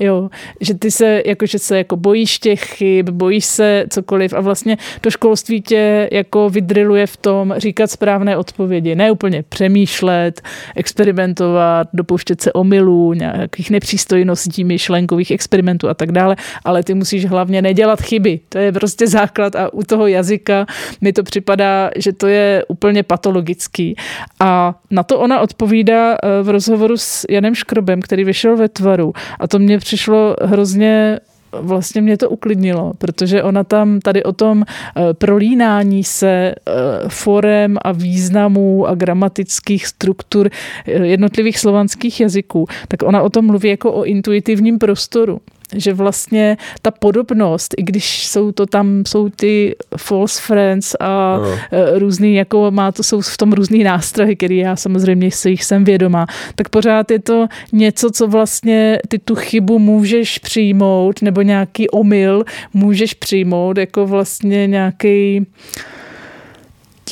Jo, 0.00 0.28
že 0.60 0.74
ty 0.74 0.90
se, 0.90 1.22
jako, 1.26 1.46
že 1.46 1.58
se 1.58 1.78
jako 1.78 1.96
bojíš 1.96 2.38
těch 2.38 2.60
chyb, 2.60 3.08
bojíš 3.10 3.44
se 3.44 3.84
cokoliv 3.90 4.32
a 4.32 4.40
vlastně 4.40 4.76
to 5.00 5.10
školství 5.10 5.62
tě 5.62 6.08
jako 6.12 6.50
vydriluje 6.50 7.06
v 7.06 7.16
tom 7.16 7.54
říkat 7.56 7.90
správné 7.90 8.36
odpovědi. 8.36 8.94
Ne 8.94 9.10
úplně 9.10 9.42
přemýšlet, 9.42 10.42
experimentovat, 10.76 11.88
dopouštět 11.92 12.40
se 12.40 12.52
omylů, 12.52 13.12
nějakých 13.12 13.70
nepřístojností, 13.70 14.64
myšlenkových 14.64 15.30
experimentů 15.30 15.88
a 15.88 15.94
tak 15.94 16.12
dále, 16.12 16.36
ale 16.64 16.82
ty 16.82 16.94
musíš 16.94 17.26
hlavně 17.26 17.62
nedělat 17.62 18.02
chyby. 18.02 18.40
To 18.48 18.58
je 18.58 18.72
prostě 18.72 19.06
základ 19.06 19.56
a 19.56 19.72
u 19.72 19.82
toho 19.82 20.06
jazyka 20.06 20.66
mi 21.00 21.12
to 21.12 21.22
připadá, 21.22 21.90
že 21.96 22.12
to 22.12 22.26
je 22.26 22.64
úplně 22.68 23.02
patologický. 23.02 23.96
A 24.40 24.74
na 24.90 25.02
to 25.02 25.18
ona 25.18 25.40
odpovídá 25.40 26.14
eh, 26.14 26.42
v 26.42 26.48
rozhovoru 26.48 26.96
s 26.96 27.26
Janem 27.30 27.54
Škrobem, 27.54 28.02
který 28.02 28.24
vyšel 28.24 28.56
ve 28.56 28.68
tvaru 28.68 29.12
a 29.40 29.48
to 29.48 29.58
mě 29.58 29.78
přišlo 29.86 30.36
hrozně 30.42 31.20
vlastně 31.52 32.02
mě 32.02 32.16
to 32.16 32.30
uklidnilo, 32.30 32.92
protože 32.98 33.42
ona 33.42 33.64
tam 33.64 34.00
tady 34.00 34.22
o 34.22 34.32
tom 34.32 34.64
eh, 34.66 35.14
prolínání 35.14 36.04
se 36.04 36.28
eh, 36.28 36.54
forem 37.08 37.78
a 37.82 37.92
významů 37.92 38.86
a 38.86 38.94
gramatických 38.94 39.86
struktur 39.86 40.50
eh, 40.50 40.92
jednotlivých 40.92 41.58
slovanských 41.58 42.20
jazyků, 42.20 42.66
tak 42.88 43.02
ona 43.02 43.22
o 43.22 43.30
tom 43.30 43.46
mluví 43.46 43.68
jako 43.68 43.92
o 43.92 44.04
intuitivním 44.04 44.78
prostoru 44.78 45.40
že 45.74 45.94
vlastně 45.94 46.56
ta 46.82 46.90
podobnost, 46.90 47.74
i 47.78 47.82
když 47.82 48.26
jsou 48.26 48.52
to 48.52 48.66
tam, 48.66 49.02
jsou 49.06 49.28
ty 49.28 49.76
false 49.96 50.40
friends 50.42 50.96
a 51.00 51.38
no. 51.38 51.48
různý, 51.98 52.34
jako 52.34 52.70
má 52.70 52.92
to, 52.92 53.02
jsou 53.02 53.20
v 53.20 53.36
tom 53.36 53.52
různý 53.52 53.84
nástrahy, 53.84 54.36
který 54.36 54.56
já 54.56 54.76
samozřejmě 54.76 55.30
si 55.30 55.50
jich 55.50 55.64
jsem 55.64 55.84
vědomá, 55.84 56.26
tak 56.54 56.68
pořád 56.68 57.10
je 57.10 57.18
to 57.18 57.46
něco, 57.72 58.10
co 58.10 58.28
vlastně 58.28 58.98
ty 59.08 59.18
tu 59.18 59.34
chybu 59.34 59.78
můžeš 59.78 60.38
přijmout, 60.38 61.22
nebo 61.22 61.42
nějaký 61.42 61.90
omyl 61.90 62.44
můžeš 62.74 63.14
přijmout, 63.14 63.78
jako 63.78 64.06
vlastně 64.06 64.66
nějaký 64.66 65.46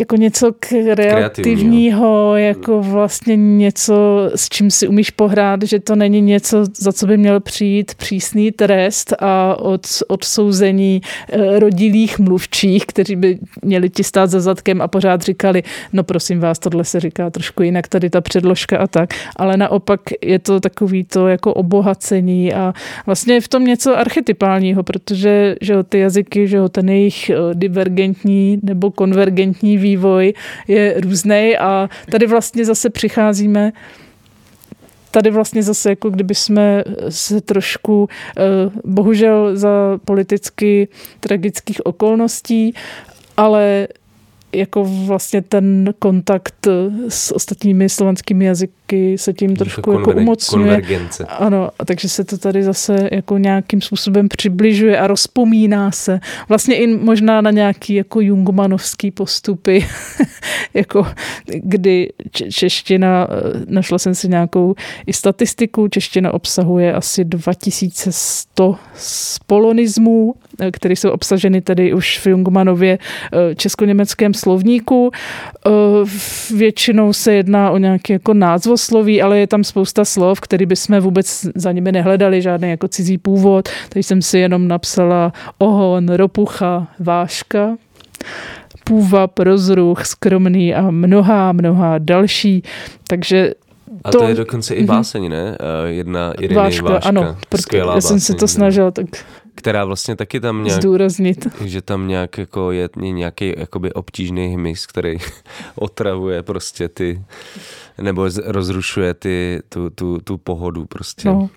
jako 0.01 0.16
něco 0.16 0.53
kreativního, 0.59 2.36
jako 2.36 2.82
vlastně 2.82 3.36
něco, 3.36 4.30
s 4.34 4.49
čím 4.49 4.70
si 4.70 4.88
umíš 4.88 5.11
pohrát, 5.11 5.62
že 5.62 5.80
to 5.80 5.97
není 5.97 6.20
něco, 6.20 6.64
za 6.78 6.92
co 6.92 7.07
by 7.07 7.16
měl 7.16 7.40
přijít 7.40 7.95
přísný 7.95 8.53
trest 8.53 9.14
a 9.18 9.57
od, 9.59 9.86
odsouzení 10.09 11.01
eh, 11.32 11.59
rodilých 11.59 12.18
mluvčích, 12.18 12.86
kteří 12.86 13.16
by 13.16 13.38
měli 13.62 13.90
ti 13.90 14.05
stát 14.05 14.30
za 14.30 14.40
zadkem 14.40 14.82
a 14.82 14.88
pořád 14.88 15.22
říkali, 15.22 15.62
no 15.92 16.05
prosím 16.05 16.40
vás, 16.40 16.59
tohle 16.59 16.84
se 16.84 17.01
říká 17.01 17.30
trošku 17.30 17.62
jinak, 17.62 17.88
tady 17.88 18.11
ta 18.11 18.20
předložka 18.20 18.78
a 18.78 18.86
tak. 18.86 19.11
Ale 19.36 19.57
naopak 19.57 20.01
je 20.22 20.38
to 20.38 20.61
takový 20.61 21.05
to 21.05 21.28
jako 21.28 21.55
obohacení 21.55 22.55
a 22.55 22.74
vlastně 23.07 23.34
je 23.34 23.40
v 23.40 23.49
tom 23.49 23.64
něco 23.64 23.99
archetypálního, 23.99 24.82
protože 24.82 25.57
že 25.61 25.82
ty 25.82 25.99
jazyky, 25.99 26.49
že 26.49 26.59
ten 26.68 26.88
jejich 26.88 27.30
eh, 27.30 27.36
divergentní 27.55 28.59
nebo 28.62 28.90
konvergentní 28.90 29.76
vývoj 29.85 30.35
je 30.68 31.01
různý 31.01 31.57
a 31.61 31.89
tady 32.11 32.26
vlastně 32.26 32.64
zase 32.64 32.91
přicházíme 32.91 33.72
tady 35.11 35.30
vlastně 35.30 35.62
zase 35.62 35.91
jako 35.91 36.11
kdyby 36.11 36.35
jsme 36.35 36.85
se 37.09 37.41
trošku, 37.41 38.09
eh, 38.09 38.43
bohužel 38.85 39.57
za 39.57 39.99
politicky 40.05 40.89
tragických 41.20 41.87
okolností, 41.87 42.74
ale 43.37 43.89
jako 44.53 44.85
vlastně 44.85 45.43
ten 45.43 45.95
kontakt 45.99 46.66
s 47.09 47.35
ostatními 47.35 47.89
slovanskými 47.89 48.45
jazyky 48.45 48.84
se 49.16 49.32
tím 49.32 49.57
trošku 49.57 49.93
jako 49.93 50.12
umocňuje. 50.12 50.64
Konvergence. 50.64 51.24
Ano, 51.24 51.70
takže 51.87 52.09
se 52.09 52.24
to 52.24 52.39
tady 52.39 52.62
zase 52.62 53.09
jako 53.12 53.39
nějakým 53.39 53.80
způsobem 53.80 54.28
přibližuje 54.28 54.99
a 54.99 55.07
rozpomíná 55.07 55.91
se. 55.91 56.20
Vlastně 56.49 56.76
i 56.76 56.87
možná 56.87 57.41
na 57.41 57.51
nějaký 57.51 57.95
jako 57.95 58.20
jungmanovský 58.20 59.11
postupy, 59.11 59.87
jako 60.74 61.07
kdy 61.47 62.12
čeština, 62.51 63.28
našla 63.66 63.99
jsem 63.99 64.14
si 64.14 64.28
nějakou 64.28 64.74
i 65.07 65.12
statistiku, 65.12 65.89
čeština 65.89 66.35
obsahuje 66.35 66.93
asi 66.93 67.24
2100 67.24 68.76
spolonismů, 68.95 70.35
které 70.72 70.97
jsou 70.97 71.11
obsaženy 71.11 71.61
tady 71.61 71.95
už 71.95 72.18
v 72.18 72.26
Jungmanově 72.26 72.99
česko-německém 73.57 74.35
slovníku. 74.35 75.11
Eh, 75.66 75.70
většinou 76.55 77.12
se 77.12 77.35
jedná 77.35 77.70
o 77.70 77.78
nějaké 77.78 78.12
jako 78.12 78.35
názvosloví, 78.85 79.22
ale 79.22 79.39
je 79.39 79.47
tam 79.47 79.64
spousta 79.64 80.05
slov, 80.05 80.41
které 80.41 80.66
bychom 80.66 81.01
vůbec 81.01 81.47
za 81.55 81.72
nimi 81.72 81.93
nehledali, 81.93 82.43
žádný 82.43 82.70
jako 82.70 82.89
cizí 82.89 83.18
původ. 83.18 83.68
Tady 83.89 84.03
jsem 84.03 84.22
si 84.22 84.39
jenom 84.39 84.68
napsala 84.68 85.32
ohon, 85.59 86.09
ropucha, 86.09 86.87
váška 86.99 87.76
půvab, 88.85 89.39
rozruch, 89.39 90.07
skromný 90.07 90.74
a 90.74 90.91
mnohá, 90.91 91.53
mnohá 91.53 91.99
další. 91.99 92.62
Takže 93.09 93.55
a 94.05 94.11
to, 94.11 94.18
to 94.18 94.28
je 94.28 94.35
dokonce 94.35 94.74
i 94.74 94.78
mhm. 94.78 94.87
báseň, 94.87 95.28
ne? 95.28 95.57
Eh, 95.61 95.91
jedna 95.91 96.32
Iriny 96.32 96.57
Váška, 96.57 96.89
Váška. 96.89 97.09
ano, 97.09 97.37
Skvělá 97.61 97.95
já 97.95 98.01
jsem 98.01 98.20
se 98.20 98.35
to 98.35 98.49
snažil 98.49 98.91
tak 98.91 99.07
která 99.55 99.85
vlastně 99.85 100.16
taky 100.16 100.41
tam 100.41 100.64
nějak... 100.64 100.80
Zdůraznit. 100.82 101.47
Že 101.64 101.82
tam 101.82 102.09
nějak 102.09 102.39
jako 102.39 102.72
je 102.72 102.89
nějaký 102.97 103.55
jakoby 103.57 103.93
obtížný 103.93 104.55
hmyz, 104.55 104.87
který 104.87 105.16
otravuje 105.74 106.43
prostě 106.43 106.89
ty, 106.89 107.22
nebo 108.03 108.28
rozrušuje 108.45 109.14
ty, 109.14 109.62
tu, 109.68 109.90
tu, 109.90 110.18
tu 110.24 110.38
pohodu 110.38 110.84
prostě. 110.84 111.28
No. 111.28 111.51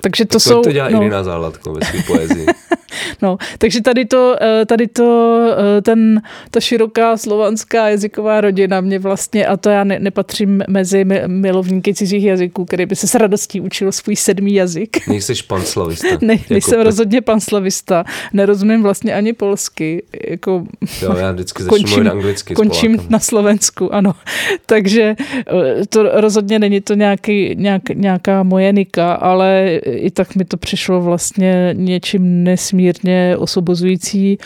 Takže 0.00 0.24
to, 0.24 0.32
to 0.32 0.40
jsou... 0.40 0.62
To 0.62 0.72
dělá 0.72 0.88
no. 0.88 1.00
Irina 1.00 1.24
Záladko 1.24 1.72
ve 1.72 1.86
své 1.86 2.02
poezii. 2.02 2.46
No, 3.22 3.38
takže 3.58 3.82
tady 3.82 4.04
to, 4.04 4.36
eh, 4.40 4.66
tady 4.66 4.86
to, 4.86 5.40
eh, 5.78 5.82
ten, 5.82 6.22
ta 6.50 6.60
široká 6.60 7.16
slovanská 7.16 7.88
jazyková 7.88 8.40
rodina 8.40 8.80
mě 8.80 8.98
vlastně, 8.98 9.46
a 9.46 9.56
to 9.56 9.70
já 9.70 9.84
ne, 9.84 9.98
nepatřím 9.98 10.62
mezi 10.68 11.04
milovníky 11.26 11.94
cizích 11.94 12.24
jazyků, 12.24 12.64
který 12.64 12.86
by 12.86 12.96
se 12.96 13.06
s 13.06 13.14
radostí 13.14 13.60
učil 13.60 13.92
svůj 13.92 14.16
sedmý 14.16 14.54
jazyk. 14.54 14.96
Nejsi 15.08 15.32
panslavista. 15.48 16.08
ne, 16.20 16.32
jako 16.32 16.44
nejsem 16.50 16.74
tak... 16.74 16.84
rozhodně 16.84 17.20
panslavista. 17.20 18.04
Nerozumím 18.32 18.82
vlastně 18.82 19.14
ani 19.14 19.32
polsky. 19.32 20.02
Jako, 20.28 20.66
jo, 21.02 21.16
já 21.16 21.32
vždycky 21.32 21.62
končím, 21.62 22.10
anglicky 22.10 22.54
Končím 22.54 22.98
na 23.08 23.18
Slovensku, 23.18 23.94
ano. 23.94 24.14
Takže 24.66 25.16
eh, 25.20 25.86
to 25.88 26.20
rozhodně 26.20 26.58
není 26.58 26.80
to 26.80 26.94
nějaký, 26.94 27.54
nějak, 27.54 27.88
nějaká 27.88 28.42
moje 28.42 28.72
nika, 28.72 29.12
ale 29.12 29.80
i 29.84 30.10
tak 30.10 30.34
mi 30.34 30.44
to 30.44 30.56
přišlo 30.56 31.00
vlastně 31.00 31.70
něčím 31.72 32.44
nesmírně 32.44 32.85
nesmírně 32.86 33.36
osobozující. 33.36 34.38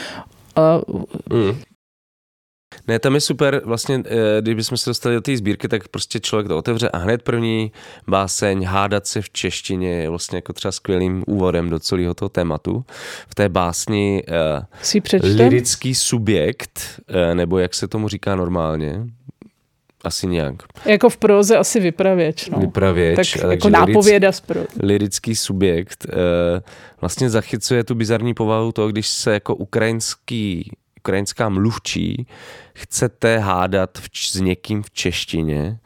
A... 0.57 0.80
Mm. 1.32 1.61
Ne, 2.88 2.99
tam 2.99 3.14
je 3.14 3.20
super, 3.20 3.62
vlastně, 3.64 4.03
eh, 4.07 4.41
kdybychom 4.41 4.78
se 4.78 4.91
dostali 4.91 5.14
do 5.14 5.20
té 5.20 5.36
sbírky, 5.36 5.68
tak 5.68 5.88
prostě 5.88 6.20
člověk 6.20 6.49
to 6.49 6.59
otevře 6.59 6.88
a 6.88 6.99
hned 6.99 7.22
první 7.22 7.72
báseň 8.09 8.64
hádat 8.64 9.07
se 9.07 9.22
v 9.22 9.30
češtině 9.30 9.91
je 9.91 10.09
vlastně 10.09 10.36
jako 10.36 10.53
třeba 10.53 10.72
skvělým 10.72 11.24
úvodem 11.26 11.70
do 11.70 11.78
celého 11.78 12.14
toho 12.14 12.28
tématu. 12.28 12.84
V 13.28 13.34
té 13.34 13.49
básni 13.49 14.22
uh, 14.28 14.64
si 14.82 15.03
lirický 15.22 15.95
subjekt, 15.95 16.80
uh, 17.11 17.34
nebo 17.34 17.59
jak 17.59 17.74
se 17.74 17.88
tomu 17.88 18.09
říká 18.09 18.36
normálně, 18.36 19.07
asi 20.05 20.27
nějak. 20.27 20.55
Jako 20.85 21.09
v 21.09 21.17
proze 21.17 21.59
asi 21.59 21.81
vypravěč. 21.81 22.49
No. 22.49 22.59
Vypravěč. 22.59 23.17
Tak 23.17 23.51
jako 23.51 23.69
nápověda 23.69 24.33
z 24.33 24.41
pro... 24.41 24.61
Lirický 24.83 25.37
subjekt 25.37 26.07
uh, 26.09 26.15
vlastně 27.01 27.31
zachycuje 27.31 27.85
tu 27.85 27.95
bizarní 27.95 28.35
povahu 28.35 28.73
toho, 28.73 28.89
když 28.89 29.09
se 29.09 29.33
jako 29.33 29.55
ukrajinský 29.55 30.73
ukrajinská 31.01 31.49
mluvčí 31.49 32.27
chcete 32.75 33.39
hádat 33.39 33.99
v, 33.99 34.09
s 34.15 34.41
někým 34.41 34.83
v 34.83 34.91
češtině. 34.91 35.79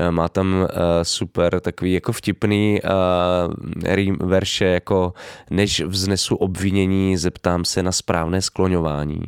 Eh, 0.00 0.10
má 0.10 0.28
tam 0.28 0.54
uh, 0.54 0.66
super 1.02 1.60
takový 1.60 1.92
jako 1.92 2.12
vtipný 2.12 2.80
uh, 2.84 4.28
verše 4.28 4.64
jako 4.64 5.12
než 5.50 5.80
vznesu 5.80 6.36
obvinění, 6.36 7.16
zeptám 7.16 7.64
se 7.64 7.82
na 7.82 7.92
správné 7.92 8.42
skloňování. 8.42 9.22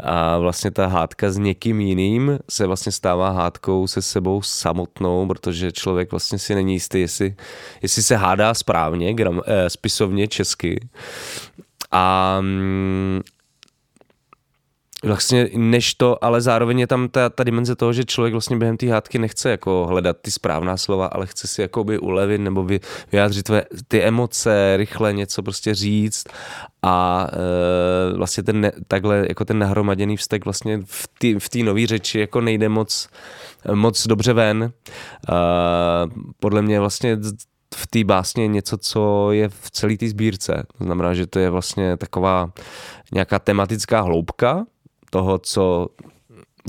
A 0.00 0.38
vlastně 0.38 0.70
ta 0.70 0.86
hádka 0.86 1.30
s 1.30 1.38
někým 1.38 1.80
jiným 1.80 2.38
se 2.50 2.66
vlastně 2.66 2.92
stává 2.92 3.30
hádkou 3.30 3.86
se 3.86 4.02
sebou 4.02 4.42
samotnou, 4.42 5.26
protože 5.26 5.72
člověk 5.72 6.10
vlastně 6.10 6.38
si 6.38 6.54
není 6.54 6.72
jistý, 6.72 7.00
jestli, 7.00 7.34
jestli 7.82 8.02
se 8.02 8.16
hádá 8.16 8.54
správně, 8.54 9.14
gram, 9.14 9.40
eh, 9.46 9.70
spisovně 9.70 10.28
česky. 10.28 10.88
A, 11.90 12.36
mm, 12.40 13.20
vlastně 15.04 15.48
než 15.56 15.94
to, 15.94 16.24
ale 16.24 16.40
zároveň 16.40 16.78
je 16.78 16.86
tam 16.86 17.08
ta, 17.08 17.30
ta 17.30 17.44
dimenze 17.44 17.76
toho, 17.76 17.92
že 17.92 18.04
člověk 18.04 18.34
vlastně 18.34 18.56
během 18.56 18.76
té 18.76 18.90
hádky 18.90 19.18
nechce 19.18 19.50
jako 19.50 19.86
hledat 19.88 20.16
ty 20.22 20.30
správná 20.30 20.76
slova, 20.76 21.06
ale 21.06 21.26
chce 21.26 21.48
si 21.48 21.62
jakoby 21.62 21.98
ulevit 21.98 22.38
nebo 22.38 22.64
vy, 22.64 22.80
vyjádřit 23.12 23.42
tvé, 23.42 23.62
ty 23.88 24.02
emoce, 24.02 24.76
rychle 24.76 25.12
něco 25.12 25.42
prostě 25.42 25.74
říct 25.74 26.24
a 26.82 27.26
e, 27.32 28.16
vlastně 28.16 28.42
ten 28.42 28.60
ne, 28.60 28.72
takhle 28.88 29.26
jako 29.28 29.44
ten 29.44 29.58
nahromaděný 29.58 30.16
vztek 30.16 30.44
vlastně 30.44 30.80
v 30.84 31.08
té 31.18 31.58
v 31.58 31.62
nové 31.62 31.86
řeči 31.86 32.18
jako 32.18 32.40
nejde 32.40 32.68
moc, 32.68 33.08
moc 33.74 34.06
dobře 34.06 34.32
ven. 34.32 34.62
E, 34.62 34.72
podle 36.40 36.62
mě 36.62 36.80
vlastně 36.80 37.18
v 37.74 37.86
té 37.86 38.04
básně 38.04 38.48
něco, 38.48 38.76
co 38.76 39.32
je 39.32 39.48
v 39.48 39.70
celé 39.70 39.96
té 39.96 40.08
sbírce. 40.08 40.66
To 40.78 40.84
znamená, 40.84 41.14
že 41.14 41.26
to 41.26 41.38
je 41.38 41.50
vlastně 41.50 41.96
taková 41.96 42.52
nějaká 43.12 43.38
tematická 43.38 44.00
hloubka 44.00 44.64
toho, 45.14 45.38
co 45.38 45.88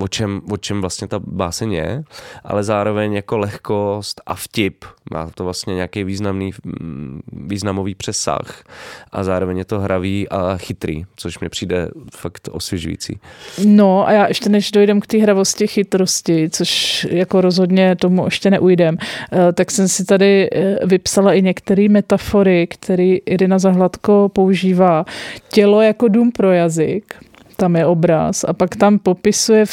o 0.02 0.08
čem, 0.08 0.42
o 0.52 0.58
čem 0.58 0.82
vlastně 0.82 1.08
ta 1.08 1.20
báseň 1.20 1.74
je, 1.74 2.04
ale 2.44 2.64
zároveň 2.64 3.14
jako 3.14 3.38
lehkost 3.38 4.22
a 4.26 4.36
vtip. 4.36 4.86
Má 5.12 5.30
to 5.36 5.44
vlastně 5.44 5.76
nějaký 5.76 6.04
významný, 6.04 6.52
mm, 6.64 7.22
významový 7.32 7.96
přesah 7.96 8.64
a 9.12 9.24
zároveň 9.24 9.58
je 9.58 9.66
to 9.66 9.80
hravý 9.80 10.30
a 10.30 10.58
chytrý, 10.58 11.06
což 11.16 11.40
mi 11.40 11.50
přijde 11.50 11.90
fakt 12.16 12.50
osvěžující. 12.52 13.20
No 13.66 14.08
a 14.08 14.12
já 14.12 14.28
ještě 14.28 14.50
než 14.50 14.72
dojdem 14.72 15.02
k 15.02 15.08
té 15.08 15.18
hravosti, 15.18 15.68
chytrosti, 15.68 16.50
což 16.50 17.04
jako 17.10 17.42
rozhodně 17.42 17.96
tomu 17.96 18.26
ještě 18.26 18.50
neujdem, 18.50 18.98
eh, 18.98 19.54
tak 19.54 19.72
jsem 19.72 19.88
si 19.88 20.06
tady 20.06 20.50
eh, 20.52 20.86
vypsala 20.86 21.34
i 21.34 21.42
některé 21.42 21.90
metafory, 21.90 22.68
které 22.68 23.16
Irina 23.26 23.60
Zahladko 23.60 24.30
používá. 24.34 25.06
Tělo 25.50 25.82
jako 25.82 26.08
dům 26.08 26.32
pro 26.32 26.52
jazyk, 26.52 27.16
tam 27.56 27.76
je 27.76 27.86
obraz 27.86 28.44
a 28.48 28.54
pak 28.54 28.76
tam 28.76 29.00
popisuje 29.00 29.66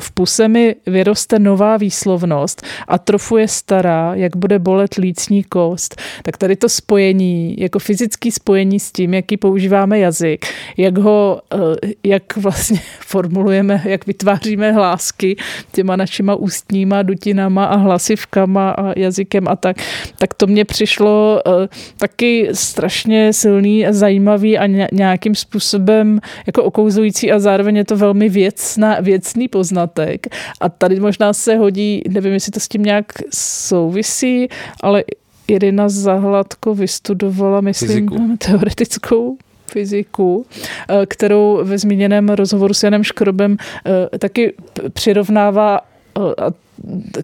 v, 0.00 0.12
puse 0.12 0.48
mi 0.48 0.74
vyroste 0.86 1.38
nová 1.38 1.76
výslovnost 1.76 2.62
a 2.88 2.98
trofu 2.98 3.36
je 3.36 3.48
stará, 3.48 4.14
jak 4.14 4.36
bude 4.36 4.58
bolet 4.58 4.94
lícní 4.94 5.44
kost. 5.44 6.02
Tak 6.22 6.36
tady 6.36 6.56
to 6.56 6.68
spojení, 6.68 7.56
jako 7.58 7.78
fyzické 7.78 8.32
spojení 8.32 8.80
s 8.80 8.92
tím, 8.92 9.14
jaký 9.14 9.36
používáme 9.36 9.98
jazyk, 9.98 10.46
jak 10.76 10.98
ho, 10.98 11.40
eh, 11.54 11.90
jak 12.04 12.36
vlastně 12.36 12.80
formulujeme, 13.00 13.82
jak 13.84 14.06
vytváříme 14.06 14.72
hlásky 14.72 15.36
těma 15.72 15.96
našima 15.96 16.34
ústníma, 16.34 17.02
dutinama 17.02 17.64
a 17.64 17.76
hlasivkama 17.76 18.70
a 18.70 18.98
jazykem 18.98 19.48
a 19.48 19.56
tak, 19.56 19.76
tak 20.18 20.34
to 20.34 20.46
mně 20.46 20.64
přišlo 20.64 21.42
eh, 21.46 21.68
taky 21.96 22.48
strašně 22.52 23.32
silný 23.32 23.86
a 23.86 23.92
zajímavý 23.92 24.58
a 24.58 24.66
nějakým 24.92 25.34
způsobem 25.34 26.20
jako 26.46 26.64
okouzlující 26.64 27.32
a 27.32 27.38
zároveň 27.38 27.76
je 27.76 27.84
to 27.84 27.96
velmi 27.96 28.28
věcná, 28.28 29.00
věcný 29.00 29.48
poznatek. 29.86 30.26
A 30.60 30.68
tady 30.68 31.00
možná 31.00 31.32
se 31.32 31.56
hodí, 31.56 32.02
nevím, 32.08 32.32
jestli 32.32 32.52
to 32.52 32.60
s 32.60 32.68
tím 32.68 32.82
nějak 32.82 33.12
souvisí, 33.34 34.48
ale 34.82 35.04
Irina 35.48 35.88
Zahladko 35.88 36.74
vystudovala, 36.74 37.60
myslím, 37.60 37.88
Fyziku. 37.88 38.36
teoretickou 38.38 39.36
fyziku, 39.66 40.46
eh, 40.88 41.06
kterou 41.06 41.60
ve 41.64 41.78
zmíněném 41.78 42.28
rozhovoru 42.28 42.74
s 42.74 42.82
Janem 42.82 43.04
Škrobem 43.04 43.56
eh, 43.86 44.18
taky 44.18 44.54
přirovnává 44.92 45.80
eh, 45.80 46.20
a 46.20 46.50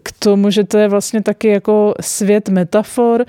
k 0.03 0.11
tomu, 0.19 0.49
že 0.49 0.63
to 0.63 0.77
je 0.77 0.87
vlastně 0.87 1.21
taky 1.21 1.47
jako 1.47 1.93
svět 2.01 2.49
metafor, 2.49 3.25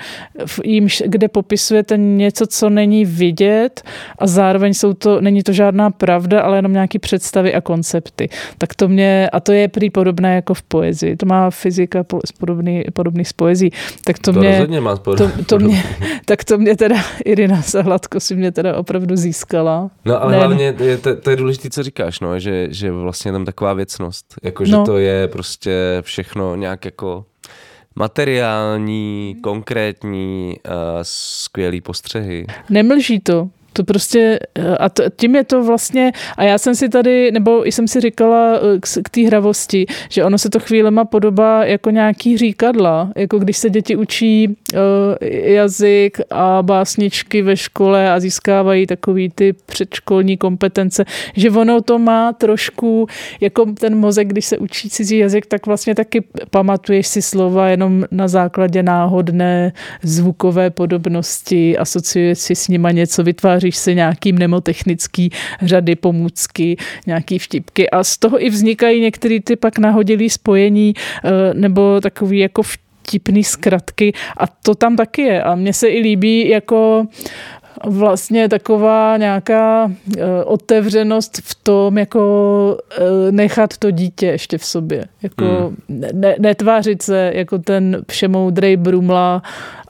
v 0.46 0.60
jímž, 0.64 1.02
kde 1.06 1.28
popisujete 1.28 1.96
něco, 1.96 2.46
co 2.46 2.70
není 2.70 3.04
vidět 3.04 3.82
a 4.18 4.26
zároveň 4.26 4.74
jsou 4.74 4.94
to, 4.94 5.20
není 5.20 5.42
to 5.42 5.52
žádná 5.52 5.90
pravda, 5.90 6.40
ale 6.40 6.58
jenom 6.58 6.72
nějaké 6.72 6.98
představy 6.98 7.54
a 7.54 7.60
koncepty. 7.60 8.28
Tak 8.58 8.74
to 8.74 8.88
mě, 8.88 9.28
a 9.32 9.40
to 9.40 9.52
je 9.52 9.68
prý 9.68 9.90
podobné 9.90 10.34
jako 10.34 10.54
v 10.54 10.62
poezii. 10.62 11.16
To 11.16 11.26
má 11.26 11.50
fyzika 11.50 12.04
podobný, 12.38 12.84
podobný 12.92 13.24
s 13.24 13.32
poezí. 13.32 13.70
Tak 14.04 14.18
to, 14.18 14.32
to 14.32 14.40
mě, 14.40 14.80
má 14.80 14.96
to, 14.96 15.30
to 15.46 15.58
mě, 15.58 15.82
tak 16.24 16.44
to 16.44 16.58
mě 16.58 16.76
teda 16.76 16.96
Irina 17.24 17.60
Zahladko 17.60 18.20
si 18.20 18.36
mě 18.36 18.52
teda 18.52 18.76
opravdu 18.76 19.16
získala. 19.16 19.90
No 20.04 20.22
ale 20.22 20.32
ne, 20.32 20.38
hlavně 20.38 20.74
je, 20.80 20.98
to, 20.98 21.16
to 21.16 21.30
je 21.30 21.36
důležité, 21.36 21.70
co 21.70 21.82
říkáš, 21.82 22.20
no, 22.20 22.38
že, 22.38 22.68
že 22.70 22.92
vlastně 22.92 23.32
tam 23.32 23.44
taková 23.44 23.72
věcnost, 23.72 24.34
jako 24.42 24.64
že 24.64 24.72
no. 24.72 24.84
to 24.84 24.98
je 24.98 25.28
prostě 25.28 25.98
všechno 26.24 26.56
nějak 26.56 26.84
jako 26.84 27.24
materiální, 27.96 29.36
konkrétní, 29.42 30.56
uh, 30.66 30.72
skvělý 31.02 31.80
postřehy. 31.80 32.46
Nemlží 32.70 33.20
to. 33.20 33.48
To 33.76 33.84
prostě, 33.84 34.38
a 34.78 34.88
to, 34.88 35.02
tím 35.16 35.36
je 35.36 35.44
to 35.44 35.64
vlastně, 35.64 36.12
a 36.36 36.44
já 36.44 36.58
jsem 36.58 36.74
si 36.74 36.88
tady, 36.88 37.32
nebo 37.32 37.64
jsem 37.64 37.88
si 37.88 38.00
říkala 38.00 38.54
eh, 38.56 38.80
k, 38.80 38.86
k 39.04 39.08
té 39.08 39.20
hravosti, 39.20 39.86
že 40.08 40.24
ono 40.24 40.38
se 40.38 40.50
to 40.50 40.60
chvílema 40.60 41.04
podobá 41.04 41.64
jako 41.64 41.90
nějaký 41.90 42.36
říkadla, 42.38 43.12
jako 43.16 43.38
když 43.38 43.56
se 43.56 43.70
děti 43.70 43.96
učí 43.96 44.48
uh, 44.48 44.80
jazyk 45.44 46.20
a 46.30 46.62
básničky 46.62 47.42
ve 47.42 47.56
škole 47.56 48.12
a 48.12 48.20
získávají 48.20 48.86
takový 48.86 49.30
ty 49.34 49.52
předškolní 49.52 50.36
kompetence, 50.36 51.04
že 51.36 51.50
ono 51.50 51.80
to 51.82 51.98
má 51.98 52.32
trošku, 52.32 53.06
jako 53.40 53.66
ten 53.66 53.98
mozek, 53.98 54.28
když 54.28 54.46
se 54.46 54.58
učí 54.58 54.90
cizí 54.90 55.18
jazyk, 55.18 55.46
tak 55.46 55.66
vlastně 55.66 55.94
taky 55.94 56.24
pamatuješ 56.50 57.06
si 57.06 57.22
slova 57.22 57.68
jenom 57.68 58.04
na 58.10 58.28
základě 58.28 58.82
náhodné 58.82 59.72
zvukové 60.02 60.70
podobnosti, 60.70 61.78
asociuješ 61.78 62.38
si 62.38 62.54
s 62.54 62.68
nima 62.68 62.90
něco, 62.90 63.22
vytváří 63.22 63.63
vytváříš 63.64 63.76
si 63.76 63.94
nějaký 63.94 64.32
mnemotechnický 64.32 65.30
řady, 65.62 65.96
pomůcky, 65.96 66.76
nějaký 67.06 67.38
vtipky 67.38 67.90
a 67.90 68.04
z 68.04 68.18
toho 68.18 68.44
i 68.44 68.50
vznikají 68.50 69.00
některé 69.00 69.40
ty 69.40 69.56
pak 69.56 69.78
nahodilý 69.78 70.30
spojení 70.30 70.94
eh, 70.94 71.54
nebo 71.54 72.00
takový 72.00 72.38
jako 72.38 72.62
vtipný 72.62 73.44
zkratky 73.44 74.12
a 74.36 74.46
to 74.46 74.74
tam 74.74 74.96
taky 74.96 75.22
je 75.22 75.42
a 75.42 75.54
mně 75.54 75.72
se 75.72 75.88
i 75.88 76.00
líbí 76.00 76.48
jako 76.48 77.06
vlastně 77.86 78.48
taková 78.48 79.16
nějaká 79.16 79.90
eh, 79.90 80.44
otevřenost 80.44 81.40
v 81.44 81.54
tom, 81.54 81.98
jako 81.98 82.22
eh, 82.90 83.32
nechat 83.32 83.76
to 83.78 83.90
dítě 83.90 84.26
ještě 84.26 84.58
v 84.58 84.64
sobě. 84.64 85.04
Jako 85.22 85.44
hmm. 85.44 86.00
ne, 86.12 86.36
netvářit 86.38 87.02
se 87.02 87.32
jako 87.34 87.58
ten 87.58 88.04
všemoudrej 88.10 88.76
brumla 88.76 89.42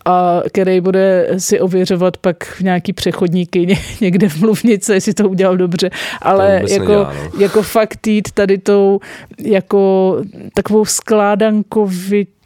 a 0.04 0.42
který 0.52 0.80
bude 0.80 1.28
si 1.38 1.60
ověřovat 1.60 2.16
pak 2.16 2.44
v 2.44 2.60
nějaký 2.60 2.92
přechodníky 2.92 3.78
někde 4.00 4.28
v 4.28 4.40
mluvnice, 4.40 4.94
jestli 4.94 5.14
to 5.14 5.28
udělal 5.28 5.56
dobře, 5.56 5.90
ale 6.22 6.62
jako, 6.68 6.84
nedělá, 6.84 7.14
no. 7.34 7.40
jako 7.40 7.62
fakt 7.62 8.06
jít 8.06 8.32
tady 8.32 8.58
tou 8.58 9.00
jako 9.38 10.16
takovou 10.54 10.84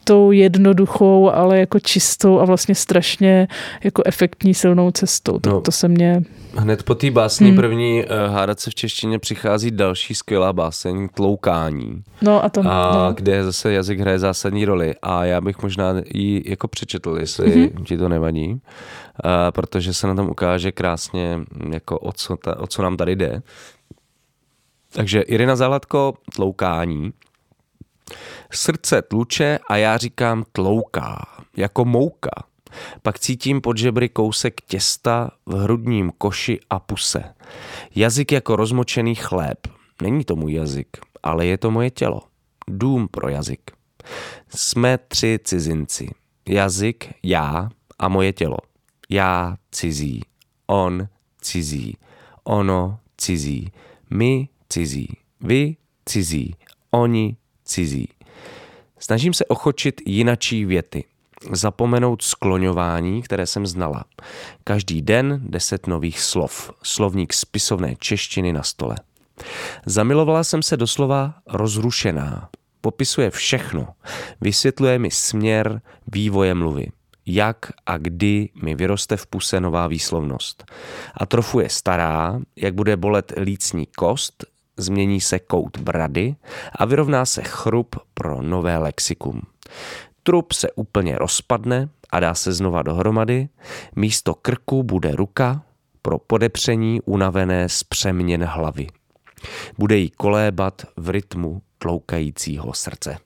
skládankovitou 0.08 0.32
jednoduchou, 0.32 1.30
ale 1.30 1.58
jako 1.58 1.80
čistou 1.80 2.40
a 2.40 2.44
vlastně 2.44 2.74
strašně 2.74 3.48
jako 3.84 4.02
efektní 4.06 4.54
silnou 4.54 4.90
cestou. 4.90 5.38
Tak 5.38 5.52
no, 5.52 5.60
to 5.60 5.72
se 5.72 5.88
mě 5.88 6.22
Hned 6.56 6.82
po 6.82 6.94
té 6.94 7.10
básni 7.10 7.48
hmm. 7.48 7.56
první 7.56 8.04
uh, 8.04 8.34
hádat 8.34 8.60
se 8.60 8.70
v 8.70 8.74
češtině 8.74 9.18
přichází 9.18 9.70
další 9.70 10.14
skvělá 10.14 10.52
báseň 10.52 11.08
Tloukání. 11.14 12.02
No 12.22 12.44
a 12.44 12.48
to, 12.48 12.60
a 12.60 13.06
no. 13.08 13.12
kde 13.14 13.44
zase 13.44 13.72
jazyk 13.72 14.00
hraje 14.00 14.18
zásadní 14.18 14.64
roli 14.64 14.94
a 15.02 15.24
já 15.24 15.40
bych 15.40 15.62
možná 15.62 15.94
ji 16.14 16.42
jako 16.46 16.68
přečetl, 16.68 17.16
jestli 17.20 17.46
mm-hmm. 17.46 17.84
ti 17.84 17.98
to 17.98 18.08
nevadí, 18.08 18.52
uh, 18.52 18.60
protože 19.50 19.94
se 19.94 20.06
na 20.06 20.14
tom 20.14 20.30
ukáže 20.30 20.72
krásně, 20.72 21.40
jako 21.70 21.98
o 21.98 22.12
co, 22.12 22.36
ta, 22.36 22.58
o 22.58 22.66
co 22.66 22.82
nám 22.82 22.96
tady 22.96 23.16
jde. 23.16 23.42
Takže 24.92 25.20
Irina 25.20 25.56
Zahladko, 25.56 26.14
Tloukání. 26.34 27.12
Srdce 28.52 29.02
tluče 29.02 29.58
a 29.68 29.76
já 29.76 29.96
říkám 29.96 30.44
tlouká, 30.52 31.26
jako 31.56 31.84
mouka. 31.84 32.30
Pak 33.02 33.18
cítím 33.18 33.60
pod 33.60 33.78
žebry 33.78 34.08
kousek 34.08 34.60
těsta 34.60 35.30
v 35.46 35.54
hrudním 35.54 36.12
koši 36.18 36.60
a 36.70 36.78
puse. 36.78 37.24
Jazyk 37.94 38.32
jako 38.32 38.56
rozmočený 38.56 39.14
chléb. 39.14 39.58
Není 40.02 40.24
to 40.24 40.36
můj 40.36 40.52
jazyk, 40.52 40.88
ale 41.22 41.46
je 41.46 41.58
to 41.58 41.70
moje 41.70 41.90
tělo. 41.90 42.20
Dům 42.68 43.08
pro 43.08 43.28
jazyk. 43.28 43.70
Jsme 44.48 44.98
tři 44.98 45.38
cizinci. 45.44 46.10
Jazyk, 46.48 47.14
já 47.22 47.68
a 47.98 48.08
moje 48.08 48.32
tělo. 48.32 48.56
Já 49.10 49.56
cizí, 49.70 50.22
on 50.66 51.08
cizí, 51.40 51.96
ono 52.44 52.98
cizí, 53.16 53.72
my 54.10 54.48
cizí, 54.68 55.08
vy 55.40 55.76
cizí, 56.04 56.54
oni 56.90 57.36
cizí. 57.68 58.08
Snažím 58.98 59.34
se 59.34 59.44
ochočit 59.44 60.00
jinačí 60.06 60.64
věty– 60.64 61.04
zapomenout 61.52 62.22
skloňování, 62.22 63.22
které 63.22 63.46
jsem 63.46 63.66
znala. 63.66 64.04
Každý 64.64 65.02
den 65.02 65.40
deset 65.42 65.86
nových 65.86 66.20
slov, 66.20 66.70
slovník 66.82 67.32
spisovné 67.32 67.96
češtiny 67.96 68.52
na 68.52 68.62
stole. 68.62 68.96
Zamilovala 69.86 70.44
jsem 70.44 70.62
se 70.62 70.76
doslova 70.76 71.34
rozrušená. 71.46 72.48
Popisuje 72.80 73.30
všechno. 73.30 73.88
Vysvětluje 74.40 74.98
mi 74.98 75.10
směr 75.10 75.80
vývoje 76.12 76.54
mluvy. 76.54 76.86
Jak 77.26 77.56
a 77.86 77.98
kdy 77.98 78.48
mi 78.62 78.74
vyroste 78.74 79.16
v 79.16 79.26
puse 79.26 79.60
nová 79.60 79.86
výslovnost. 79.86 80.72
A 81.14 81.26
trofu 81.26 81.60
je 81.60 81.68
stará, 81.68 82.40
jak 82.56 82.74
bude 82.74 82.96
bolet 82.96 83.32
lícní 83.40 83.86
kost, 83.86 84.44
změní 84.78 85.20
se 85.20 85.38
kout 85.38 85.78
brady 85.78 86.36
a 86.72 86.84
vyrovná 86.84 87.26
se 87.26 87.42
chrup 87.42 87.96
pro 88.14 88.42
nové 88.42 88.78
lexikum. 88.78 89.42
Trup 90.22 90.52
se 90.52 90.70
úplně 90.72 91.18
rozpadne 91.18 91.88
a 92.10 92.20
dá 92.20 92.34
se 92.34 92.52
znova 92.52 92.82
dohromady. 92.82 93.48
Místo 93.96 94.34
krku 94.34 94.82
bude 94.82 95.16
ruka 95.16 95.62
pro 96.02 96.18
podepření 96.18 97.00
unavené 97.00 97.68
z 97.68 97.84
přeměn 97.84 98.44
hlavy. 98.44 98.86
Bude 99.78 99.96
jí 99.96 100.10
kolébat 100.10 100.82
v 100.96 101.10
rytmu 101.10 101.62
tloukajícího 101.78 102.72
srdce. 102.72 103.10
E, 103.12 103.18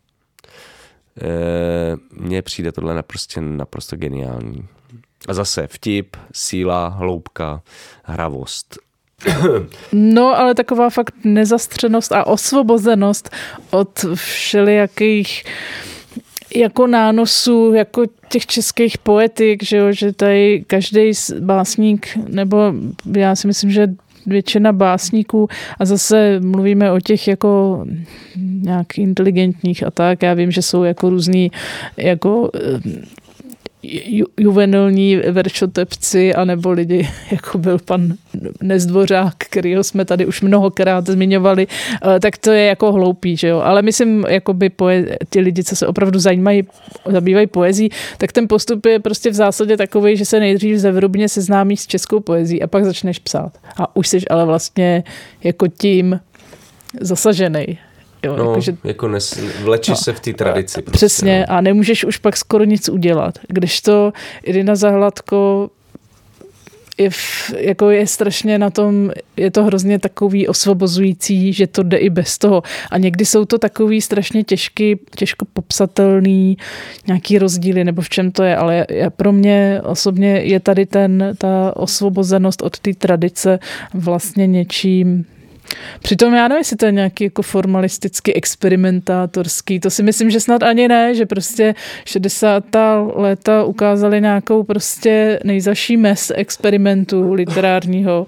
mně 2.13 2.43
přijde 2.43 2.73
tohle 2.73 2.95
naprosto, 2.95 3.41
naprosto 3.41 3.97
geniální. 3.97 4.69
A 5.29 5.35
zase 5.35 5.67
vtip, 5.67 6.17
síla, 6.33 6.89
hloubka, 6.89 7.63
hravost. 8.05 8.79
No, 9.93 10.39
ale 10.39 10.55
taková 10.55 10.91
fakt 10.91 11.15
nezastřenost 11.25 12.13
a 12.13 12.27
osvobozenost 12.27 13.31
od 13.71 14.05
všelijakých 14.15 15.45
jako 16.57 16.87
nánosů, 16.87 17.73
jako 17.75 18.05
těch 18.29 18.47
českých 18.47 18.99
poetik, 18.99 19.63
že, 19.65 19.77
jo, 19.77 19.93
že 19.93 20.13
tady 20.13 20.65
každý 20.67 21.13
básník, 21.41 22.19
nebo 22.29 22.73
já 23.17 23.37
si 23.37 23.47
myslím, 23.47 23.71
že 23.71 23.89
většina 24.27 24.73
básníků 24.73 25.49
a 25.79 25.85
zase 25.85 26.41
mluvíme 26.41 26.93
o 26.93 27.01
těch 27.01 27.29
jako 27.29 27.85
nějak 28.37 28.99
inteligentních 28.99 29.87
a 29.87 29.91
tak. 29.91 30.23
Já 30.23 30.35
vím, 30.35 30.51
že 30.51 30.63
jsou 30.63 30.83
jako 30.83 31.11
různý 31.11 31.51
jako 31.97 32.51
ju, 33.83 34.27
juvenilní 34.41 35.17
veršotepci, 35.17 36.35
anebo 36.35 36.71
lidi, 36.71 37.09
jako 37.31 37.59
byl 37.59 37.79
pan 37.79 38.15
Nezdvořák, 38.63 39.35
kterýho 39.39 39.85
jsme 39.85 40.05
tady 40.05 40.27
už 40.27 40.41
mnohokrát 40.41 41.07
zmiňovali, 41.07 41.67
eh, 41.67 42.21
tak 42.21 42.37
to 42.37 42.53
je 42.53 42.65
jako 42.65 42.93
hloupý, 42.93 43.37
že 43.37 43.49
jo. 43.49 43.61
Ale 43.61 43.83
myslím, 43.83 44.25
jakoby 44.29 44.69
poe- 44.69 45.17
ty 45.29 45.41
lidi, 45.41 45.65
co 45.65 45.77
se 45.77 45.87
opravdu 45.87 46.19
zajímají, 46.19 46.63
zabývají 47.07 47.47
poezí, 47.47 47.91
tak 48.19 48.33
ten 48.33 48.49
postup 48.49 48.87
je 48.87 48.99
prostě 48.99 49.31
v 49.31 49.35
zásadě 49.35 49.77
takový, 49.77 50.17
že 50.17 50.25
se 50.25 50.41
nejdřív 50.41 50.79
zevrubně 50.79 51.29
seznámíš 51.29 51.81
s 51.81 51.87
českou 51.87 52.21
poezí 52.21 52.63
a 52.63 52.67
pak 52.67 52.85
začneš 52.85 53.19
psát. 53.19 53.53
A 53.77 53.97
už 53.97 54.09
jsi 54.09 54.19
ale 54.31 54.47
vlastně 54.47 55.05
jako 55.45 55.69
tím 55.69 56.21
zasažený. 57.01 57.79
Jo, 58.23 58.37
no, 58.37 58.45
jako, 58.51 58.61
že, 58.61 58.77
jako 58.85 59.09
nes, 59.09 59.41
vlečeš 59.63 59.89
no, 59.89 59.97
se 59.97 60.13
v 60.13 60.21
té 60.21 60.33
tradici. 60.33 60.83
Prostě, 60.83 60.97
přesně 60.97 61.45
no. 61.49 61.55
a 61.55 61.61
nemůžeš 61.61 62.05
už 62.05 62.17
pak 62.19 62.37
skoro 62.37 62.65
nic 62.65 62.89
udělat. 62.89 63.39
Když 63.49 63.81
to 63.81 64.13
Irina 64.43 64.75
Zahladko 64.75 65.71
je, 66.99 67.11
v, 67.11 67.55
jako 67.59 67.91
je 67.91 68.07
strašně 68.07 68.59
na 68.59 68.71
tom, 68.71 69.11
je 69.37 69.51
to 69.51 69.65
hrozně 69.65 69.99
takový 69.99 70.49
osvobozující, 70.49 71.53
že 71.53 71.67
to 71.67 71.83
jde 71.83 71.97
i 71.97 72.11
bez 72.11 72.39
toho. 72.39 72.63
A 72.91 72.99
někdy 72.99 73.25
jsou 73.25 73.45
to 73.45 73.59
takový 73.59 74.01
strašně 74.01 74.45
těžký, 74.45 74.97
těžko 75.17 75.47
popsatelný 75.53 76.57
nějaký 77.07 77.39
rozdíly, 77.39 77.85
nebo 77.85 78.03
v 78.03 78.09
čem 78.09 78.31
to 78.31 78.43
je, 78.43 78.57
ale 78.57 78.87
je, 78.91 79.11
pro 79.11 79.33
mě 79.33 79.81
osobně 79.85 80.29
je 80.29 80.61
tady 80.61 80.87
ten, 80.87 81.35
ta 81.39 81.77
osvobozenost 81.77 82.63
od 82.63 82.79
té 82.79 82.95
tradice 82.95 83.59
vlastně 83.95 84.47
něčím 84.47 85.27
Přitom 86.03 86.35
já 86.35 86.49
nevím, 86.49 86.61
jestli 86.61 86.77
to 86.77 86.87
je 86.87 86.93
nějaký 86.93 87.25
jako 87.25 87.43
formalisticky 87.43 88.35
experimentátorský, 88.35 89.81
to 89.81 89.91
si 89.91 90.03
myslím, 90.03 90.31
že 90.31 90.41
snad 90.41 90.63
ani 90.63 90.89
ne, 90.89 91.15
že 91.15 91.27
prostě 91.27 91.75
60. 92.05 92.65
léta 93.15 93.65
ukázali 93.65 94.21
nějakou 94.21 94.63
prostě 94.63 95.41
nejzaší 95.45 95.97
mes 95.97 96.33
experimentu 96.35 97.33
literárního 97.33 98.27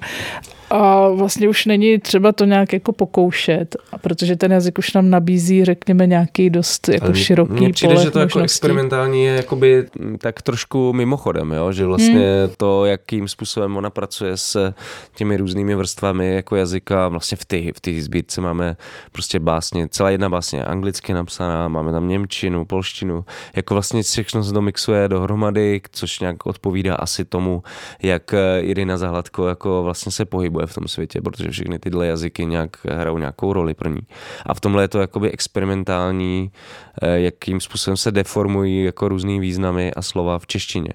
a 0.70 1.08
vlastně 1.08 1.48
už 1.48 1.66
není 1.66 1.98
třeba 1.98 2.32
to 2.32 2.44
nějak 2.44 2.72
jako 2.72 2.92
pokoušet, 2.92 3.76
a 3.92 3.98
protože 3.98 4.36
ten 4.36 4.52
jazyk 4.52 4.78
už 4.78 4.92
nám 4.92 5.10
nabízí, 5.10 5.64
řekněme, 5.64 6.06
nějaký 6.06 6.50
dost 6.50 6.88
jako 6.88 7.06
Ale 7.06 7.14
široký 7.14 7.52
Mně 7.52 7.72
přijde, 7.72 7.96
že 7.96 8.10
to 8.10 8.18
jako 8.18 8.38
experimentální 8.38 9.24
je 9.24 9.32
jakoby 9.36 9.86
tak 10.18 10.42
trošku 10.42 10.92
mimochodem, 10.92 11.52
jo? 11.52 11.72
že 11.72 11.86
vlastně 11.86 12.14
hmm. 12.14 12.54
to, 12.56 12.84
jakým 12.84 13.28
způsobem 13.28 13.76
ona 13.76 13.90
pracuje 13.90 14.36
s 14.36 14.72
těmi 15.14 15.36
různými 15.36 15.74
vrstvami 15.74 16.34
jako 16.34 16.56
jazyka, 16.56 17.08
vlastně 17.08 17.36
v 17.36 17.44
té 17.44 17.72
v 17.72 17.80
ty 17.80 18.02
sbírce 18.02 18.40
máme 18.40 18.76
prostě 19.12 19.38
básně, 19.38 19.88
celá 19.88 20.10
jedna 20.10 20.28
básně 20.28 20.64
anglicky 20.64 21.14
napsaná, 21.14 21.68
máme 21.68 21.92
tam 21.92 22.08
němčinu, 22.08 22.64
polštinu, 22.64 23.24
jako 23.56 23.74
vlastně 23.74 24.02
všechno 24.02 24.44
se 24.44 24.52
to 24.52 24.62
mixuje 24.62 25.08
dohromady, 25.08 25.80
což 25.92 26.20
nějak 26.20 26.46
odpovídá 26.46 26.94
asi 26.94 27.24
tomu, 27.24 27.62
jak 28.02 28.34
Irina 28.60 28.96
Zahladko 28.96 29.48
jako 29.48 29.82
vlastně 29.82 30.12
se 30.12 30.24
pohybuje 30.24 30.53
pohybuje 30.54 30.66
v 30.66 30.74
tom 30.74 30.88
světě, 30.88 31.20
protože 31.20 31.50
všechny 31.50 31.78
tyhle 31.78 32.06
jazyky 32.06 32.46
nějak 32.46 32.76
hrajou 32.84 33.18
nějakou 33.18 33.52
roli 33.52 33.74
pro 33.74 33.88
ní. 33.88 34.06
A 34.46 34.54
v 34.54 34.60
tomhle 34.60 34.84
je 34.84 34.88
to 34.88 35.00
jakoby 35.00 35.30
experimentální, 35.30 36.50
eh, 37.02 37.20
jakým 37.20 37.60
způsobem 37.60 37.96
se 37.96 38.12
deformují 38.12 38.84
jako 38.84 39.08
různý 39.08 39.40
významy 39.40 39.94
a 39.94 40.02
slova 40.02 40.38
v 40.38 40.46
češtině 40.46 40.92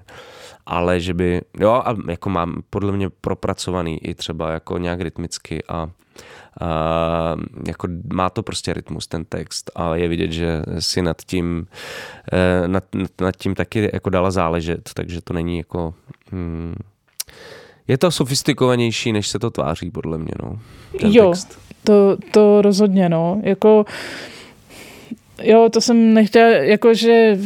ale 0.72 1.00
že 1.00 1.14
by, 1.14 1.42
jo, 1.60 1.82
a 1.86 1.96
jako 2.10 2.30
mám 2.30 2.62
podle 2.70 2.92
mě 2.92 3.10
propracovaný 3.10 3.98
i 4.06 4.14
třeba 4.14 4.52
jako 4.52 4.78
nějak 4.78 5.02
rytmicky 5.02 5.64
a, 5.66 5.74
a 5.74 5.90
jako 7.68 7.88
má 8.14 8.30
to 8.30 8.44
prostě 8.44 8.74
rytmus 8.74 9.08
ten 9.08 9.26
text 9.26 9.72
a 9.76 9.96
je 9.96 10.08
vidět, 10.08 10.32
že 10.32 10.62
si 10.80 11.02
nad 11.02 11.18
tím, 11.26 11.68
eh, 12.34 12.68
nad, 12.68 12.84
nad 13.22 13.36
tím 13.36 13.56
taky 13.56 13.90
jako 13.94 14.10
dala 14.10 14.32
záležet, 14.32 14.90
takže 14.94 15.22
to 15.22 15.34
není 15.34 15.58
jako 15.58 15.94
hmm, 16.32 16.76
je 17.90 17.98
to 17.98 18.12
sofistikovanější, 18.12 19.12
než 19.12 19.28
se 19.28 19.40
to 19.40 19.50
tváří, 19.50 19.92
podle 19.92 20.18
mě, 20.18 20.32
no. 20.44 20.60
jo, 21.00 21.30
text. 21.30 21.60
To, 21.84 22.18
to 22.32 22.62
rozhodně, 22.62 23.10
no. 23.10 23.42
Jako, 23.44 23.86
Jo, 25.44 25.70
to 25.74 25.82
jsem 25.82 26.14
nechtěla, 26.14 26.50
jakože 26.50 27.38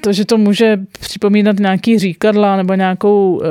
to, 0.00 0.12
že 0.12 0.24
to 0.24 0.38
může 0.38 0.80
připomínat 1.00 1.58
nějaký 1.58 1.98
říkadla 1.98 2.56
nebo 2.56 2.74
nějakou 2.74 3.34
uh, 3.34 3.42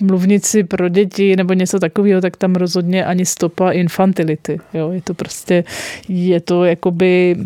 mluvnici 0.00 0.64
pro 0.64 0.88
děti 0.88 1.36
nebo 1.36 1.52
něco 1.52 1.78
takového, 1.78 2.20
tak 2.20 2.36
tam 2.36 2.54
rozhodně 2.54 3.04
ani 3.04 3.26
stopa 3.26 3.70
infantility. 3.70 4.58
Jo, 4.74 4.90
je 4.90 5.02
to 5.02 5.14
prostě, 5.14 5.64
je 6.08 6.40
to 6.40 6.64
jakoby 6.64 7.36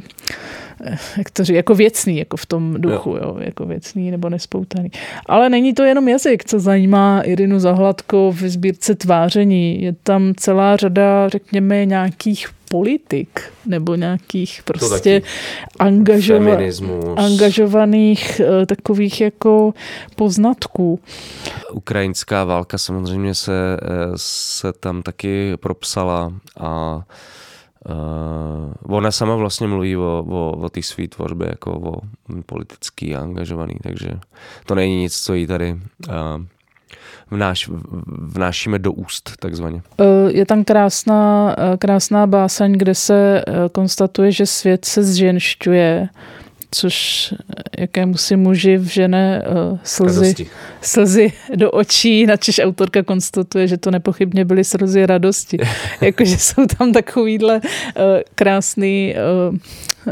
jak 1.18 1.30
to 1.30 1.44
říct, 1.44 1.56
jako 1.56 1.74
věcný, 1.74 2.18
jako 2.18 2.36
v 2.36 2.46
tom 2.46 2.74
duchu, 2.78 3.10
jo. 3.10 3.20
jo. 3.22 3.36
jako 3.40 3.66
věcný 3.66 4.10
nebo 4.10 4.28
nespoutaný. 4.28 4.90
Ale 5.26 5.48
není 5.48 5.74
to 5.74 5.82
jenom 5.82 6.08
jazyk, 6.08 6.44
co 6.44 6.60
zajímá 6.60 7.22
Irinu 7.24 7.60
Zahladko 7.60 8.32
v 8.32 8.40
sbírce 8.40 8.94
tváření. 8.94 9.82
Je 9.82 9.92
tam 10.02 10.32
celá 10.36 10.76
řada, 10.76 11.28
řekněme, 11.28 11.84
nějakých 11.84 12.48
politik 12.68 13.40
nebo 13.66 13.94
nějakých 13.94 14.62
prostě 14.64 15.22
angažova, 15.78 16.56
angažovaných 17.16 18.40
uh, 18.40 18.66
takových 18.66 19.20
jako 19.20 19.74
poznatků. 20.16 21.00
Ukrajinská 21.72 22.44
válka 22.44 22.78
samozřejmě 22.78 23.34
se, 23.34 23.52
eh, 23.82 23.86
se 24.16 24.72
tam 24.72 25.02
taky 25.02 25.56
propsala 25.56 26.32
a 26.60 27.02
Uh, 27.88 28.96
ona 28.96 29.10
sama 29.10 29.36
vlastně 29.36 29.66
mluví 29.66 29.96
o, 29.96 30.24
o, 30.28 30.56
o 30.60 30.68
té 30.68 30.82
své 30.82 31.08
tvorbě 31.08 31.48
jako 31.48 31.72
o 31.72 32.00
politický 32.46 33.16
a 33.16 33.20
angažovaný, 33.20 33.74
takže 33.82 34.08
to 34.66 34.74
není 34.74 35.00
nic, 35.00 35.20
co 35.20 35.34
jí 35.34 35.46
tady 35.46 35.72
uh, 36.08 36.14
vnáš, 37.30 37.70
vnášíme 38.06 38.78
do 38.78 38.92
úst, 38.92 39.32
takzvaně. 39.38 39.82
Eh, 40.00 40.04
je 40.32 40.46
tam 40.46 40.64
krásná, 40.64 41.56
krásná 41.78 42.26
báseň, 42.26 42.72
kde 42.72 42.94
se 42.94 43.44
konstatuje, 43.72 44.32
že 44.32 44.46
svět 44.46 44.84
se 44.84 45.02
zženšťuje 45.02 46.08
což 46.74 47.34
jakému 47.78 48.16
si 48.16 48.36
muži 48.36 48.76
vžene 48.76 49.42
uh, 49.46 49.78
slzy, 49.84 50.46
slzy 50.82 51.32
do 51.54 51.70
očí, 51.70 52.26
načež 52.26 52.58
autorka 52.58 53.02
konstatuje, 53.02 53.68
že 53.68 53.76
to 53.76 53.90
nepochybně 53.90 54.44
byly 54.44 54.64
slzy 54.64 55.06
radosti. 55.06 55.58
Jakože 56.00 56.38
jsou 56.38 56.66
tam 56.66 56.92
takovýhle 56.92 57.60
uh, 57.60 58.02
krásný 58.34 59.14
uh, 59.14 59.56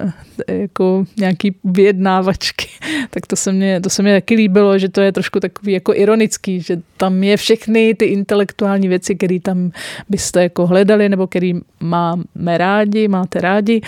jako 0.49 1.05
nějaký 1.17 1.55
vyjednávačky, 1.65 2.67
tak 3.11 3.27
to 3.27 3.37
se, 3.37 3.53
mě, 3.53 3.81
to 3.81 3.91
se 3.91 4.03
mě 4.03 4.15
taky 4.15 4.35
líbilo, 4.35 4.79
že 4.79 4.89
to 4.89 5.01
je 5.01 5.13
trošku 5.13 5.41
takový 5.41 5.73
jako 5.73 5.95
ironický, 5.95 6.61
že 6.61 6.81
tam 6.97 7.25
je 7.25 7.37
všechny 7.37 7.95
ty 7.95 8.05
intelektuální 8.05 8.89
věci, 8.89 9.15
které 9.15 9.41
tam 9.41 9.71
byste 10.09 10.43
jako 10.43 10.67
hledali, 10.67 11.09
nebo 11.09 11.27
který 11.27 11.55
máme 11.81 12.59
rádi, 12.59 13.09
máte 13.09 13.41
rádi, 13.41 13.81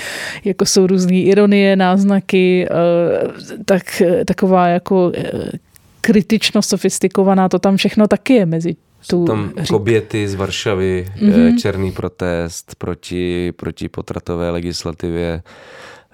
jako 0.45 0.67
jsou 0.67 0.87
různé 0.87 1.17
ironie, 1.17 1.77
náznaky, 1.77 2.67
eh, 2.71 3.55
tak 3.65 4.03
taková 4.27 4.69
jako 4.69 5.13
eh, 5.17 5.31
kritičnost 6.01 6.69
sofistikovaná, 6.69 7.49
to 7.49 7.59
tam 7.59 7.77
všechno 7.77 8.09
taky 8.09 8.35
je 8.35 8.47
mezi 8.47 8.77
tu 9.07 9.25
tam 9.25 9.53
řík. 9.59 9.69
koběty 9.69 10.29
z 10.29 10.35
Varšavy, 10.35 11.07
mm-hmm. 11.17 11.57
černý 11.57 11.93
protest 11.93 12.75
proti, 12.75 13.53
proti 13.53 13.89
potratové 13.89 14.51
legislativě, 14.51 15.43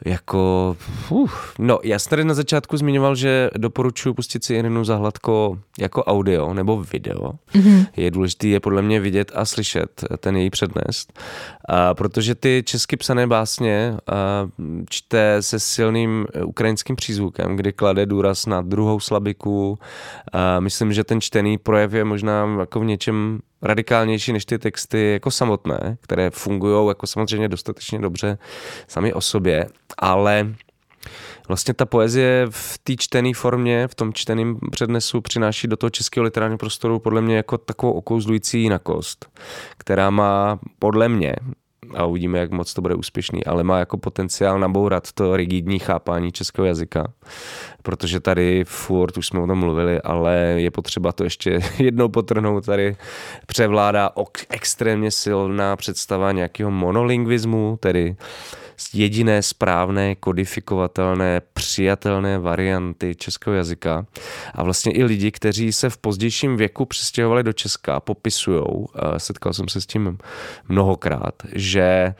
jako, 0.04 0.76
uf, 1.08 1.54
no 1.58 1.78
já 1.82 1.98
jsem 1.98 2.10
tady 2.10 2.24
na 2.24 2.34
začátku 2.34 2.76
zmiňoval, 2.76 3.14
že 3.14 3.50
doporučuji 3.56 4.14
pustit 4.14 4.44
si 4.44 4.54
Irinu 4.54 4.84
Zahladko 4.84 5.58
jako 5.78 6.04
audio 6.04 6.54
nebo 6.54 6.84
video. 6.92 7.32
Mm-hmm. 7.54 7.86
Je 7.96 8.10
důležité 8.10 8.46
je 8.48 8.60
podle 8.60 8.82
mě 8.82 9.00
vidět 9.00 9.32
a 9.34 9.44
slyšet 9.44 10.04
ten 10.18 10.36
její 10.36 10.50
přednést, 10.50 11.18
a, 11.68 11.94
protože 11.94 12.34
ty 12.34 12.62
česky 12.66 12.96
psané 12.96 13.26
básně 13.26 13.96
a, 14.06 14.48
čte 14.88 15.42
se 15.42 15.60
silným 15.60 16.26
ukrajinským 16.44 16.96
přízvukem, 16.96 17.56
kdy 17.56 17.72
klade 17.72 18.06
důraz 18.06 18.46
na 18.46 18.60
druhou 18.60 19.00
slabiku. 19.00 19.78
A, 20.32 20.60
myslím, 20.60 20.92
že 20.92 21.04
ten 21.04 21.20
čtený 21.20 21.58
projev 21.58 21.92
je 21.92 22.04
možná 22.04 22.56
jako 22.60 22.80
v 22.80 22.84
něčem 22.84 23.40
radikálnější 23.62 24.32
než 24.32 24.44
ty 24.44 24.58
texty 24.58 25.12
jako 25.12 25.30
samotné, 25.30 25.96
které 26.00 26.30
fungují 26.30 26.88
jako 26.88 27.06
samozřejmě 27.06 27.48
dostatečně 27.48 27.98
dobře 27.98 28.38
sami 28.88 29.12
o 29.12 29.20
sobě, 29.20 29.66
ale 29.98 30.54
vlastně 31.48 31.74
ta 31.74 31.86
poezie 31.86 32.46
v 32.50 32.78
té 32.78 32.96
čtené 32.98 33.34
formě, 33.34 33.88
v 33.88 33.94
tom 33.94 34.12
čteném 34.12 34.58
přednesu 34.70 35.20
přináší 35.20 35.68
do 35.68 35.76
toho 35.76 35.90
českého 35.90 36.24
literárního 36.24 36.58
prostoru 36.58 36.98
podle 36.98 37.20
mě 37.20 37.36
jako 37.36 37.58
takovou 37.58 37.92
okouzlující 37.92 38.62
jinakost, 38.62 39.28
která 39.78 40.10
má 40.10 40.58
podle 40.78 41.08
mě, 41.08 41.36
a 41.94 42.04
uvidíme, 42.04 42.38
jak 42.38 42.50
moc 42.50 42.74
to 42.74 42.82
bude 42.82 42.94
úspěšný, 42.94 43.44
ale 43.44 43.64
má 43.64 43.78
jako 43.78 43.96
potenciál 43.96 44.58
nabourat 44.58 45.12
to 45.12 45.36
rigidní 45.36 45.78
chápání 45.78 46.32
českého 46.32 46.66
jazyka, 46.66 47.12
protože 47.82 48.20
tady 48.20 48.64
furt, 48.64 49.16
už 49.16 49.26
jsme 49.26 49.40
o 49.40 49.46
tom 49.46 49.58
mluvili, 49.58 50.00
ale 50.00 50.36
je 50.36 50.70
potřeba 50.70 51.12
to 51.12 51.24
ještě 51.24 51.60
jednou 51.78 52.08
potrhnout, 52.08 52.66
tady 52.66 52.96
převládá 53.46 54.10
extrémně 54.50 55.10
silná 55.10 55.76
představa 55.76 56.32
nějakého 56.32 56.70
monolingvismu, 56.70 57.78
tedy 57.80 58.16
jediné 58.92 59.42
správné, 59.42 60.14
kodifikovatelné, 60.14 61.40
přijatelné 61.52 62.38
varianty 62.38 63.14
českého 63.14 63.54
jazyka. 63.56 64.06
A 64.54 64.62
vlastně 64.62 64.92
i 64.92 65.04
lidi, 65.04 65.30
kteří 65.30 65.72
se 65.72 65.90
v 65.90 65.98
pozdějším 65.98 66.56
věku 66.56 66.84
přestěhovali 66.84 67.42
do 67.42 67.52
Česka, 67.52 68.00
popisují, 68.00 68.62
setkal 69.16 69.52
jsem 69.52 69.68
se 69.68 69.80
s 69.80 69.86
tím 69.86 70.18
mnohokrát, 70.68 71.34
že 71.52 72.14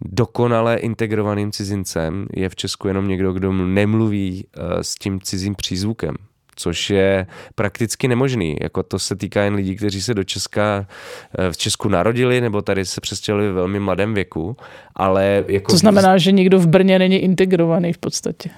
dokonale 0.00 0.76
integrovaným 0.76 1.52
cizincem 1.52 2.26
je 2.34 2.48
v 2.48 2.56
Česku 2.56 2.88
jenom 2.88 3.08
někdo, 3.08 3.32
kdo 3.32 3.52
nemluví 3.52 4.46
eh, 4.46 4.84
s 4.84 4.94
tím 4.94 5.20
cizím 5.20 5.54
přízvukem 5.54 6.16
což 6.60 6.90
je 6.90 7.26
prakticky 7.54 8.08
nemožný. 8.08 8.56
Jako 8.60 8.82
to 8.82 8.98
se 8.98 9.16
týká 9.16 9.42
jen 9.42 9.54
lidí, 9.54 9.76
kteří 9.76 10.02
se 10.02 10.14
do 10.14 10.24
Česka 10.24 10.86
eh, 11.38 11.52
v 11.52 11.56
Česku 11.56 11.88
narodili 11.88 12.40
nebo 12.40 12.62
tady 12.62 12.84
se 12.84 13.00
přestěhovali 13.00 13.46
ve 13.46 13.52
velmi 13.52 13.80
mladém 13.80 14.14
věku, 14.14 14.56
ale 14.96 15.44
jako... 15.48 15.72
To 15.72 15.78
znamená, 15.78 16.18
že 16.18 16.32
nikdo 16.32 16.58
v 16.58 16.66
Brně 16.66 16.98
není 16.98 17.16
integrovaný 17.16 17.92
v 17.92 17.98
podstatě. 17.98 18.50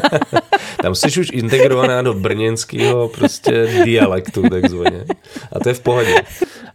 Tam 0.82 0.94
jsi 0.94 1.20
už 1.20 1.30
integrovaná 1.32 2.02
do 2.02 2.14
brněnského 2.14 3.08
prostě 3.08 3.82
dialektu 3.84 4.42
takzvaně. 4.48 5.04
A 5.52 5.58
to 5.58 5.68
je 5.68 5.74
v 5.74 5.80
pohodě. 5.80 6.14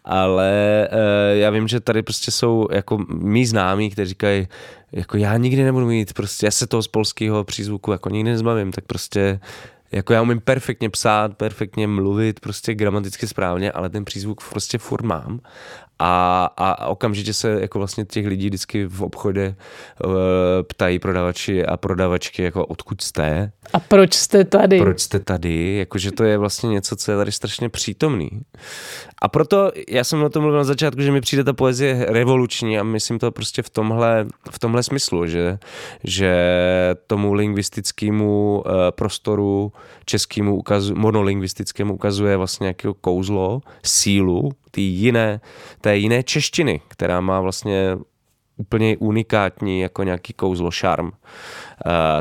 Ale 0.06 0.88
uh, 0.92 1.40
já 1.40 1.50
vím, 1.50 1.68
že 1.68 1.80
tady 1.80 2.04
prostě 2.04 2.32
jsou 2.32 2.68
jako 2.72 2.98
mý 3.10 3.46
známí, 3.46 3.90
kteří 3.90 4.10
říkají, 4.10 4.48
jako 4.92 5.18
já 5.18 5.38
nikdy 5.38 5.64
nebudu 5.64 5.86
mít, 5.86 6.14
prostě 6.14 6.48
já 6.48 6.52
se 6.52 6.68
toho 6.68 6.84
z 6.84 6.88
polského 6.88 7.44
přízvuku 7.44 7.92
jako 7.92 8.10
nikdy 8.10 8.32
nezbavím, 8.32 8.72
tak 8.72 8.86
prostě 8.86 9.40
jako 9.92 10.14
já 10.14 10.22
umím 10.22 10.40
perfektně 10.40 10.90
psát, 10.90 11.38
perfektně 11.38 11.88
mluvit, 11.88 12.40
prostě 12.40 12.76
gramaticky 12.76 13.28
správně, 13.28 13.72
ale 13.72 13.90
ten 13.90 14.06
přízvuk 14.06 14.50
prostě 14.50 14.78
furt 14.78 15.06
mám 15.06 15.40
a, 16.04 16.50
a 16.58 16.88
okamžitě 16.88 17.34
se 17.34 17.62
jako 17.62 17.78
vlastně 17.78 18.06
těch 18.06 18.28
lidí 18.28 18.48
vždycky 18.48 18.86
v 18.86 19.02
obchodě 19.02 19.56
uh, 20.06 20.12
ptají 20.68 21.00
prodavači 21.00 21.66
a 21.66 21.78
prodavačky 21.78 22.44
jako 22.44 22.66
odkud 22.66 23.02
jste. 23.02 23.52
A 23.74 23.80
proč 23.80 24.14
jste 24.14 24.44
tady? 24.44 24.80
Proč 24.80 25.00
jste 25.00 25.20
tady, 25.20 25.78
jakože 25.78 26.12
to 26.12 26.24
je 26.24 26.38
vlastně 26.38 26.70
něco, 26.70 26.96
co 26.96 27.12
je 27.12 27.18
tady 27.18 27.32
strašně 27.32 27.70
přítomný. 27.70 28.30
A 29.22 29.28
proto 29.28 29.72
já 29.90 30.04
jsem 30.04 30.24
o 30.24 30.30
tom 30.30 30.42
mluvil 30.42 30.58
na 30.58 30.64
začátku, 30.64 31.02
že 31.02 31.12
mi 31.12 31.22
přijde 31.22 31.44
ta 31.44 31.54
poezie 31.54 32.06
revoluční 32.10 32.80
a 32.80 32.84
myslím 32.84 33.20
to 33.20 33.32
prostě 33.32 33.62
v 33.62 33.70
tomhle, 33.70 34.26
v 34.52 34.60
tomhle 34.60 34.84
smyslu, 34.84 35.28
že, 35.28 35.60
že 36.04 36.36
tomu 37.08 37.34
lingvistickému 37.34 38.64
uh, 38.66 38.72
prostoru 38.90 39.74
českému 40.06 40.56
ukazu, 40.56 40.96
monolingvistickému 40.96 41.94
ukazuje 41.94 42.38
vlastně 42.38 42.64
nějakého 42.64 42.94
kouzlo, 42.94 43.62
sílu, 43.84 44.52
té 44.72 44.82
jiné, 44.82 45.42
té 45.82 45.98
jiné 45.98 46.24
češtiny, 46.24 46.82
která 46.88 47.22
má 47.22 47.42
vlastně 47.42 47.98
úplně 48.58 48.98
unikátní 48.98 49.82
jako 49.82 50.04
nějaký 50.04 50.34
kouzlo, 50.34 50.72
šarm. 50.72 51.08
Uh, 51.08 51.12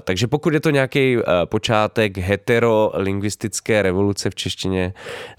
takže 0.04 0.26
pokud 0.26 0.54
je 0.54 0.60
to 0.60 0.70
nějaký 0.70 1.16
uh, 1.16 1.22
počátek 1.44 2.18
heterolingvistické 2.18 3.82
revoluce 3.82 4.30
v 4.30 4.34
češtině, 4.34 4.92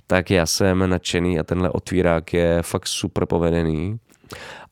tak 0.07 0.31
já 0.31 0.45
jsem 0.45 0.89
nadšený 0.89 1.39
a 1.39 1.43
tenhle 1.43 1.69
otvírák 1.69 2.33
je 2.33 2.61
fakt 2.61 2.87
super 2.87 3.25
povedený. 3.25 3.99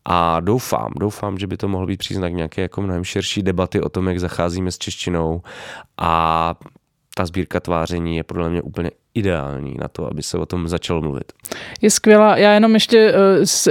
A 0.05 0.39
doufám, 0.39 0.91
doufám, 0.99 1.37
že 1.37 1.47
by 1.47 1.57
to 1.57 1.67
mohl 1.67 1.85
být 1.85 1.97
příznak 1.97 2.33
nějaké 2.33 2.61
jako 2.61 2.81
mnohem 2.81 3.03
širší 3.03 3.43
debaty 3.43 3.81
o 3.81 3.89
tom, 3.89 4.07
jak 4.07 4.19
zacházíme 4.19 4.71
s 4.71 4.77
češtinou 4.77 5.41
a 5.97 6.55
ta 7.15 7.25
sbírka 7.25 7.59
tváření 7.59 8.17
je 8.17 8.23
podle 8.23 8.49
mě 8.49 8.61
úplně 8.61 8.91
ideální 9.19 9.75
na 9.79 9.87
to, 9.87 10.11
aby 10.11 10.23
se 10.23 10.37
o 10.37 10.45
tom 10.45 10.67
začalo 10.67 11.01
mluvit. 11.01 11.31
Je 11.81 11.89
skvělá. 11.89 12.37
Já 12.37 12.53
jenom 12.53 12.73
ještě 12.73 13.13
uh, 13.13 13.17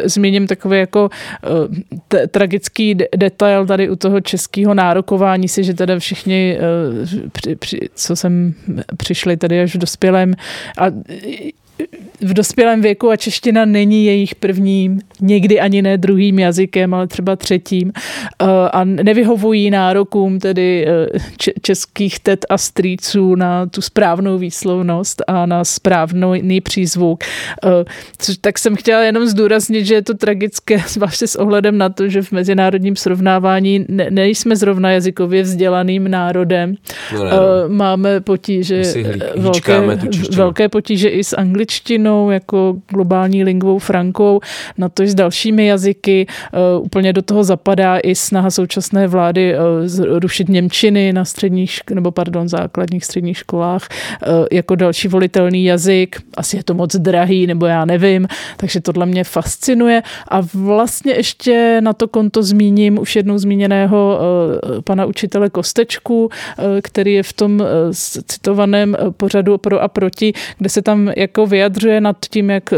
zmíním 0.05 0.47
takový 0.47 0.79
jako 0.79 1.09
uh, 1.09 1.75
t- 2.09 2.27
tragický 2.27 2.95
de- 2.95 3.09
detail 3.17 3.67
tady 3.67 3.91
u 3.91 3.97
toho 3.97 4.21
českého 4.21 4.75
nárokování 4.75 5.49
si, 5.49 5.65
že 5.65 5.75
teda 5.75 5.99
všichni, 5.99 6.59
uh, 6.59 7.29
při, 7.33 7.57
při, 7.57 7.81
co 7.95 8.17
jsem 8.17 8.55
přišli 8.97 9.37
tady 9.37 9.61
až 9.61 9.75
v 9.75 9.79
dospělém 9.79 10.35
a 10.79 10.85
v 12.21 12.35
dospělém 12.35 12.83
věku 12.83 13.11
a 13.11 13.17
čeština 13.17 13.65
není 13.65 14.05
jejich 14.05 14.35
prvním, 14.35 15.01
někdy 15.21 15.61
ani 15.61 15.83
ne 15.83 15.99
druhým 15.99 16.39
jazykem, 16.39 16.95
ale 16.95 17.07
třeba 17.07 17.37
třetím 17.37 17.93
eh, 18.43 18.47
a 18.73 18.85
nevyhovují 18.85 19.71
nárokům 19.71 20.39
tedy 20.39 20.87
eh, 20.89 21.07
českých 21.63 22.21
tet 22.21 22.47
a 22.49 22.59
strýců 22.59 23.35
na 23.35 23.67
tu 23.67 23.83
správnou 23.83 24.39
výslovnost 24.39 25.23
a 25.27 25.47
na 25.47 25.65
správný 25.65 26.61
přízvuk. 26.61 27.25
Eh, 27.65 27.69
tak 28.41 28.59
jsem 28.59 28.77
chtěla 28.77 29.03
jenom 29.03 29.27
zdůraznit, 29.27 29.85
že 29.85 29.95
je 29.95 30.03
to 30.03 30.15
tragické, 30.15 30.79
zvláště 30.89 31.27
s 31.27 31.37
ohledem 31.37 31.79
na 31.79 31.89
to, 31.89 32.09
že 32.09 32.23
v 32.23 32.33
mezinárodním 32.33 32.97
srovnávání 32.97 33.85
ne, 33.89 34.07
nejsme 34.11 34.57
zrovna 34.57 34.91
jazykově 34.91 35.43
vzdělaným 35.43 36.11
národem. 36.11 36.75
No, 37.15 37.25
ne, 37.25 37.31
no. 37.31 37.37
Máme 37.69 38.21
potíže, 38.21 38.83
velké, 39.37 39.81
velké 40.31 40.69
potíže 40.69 41.09
i 41.09 41.25
s 41.25 41.37
angličtinou 41.37 41.68
angličtinou 41.69 42.31
jako 42.31 42.77
globální 42.91 43.45
lingvou 43.45 43.79
frankou, 43.79 44.41
na 44.79 44.89
to 44.89 45.07
s 45.07 45.15
dalšími 45.15 45.67
jazyky. 45.67 46.27
Eh, 46.29 46.79
úplně 46.81 47.13
do 47.13 47.23
toho 47.23 47.45
zapadá 47.45 47.99
i 47.99 48.15
snaha 48.15 48.51
současné 48.51 49.07
vlády 49.07 49.55
eh, 49.55 49.59
rušit 50.19 50.49
Němčiny 50.49 51.13
na 51.13 51.25
středních, 51.25 51.81
nebo 51.95 52.11
pardon, 52.11 52.49
základních 52.49 53.05
středních 53.05 53.39
školách 53.39 53.89
eh, 53.91 54.27
jako 54.53 54.75
další 54.75 55.09
volitelný 55.09 55.65
jazyk. 55.65 56.17
Asi 56.37 56.57
je 56.57 56.65
to 56.65 56.75
moc 56.75 56.97
drahý, 56.97 57.47
nebo 57.47 57.67
já 57.67 57.85
nevím, 57.85 58.29
takže 58.57 58.81
tohle 58.81 59.07
mě 59.07 59.25
fascinuje. 59.25 60.03
A 60.29 60.41
vlastně 60.55 61.13
ještě 61.13 61.81
na 61.81 61.93
to 61.93 62.09
konto 62.09 62.43
zmíním 62.43 62.99
už 62.99 63.17
jednou 63.17 63.39
zmíněného 63.39 64.19
pana 64.85 65.07
učitele 65.07 65.51
Kostečku, 65.51 66.31
který 66.83 67.15
je 67.15 67.23
v 67.23 67.33
tom 67.33 67.63
citovaném 68.27 68.97
pořadu 69.17 69.59
pro 69.59 69.83
a 69.83 69.89
proti, 69.89 70.33
kde 70.59 70.69
se 70.69 70.83
tam 70.83 71.13
jako 71.17 71.47
vyjadřuje 71.59 72.01
nad 72.01 72.17
tím, 72.31 72.51
jak 72.51 72.73
eh, 72.73 72.77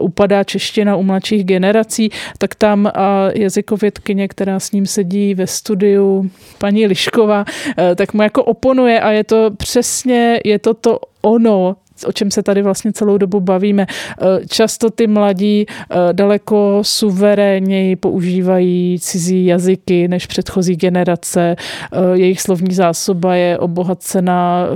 upadá 0.00 0.44
čeština 0.44 0.96
u 0.96 1.02
mladších 1.02 1.44
generací, 1.44 2.10
tak 2.38 2.54
tam 2.54 2.86
a 2.86 3.28
jazykovědkyně, 3.34 4.28
která 4.28 4.60
s 4.60 4.72
ním 4.72 4.86
sedí 4.86 5.34
ve 5.34 5.46
studiu, 5.46 6.30
paní 6.58 6.86
Lišková, 6.86 7.44
eh, 7.44 7.94
tak 7.94 8.14
mu 8.14 8.22
jako 8.22 8.44
oponuje 8.44 9.00
a 9.00 9.10
je 9.10 9.24
to 9.24 9.50
přesně, 9.50 10.40
je 10.44 10.58
to 10.58 10.74
to 10.74 10.98
ono, 11.22 11.76
o 12.06 12.12
čem 12.12 12.30
se 12.30 12.42
tady 12.42 12.62
vlastně 12.62 12.92
celou 12.92 13.18
dobu 13.18 13.40
bavíme. 13.40 13.86
Eh, 13.86 14.46
často 14.48 14.90
ty 14.90 15.06
mladí 15.06 15.66
eh, 15.68 15.96
daleko 16.12 16.78
suverénněji 16.82 17.96
používají 17.96 18.98
cizí 19.00 19.46
jazyky 19.46 20.08
než 20.08 20.26
předchozí 20.26 20.76
generace. 20.76 21.56
Eh, 21.56 21.98
jejich 22.14 22.40
slovní 22.40 22.74
zásoba 22.74 23.34
je 23.34 23.58
obohacená 23.58 24.66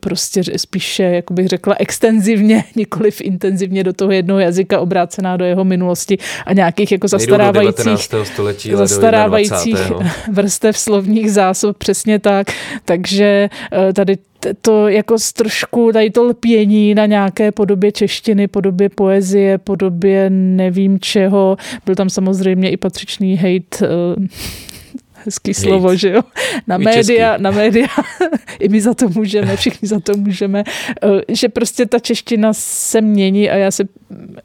prostě 0.00 0.42
spíše, 0.56 1.02
jak 1.02 1.24
bych 1.30 1.48
řekla, 1.48 1.74
extenzivně, 1.78 2.64
nikoliv 2.76 3.20
intenzivně 3.20 3.84
do 3.84 3.92
toho 3.92 4.12
jednoho 4.12 4.40
jazyka, 4.40 4.80
obrácená 4.80 5.36
do 5.36 5.44
jeho 5.44 5.64
minulosti 5.64 6.18
a 6.46 6.52
nějakých 6.52 6.92
jako 6.92 7.08
zastarávajících, 7.08 8.08
zastarávajících 8.74 9.78
vrstev 10.32 10.78
slovních 10.78 11.32
zásob, 11.32 11.78
přesně 11.78 12.18
tak. 12.18 12.46
Takže 12.84 13.48
tady 13.94 14.16
to 14.60 14.88
jako 14.88 15.16
trošku 15.32 15.90
tady 15.92 16.10
to 16.10 16.24
lpění 16.24 16.94
na 16.94 17.06
nějaké 17.06 17.52
podobě 17.52 17.92
češtiny, 17.92 18.48
podobě 18.48 18.88
poezie, 18.88 19.58
podobě 19.58 20.30
nevím 20.30 21.00
čeho. 21.00 21.56
Byl 21.86 21.94
tam 21.94 22.10
samozřejmě 22.10 22.70
i 22.70 22.76
patřičný 22.76 23.36
hate 23.36 23.88
hezký 25.24 25.50
Hate. 25.50 25.60
slovo, 25.60 25.96
že 25.96 26.10
jo, 26.10 26.22
na 26.66 26.78
média, 26.78 27.36
na 27.38 27.50
média, 27.50 27.86
i 28.60 28.68
my 28.68 28.80
za 28.80 28.94
to 28.94 29.08
můžeme, 29.08 29.56
všichni 29.56 29.88
za 29.88 30.00
to 30.00 30.16
můžeme, 30.16 30.64
eh, 31.02 31.34
že 31.34 31.48
prostě 31.48 31.86
ta 31.86 31.98
čeština 31.98 32.52
se 32.52 33.00
mění 33.00 33.50
a 33.50 33.56
já 33.56 33.70
se, 33.70 33.84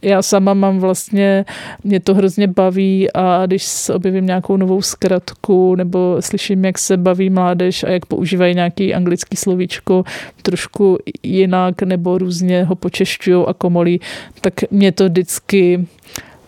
já 0.02 0.22
sama 0.22 0.54
mám 0.54 0.80
vlastně, 0.80 1.46
mě 1.84 2.00
to 2.00 2.14
hrozně 2.14 2.48
baví 2.48 3.08
a 3.14 3.46
když 3.46 3.90
objevím 3.90 4.26
nějakou 4.26 4.58
novou 4.58 4.82
zkratku 4.82 5.76
nebo 5.76 6.18
slyším, 6.20 6.66
jak 6.66 6.80
se 6.80 6.98
baví 6.98 7.30
mládež 7.30 7.84
a 7.84 7.90
jak 7.90 8.06
používají 8.06 8.56
nějaký 8.56 8.94
anglický 8.94 9.38
slovíčko 9.38 10.04
trošku 10.42 10.98
jinak 11.24 11.82
nebo 11.82 12.18
různě 12.18 12.64
ho 12.64 12.76
počešťují 12.76 13.46
a 13.48 13.54
komolí, 13.54 14.00
tak 14.42 14.54
mě 14.72 14.92
to 14.92 15.06
vždycky 15.06 15.86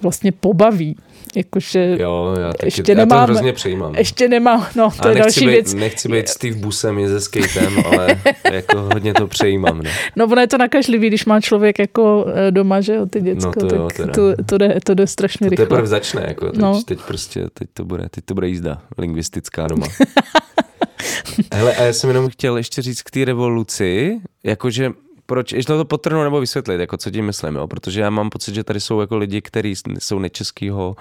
vlastně 0.01 0.31
pobaví. 0.31 0.95
Jakože 1.35 1.97
jo, 1.99 2.35
já, 2.39 2.47
taky, 2.47 2.67
ještě 2.67 2.91
já 2.91 2.97
nemám, 2.97 3.27
to 3.27 3.33
hrozně 3.33 3.53
přejímám. 3.53 3.95
Ještě 3.95 4.27
nemám, 4.27 4.67
no, 4.75 4.91
to 5.01 5.07
a 5.07 5.09
je 5.09 5.15
další 5.15 5.45
být, 5.45 5.51
věc. 5.51 5.73
Nechci 5.73 6.09
být 6.09 6.29
Steve 6.29 6.55
Busem 6.55 6.99
i 6.99 7.07
se 7.07 7.21
skatem, 7.21 7.83
ale 7.85 8.21
jako 8.51 8.77
hodně 8.77 9.13
to 9.13 9.27
přejímám. 9.27 9.81
Ne? 9.81 9.91
No 10.15 10.25
ono 10.25 10.41
je 10.41 10.47
to 10.47 10.57
nakažlivý, 10.57 11.07
když 11.07 11.25
má 11.25 11.41
člověk 11.41 11.79
jako 11.79 12.25
eh, 12.33 12.51
doma, 12.51 12.81
že 12.81 12.95
jo, 12.95 13.05
ty 13.05 13.21
děcko, 13.21 13.51
no 13.61 13.69
to, 13.69 13.75
jo, 13.75 13.87
tak 13.97 14.11
to, 14.15 14.43
to, 14.45 14.57
jde, 14.57 14.79
to 14.83 14.93
jde 14.93 15.07
strašně 15.07 15.47
to 15.47 15.49
rychle. 15.49 15.65
To 15.65 15.69
teprve 15.69 15.87
začne, 15.87 16.25
jako 16.27 16.45
teď, 16.45 16.61
no. 16.61 16.83
teď 16.83 16.99
prostě, 17.07 17.47
teď 17.53 17.67
to 17.73 17.85
bude, 17.85 18.09
teď 18.11 18.25
to 18.25 18.33
bude 18.33 18.47
jízda 18.47 18.81
lingvistická 18.97 19.67
doma. 19.67 19.87
Hele, 21.53 21.75
a 21.75 21.83
já 21.83 21.93
jsem 21.93 22.09
jenom 22.09 22.29
chtěl 22.29 22.57
ještě 22.57 22.81
říct 22.81 23.01
k 23.01 23.11
té 23.11 23.25
revoluci, 23.25 24.19
jakože 24.43 24.91
proč, 25.25 25.51
ještě 25.51 25.73
to 25.73 25.85
potrhnout 25.85 26.23
nebo 26.23 26.39
vysvětlit, 26.39 26.79
jako 26.79 26.97
co 26.97 27.11
tím 27.11 27.25
myslím, 27.25 27.55
jo? 27.55 27.67
protože 27.67 28.01
já 28.01 28.09
mám 28.09 28.29
pocit, 28.29 28.55
že 28.55 28.63
tady 28.63 28.79
jsou 28.79 29.01
jako 29.01 29.17
lidi, 29.17 29.41
kteří 29.41 29.73
jsou 29.99 30.19
nečeského 30.19 30.95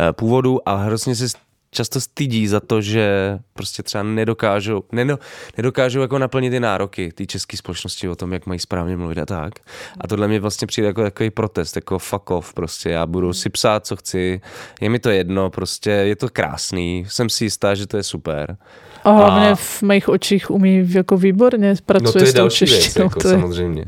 eh, 0.00 0.12
původu 0.12 0.68
a 0.68 0.74
hrozně 0.74 1.14
se 1.14 1.28
často 1.70 2.00
stydí 2.00 2.46
za 2.46 2.60
to, 2.60 2.80
že 2.80 3.38
prostě 3.52 3.82
třeba 3.82 4.02
nedokážou, 4.02 4.82
nedo, 4.92 5.18
nedokážou 5.56 6.00
jako 6.00 6.18
naplnit 6.18 6.50
ty 6.50 6.60
nároky 6.60 7.12
té 7.12 7.26
české 7.26 7.56
společnosti 7.56 8.08
o 8.08 8.16
tom, 8.16 8.32
jak 8.32 8.46
mají 8.46 8.60
správně 8.60 8.96
mluvit 8.96 9.18
a 9.18 9.26
tak. 9.26 9.54
A 10.00 10.06
tohle 10.06 10.28
mi 10.28 10.38
vlastně 10.38 10.66
přijde 10.66 10.86
jako 10.86 11.02
takový 11.02 11.30
protest, 11.30 11.76
jako 11.76 11.98
fuck 11.98 12.30
off 12.30 12.54
prostě. 12.54 12.90
Já 12.90 13.06
budu 13.06 13.32
si 13.32 13.50
psát, 13.50 13.86
co 13.86 13.96
chci, 13.96 14.40
je 14.80 14.90
mi 14.90 14.98
to 14.98 15.10
jedno, 15.10 15.50
prostě 15.50 15.90
je 15.90 16.16
to 16.16 16.28
krásný, 16.28 17.06
jsem 17.08 17.28
si 17.28 17.44
jistá, 17.44 17.74
že 17.74 17.86
to 17.86 17.96
je 17.96 18.02
super. 18.02 18.56
A 19.04 19.10
hlavně 19.10 19.50
a... 19.50 19.54
v 19.54 19.82
mých 19.82 20.08
očích 20.08 20.50
umí 20.50 20.92
jako 20.92 21.16
výborně, 21.16 21.74
pracuje 21.86 22.06
no 22.06 22.12
to 22.12 22.24
je 22.24 22.32
další 22.32 22.64
věc, 22.64 22.96
jako, 22.96 23.20
to 23.20 23.28
je... 23.28 23.34
samozřejmě. 23.34 23.84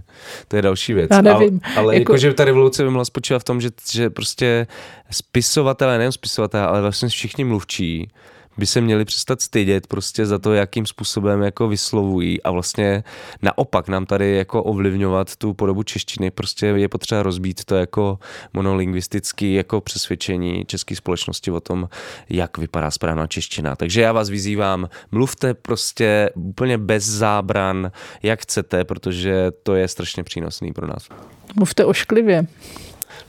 To 0.48 0.56
je 0.56 0.62
další 0.62 0.94
věc. 0.94 1.08
Já 1.10 1.20
nevím. 1.20 1.60
Ale, 1.64 1.76
ale 1.76 1.98
jako... 1.98 2.16
že 2.16 2.34
ta 2.34 2.44
revoluce 2.44 2.82
by 2.82 2.90
mohla 2.90 3.04
spočívat 3.04 3.38
v 3.38 3.44
tom, 3.44 3.60
že, 3.60 3.70
že 3.92 4.10
prostě 4.10 4.66
spisovatelé, 5.12 5.98
nejen 5.98 6.12
spisovatelé, 6.12 6.66
ale 6.66 6.82
vlastně 6.82 7.08
všichni 7.08 7.44
mluvčí, 7.44 8.10
by 8.56 8.66
se 8.66 8.80
měli 8.80 9.04
přestat 9.04 9.40
stydět 9.40 9.86
prostě 9.86 10.26
za 10.26 10.38
to, 10.38 10.52
jakým 10.52 10.86
způsobem 10.86 11.42
jako 11.42 11.68
vyslovují 11.68 12.42
a 12.42 12.50
vlastně 12.50 13.04
naopak 13.42 13.88
nám 13.88 14.06
tady 14.06 14.36
jako 14.36 14.62
ovlivňovat 14.62 15.36
tu 15.36 15.54
podobu 15.54 15.82
češtiny, 15.82 16.30
prostě 16.30 16.66
je 16.66 16.88
potřeba 16.88 17.22
rozbít 17.22 17.64
to 17.64 17.74
jako 17.74 18.18
monolingvistický 18.52 19.54
jako 19.54 19.80
přesvědčení 19.80 20.64
české 20.66 20.96
společnosti 20.96 21.50
o 21.50 21.60
tom, 21.60 21.88
jak 22.28 22.58
vypadá 22.58 22.90
správná 22.90 23.26
čeština. 23.26 23.76
Takže 23.76 24.00
já 24.00 24.12
vás 24.12 24.30
vyzývám, 24.30 24.88
mluvte 25.10 25.54
prostě 25.54 26.30
úplně 26.34 26.78
bez 26.78 27.04
zábran, 27.04 27.90
jak 28.22 28.42
chcete, 28.42 28.84
protože 28.84 29.50
to 29.62 29.74
je 29.74 29.88
strašně 29.88 30.24
přínosný 30.24 30.72
pro 30.72 30.86
nás. 30.86 31.08
Mluvte 31.56 31.84
ošklivě. 31.84 32.46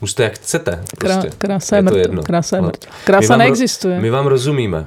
Můžete 0.02 0.24
jak 0.24 0.34
chcete. 0.34 0.84
Prostě. 1.00 1.30
krása 1.38 1.76
je, 1.76 1.80
je 1.80 2.08
mrtv, 2.08 2.26
Krása 2.26 2.56
je 2.56 2.62
mrtv. 2.62 2.88
Krása 3.06 3.38
my 3.38 3.44
neexistuje. 3.44 4.00
My 4.00 4.10
vám 4.10 4.26
rozumíme. 4.26 4.86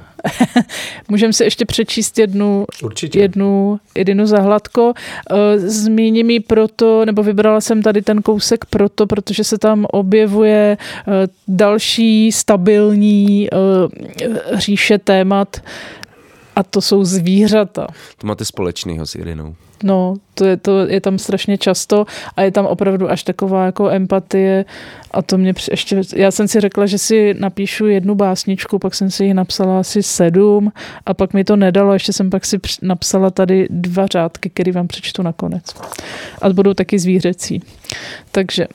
Můžeme 1.09 1.33
si 1.33 1.43
ještě 1.43 1.65
přečíst 1.65 2.19
jednu, 2.19 2.65
Určitě. 2.83 3.19
jednu 3.19 3.79
jedinu 3.95 4.25
zahladko. 4.25 4.93
Eh, 5.31 5.59
zmíním 5.59 6.29
ji 6.29 6.39
proto, 6.39 7.05
nebo 7.05 7.23
vybrala 7.23 7.61
jsem 7.61 7.81
tady 7.81 8.01
ten 8.01 8.21
kousek 8.21 8.65
proto, 8.65 9.07
protože 9.07 9.43
se 9.43 9.57
tam 9.57 9.85
objevuje 9.91 10.77
eh, 10.79 11.11
další 11.47 12.31
stabilní 12.31 13.47
eh, 13.53 13.57
říše 14.57 14.97
témat, 14.97 15.61
a 16.57 16.63
to 16.63 16.81
jsou 16.81 17.03
zvířata. 17.03 17.87
To 18.17 18.27
máte 18.27 18.45
společného 18.45 19.05
s 19.05 19.15
Irinou. 19.15 19.55
No, 19.83 20.13
to 20.33 20.45
je, 20.45 20.57
to 20.57 20.79
je 20.79 21.01
tam 21.01 21.17
strašně 21.17 21.57
často 21.57 22.05
a 22.35 22.41
je 22.41 22.51
tam 22.51 22.65
opravdu 22.65 23.11
až 23.11 23.23
taková 23.23 23.65
jako 23.65 23.89
empatie 23.89 24.65
a 25.11 25.21
to 25.21 25.37
mě 25.37 25.53
ještě, 25.71 26.01
já 26.15 26.31
jsem 26.31 26.47
si 26.47 26.59
řekla, 26.59 26.85
že 26.85 26.97
si 26.97 27.33
napíšu 27.39 27.85
jednu 27.85 28.15
básničku, 28.15 28.79
pak 28.79 28.95
jsem 28.95 29.11
si 29.11 29.25
ji 29.25 29.33
napsala 29.33 29.79
asi 29.79 30.03
sedm 30.03 30.71
a 31.05 31.13
pak 31.13 31.33
mi 31.33 31.43
to 31.43 31.55
nedalo, 31.55 31.93
ještě 31.93 32.13
jsem 32.13 32.29
pak 32.29 32.45
si 32.45 32.59
napsala 32.81 33.29
tady 33.29 33.67
dva 33.69 34.07
řádky, 34.07 34.49
které 34.49 34.71
vám 34.71 34.87
přečtu 34.87 35.23
nakonec. 35.23 35.63
A 36.41 36.49
budou 36.49 36.73
taky 36.73 36.99
zvířecí. 36.99 37.61
Takže 38.31 38.67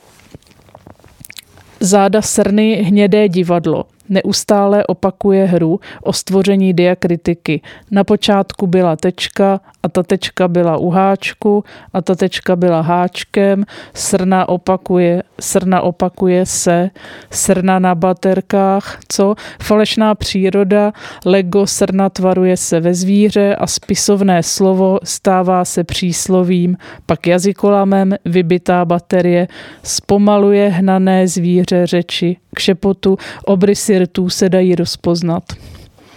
záda 1.80 2.22
srny 2.22 2.74
hnědé 2.74 3.28
divadlo 3.28 3.85
neustále 4.12 4.86
opakuje 4.86 5.44
hru 5.44 5.80
o 6.02 6.12
stvoření 6.12 6.72
diakritiky. 6.72 7.60
Na 7.90 8.04
počátku 8.04 8.66
byla 8.66 8.96
tečka 8.96 9.60
a 9.82 9.88
ta 9.88 10.02
tečka 10.02 10.48
byla 10.48 10.76
u 10.76 10.90
háčku 10.90 11.64
a 11.92 12.02
ta 12.02 12.14
tečka 12.14 12.56
byla 12.56 12.80
háčkem, 12.80 13.64
srna 13.94 14.48
opakuje, 14.48 15.22
srna 15.40 15.80
opakuje 15.80 16.46
se, 16.46 16.90
srna 17.30 17.78
na 17.78 17.94
baterkách, 17.94 18.98
co? 19.08 19.34
Falešná 19.62 20.14
příroda, 20.14 20.92
lego 21.24 21.66
srna 21.66 22.08
tvaruje 22.08 22.56
se 22.56 22.80
ve 22.80 22.94
zvíře 22.94 23.56
a 23.56 23.66
spisovné 23.66 24.42
slovo 24.42 24.98
stává 25.04 25.64
se 25.64 25.84
příslovím, 25.84 26.76
pak 27.06 27.26
jazykolamem 27.26 28.14
vybitá 28.24 28.84
baterie, 28.84 29.48
zpomaluje 29.82 30.68
hnané 30.68 31.28
zvíře 31.28 31.86
řeči, 31.86 32.36
k 32.54 32.58
šepotu, 32.58 33.16
obrysy 33.44 33.98
rtů 34.03 34.30
se 34.30 34.48
dají 34.48 34.74
rozpoznat. 34.74 35.53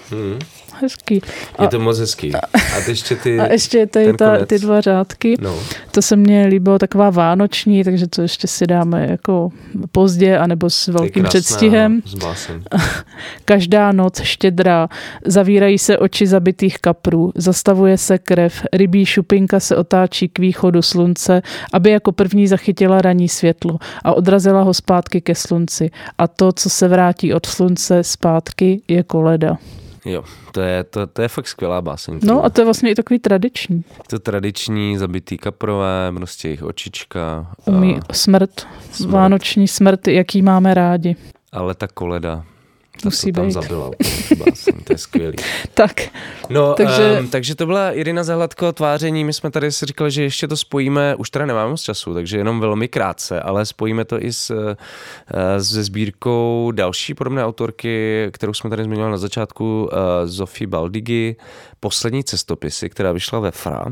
Hmm 0.10 0.40
hezký. 0.82 1.22
A, 1.56 1.64
je 1.64 1.70
to 1.70 1.80
moc 1.80 2.00
hezký. 2.00 2.36
A, 2.36 2.40
ještě 2.88 3.16
ty, 3.16 3.40
a 3.40 3.52
ještě 3.52 3.88
tady 3.88 4.14
ta, 4.14 4.46
ty 4.46 4.60
dva 4.60 4.82
řádky. 4.82 5.36
No. 5.42 5.60
To 5.92 6.02
se 6.02 6.16
mně 6.16 6.46
líbilo, 6.46 6.80
taková 6.80 7.10
vánoční, 7.10 7.84
takže 7.84 8.08
to 8.08 8.22
ještě 8.22 8.48
si 8.48 8.68
dáme 8.68 9.08
jako 9.10 9.50
pozdě, 9.92 10.38
anebo 10.38 10.70
s 10.70 10.88
velkým 10.88 11.24
krásná, 11.24 11.30
předstihem. 11.30 12.02
Každá 13.46 13.92
noc 13.92 14.22
štědrá, 14.22 14.90
zavírají 15.26 15.78
se 15.78 15.98
oči 15.98 16.28
zabitých 16.28 16.78
kaprů, 16.80 17.32
zastavuje 17.36 17.98
se 17.98 18.18
krev, 18.18 18.64
rybí 18.74 19.06
šupinka 19.06 19.60
se 19.60 19.76
otáčí 19.76 20.30
k 20.30 20.40
východu 20.40 20.82
slunce, 20.82 21.42
aby 21.74 21.90
jako 21.90 22.12
první 22.12 22.48
zachytila 22.48 23.02
ranní 23.02 23.30
světlo 23.30 23.78
a 24.04 24.14
odrazila 24.14 24.62
ho 24.62 24.74
zpátky 24.74 25.22
ke 25.22 25.36
slunci. 25.36 25.92
A 26.18 26.28
to, 26.28 26.52
co 26.52 26.70
se 26.70 26.88
vrátí 26.88 27.34
od 27.34 27.46
slunce 27.46 28.04
zpátky, 28.04 28.82
je 28.88 29.04
koleda. 29.04 29.58
Jo, 30.06 30.24
to 30.52 30.62
je, 30.62 30.84
to, 30.84 31.08
to 31.08 31.22
je 31.22 31.28
fakt 31.28 31.48
skvělá 31.48 31.82
báseň. 31.82 32.20
No 32.24 32.46
a 32.46 32.50
to 32.50 32.62
je 32.62 32.66
vlastně 32.66 32.92
i 32.92 32.96
takový 32.96 33.20
tradiční. 33.20 33.84
To 34.08 34.20
tradiční, 34.20 34.98
zabitý 34.98 35.38
kaprové, 35.38 36.12
prostě 36.16 36.48
jejich 36.48 36.64
očička. 36.64 37.48
Umí 37.66 38.00
smrt, 38.12 38.68
smrt, 38.92 39.12
vánoční 39.12 39.68
smrt, 39.68 40.08
jaký 40.08 40.42
máme 40.42 40.74
rádi. 40.74 41.16
Ale 41.52 41.76
ta 41.76 41.88
koleda, 41.88 42.44
Musí 43.06 43.32
to 43.32 43.36
tam 43.36 43.46
být. 43.46 43.52
zabila. 43.52 43.92
to 44.84 44.94
je 44.94 44.98
skvělý. 44.98 45.36
tak. 45.74 46.02
No, 46.50 46.74
takže... 46.74 47.20
Um, 47.20 47.28
takže 47.28 47.56
to 47.56 47.66
byla 47.66 47.92
Irina 47.92 48.24
Zahladko 48.24 48.74
tváření. 48.74 49.24
My 49.24 49.34
jsme 49.34 49.52
tady 49.52 49.72
si 49.72 49.86
říkali, 49.86 50.12
že 50.12 50.24
ještě 50.24 50.48
to 50.48 50.58
spojíme, 50.58 51.16
už 51.16 51.30
teda 51.30 51.46
nemáme 51.46 51.70
moc 51.70 51.82
času, 51.82 52.14
takže 52.14 52.38
jenom 52.38 52.60
velmi 52.60 52.88
krátce, 52.88 53.42
ale 53.42 53.66
spojíme 53.66 54.06
to 54.06 54.24
i 54.24 54.34
s, 54.34 54.50
uh, 54.50 54.58
se 55.62 55.84
sbírkou 55.84 56.72
další 56.76 57.14
podobné 57.14 57.46
autorky, 57.46 58.28
kterou 58.32 58.54
jsme 58.54 58.70
tady 58.70 58.84
zmiňovali 58.84 59.12
na 59.12 59.18
začátku, 59.18 59.84
uh, 59.84 60.00
Zofie 60.26 60.68
Baldigy, 60.68 61.36
poslední 61.80 62.24
cestopisy, 62.24 62.90
která 62.90 63.12
vyšla 63.12 63.40
ve 63.40 63.52
FRA. 63.52 63.86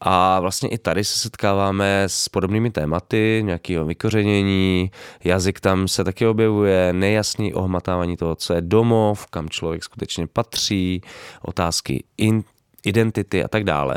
A 0.00 0.40
vlastně 0.40 0.68
i 0.68 0.78
tady 0.78 1.04
se 1.04 1.18
setkáváme 1.18 2.02
s 2.06 2.28
podobnými 2.28 2.70
tématy, 2.70 3.42
nějakého 3.44 3.84
vykořenění, 3.84 4.90
jazyk 5.24 5.60
tam 5.60 5.88
se 5.88 6.04
taky 6.04 6.26
objevuje, 6.26 6.92
nejasný 6.92 7.54
ohmatávání 7.54 8.16
toho, 8.16 8.34
co 8.44 8.54
je 8.54 8.60
domov, 8.60 9.26
kam 9.26 9.48
člověk 9.48 9.84
skutečně 9.84 10.26
patří, 10.26 11.02
otázky 11.42 12.04
in, 12.18 12.44
identity 12.84 13.44
a 13.44 13.48
tak 13.48 13.64
dále. 13.64 13.96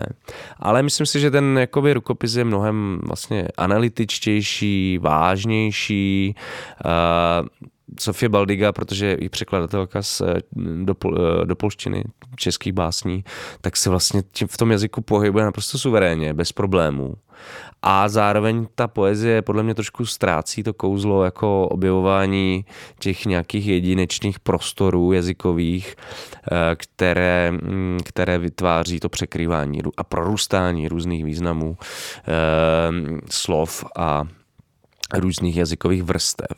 Ale 0.60 0.84
myslím 0.84 1.06
si, 1.06 1.20
že 1.20 1.32
ten 1.32 1.58
jakoby 1.58 1.94
rukopis 1.94 2.36
je 2.36 2.44
mnohem 2.44 3.00
vlastně 3.04 3.48
analytičtější, 3.58 4.98
vážnější, 4.98 6.36
uh, 6.86 7.68
Sofie 8.00 8.30
Baldiga, 8.30 8.72
protože 8.72 9.18
je 9.20 9.30
překladatelka 9.30 10.02
z, 10.02 10.22
do, 10.84 10.96
do 11.46 11.56
polštiny 11.56 12.04
českých 12.36 12.74
básní, 12.74 13.24
tak 13.62 13.78
se 13.78 13.90
vlastně 13.90 14.24
tím 14.32 14.48
v 14.48 14.58
tom 14.58 14.72
jazyku 14.72 15.02
pohybuje 15.02 15.46
naprosto 15.46 15.78
suverénně, 15.78 16.34
bez 16.34 16.52
problémů. 16.52 17.16
A 17.82 18.10
zároveň 18.10 18.68
ta 18.76 18.88
poezie 18.88 19.42
podle 19.42 19.64
mě 19.64 19.74
trošku 19.76 20.06
ztrácí 20.06 20.64
to 20.64 20.74
kouzlo 20.74 21.24
jako 21.24 21.68
objevování 21.68 22.66
těch 23.00 23.26
nějakých 23.26 23.68
jedinečných 23.68 24.40
prostorů 24.40 25.12
jazykových, 25.12 25.96
eh, 26.52 26.76
které, 26.76 27.52
mm, 27.52 28.00
které 28.06 28.38
vytváří 28.38 29.00
to 29.00 29.10
překrývání 29.10 29.82
a 29.98 30.04
prorůstání 30.04 30.88
různých 30.88 31.26
významů 31.26 31.78
eh, 31.80 32.32
slov 33.30 33.86
a 33.98 34.24
různých 35.14 35.58
jazykových 35.58 36.04
vrstev. 36.04 36.58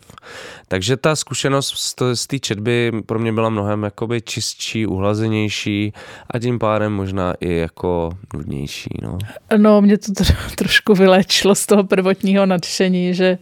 Takže 0.68 0.97
ta 0.97 1.16
zkušenost 1.16 1.95
z 2.14 2.28
té 2.28 2.39
četby 2.39 2.91
pro 3.06 3.20
mě 3.20 3.34
byla 3.34 3.50
mnohem 3.50 3.84
jakoby 3.84 4.22
čistší, 4.22 4.86
uhlazenější 4.86 5.93
a 6.30 6.39
tím 6.39 6.60
pádem 6.60 6.93
možná 6.93 7.34
i 7.39 7.54
jako 7.56 8.10
nudnější. 8.34 8.89
No, 9.02 9.18
no 9.58 9.82
mě 9.82 9.97
to 9.97 10.24
trošku 10.56 10.93
vylečilo 10.93 11.56
z 11.56 11.66
toho 11.66 11.84
prvotního 11.84 12.45
nadšení, 12.45 13.14
že 13.14 13.38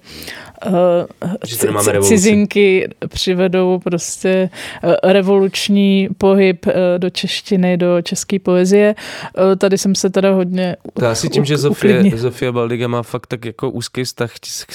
cizinky 2.01 2.89
přivedou 3.07 3.79
prostě 3.79 4.49
uh, 4.83 4.93
revoluční 5.03 6.09
pohyb 6.17 6.65
uh, 6.65 6.73
do 6.97 7.09
češtiny, 7.09 7.77
do 7.77 8.01
české 8.01 8.39
poezie. 8.39 8.95
Uh, 9.37 9.55
tady 9.55 9.77
jsem 9.77 9.95
se 9.95 10.09
teda 10.09 10.31
hodně 10.31 10.75
To 10.93 11.07
asi 11.07 11.29
tím, 11.29 11.45
že 11.45 11.57
Zofie, 11.57 12.17
Zofia 12.17 12.51
Baldiga 12.51 12.87
má 12.87 13.03
fakt 13.03 13.27
tak 13.27 13.45
jako 13.45 13.69
úzký 13.69 14.03
vztah 14.03 14.31
s, 14.45 14.65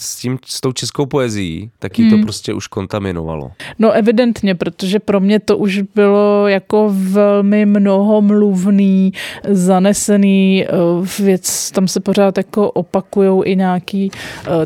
s, 0.00 0.16
tím, 0.16 0.38
s 0.46 0.60
tou 0.60 0.72
českou 0.72 1.06
poezí, 1.06 1.70
tak 1.78 1.98
ji 1.98 2.10
to 2.10 2.14
hmm. 2.14 2.24
prostě 2.24 2.54
už 2.54 2.66
kontaminovalo. 2.66 3.50
No 3.78 3.92
evidentně, 3.92 4.54
protože 4.54 4.98
pro 4.98 5.20
mě 5.20 5.40
to 5.40 5.56
už 5.56 5.80
bylo 5.94 6.48
jako 6.48 6.90
velmi 6.92 7.66
mnohomluvný, 7.66 9.12
zanesený 9.48 10.66
věc, 11.18 11.70
tam 11.70 11.88
se 11.88 12.00
pořád 12.00 12.38
jako 12.38 12.70
opakujou 12.70 13.42
i 13.44 13.56
nějaký 13.56 14.10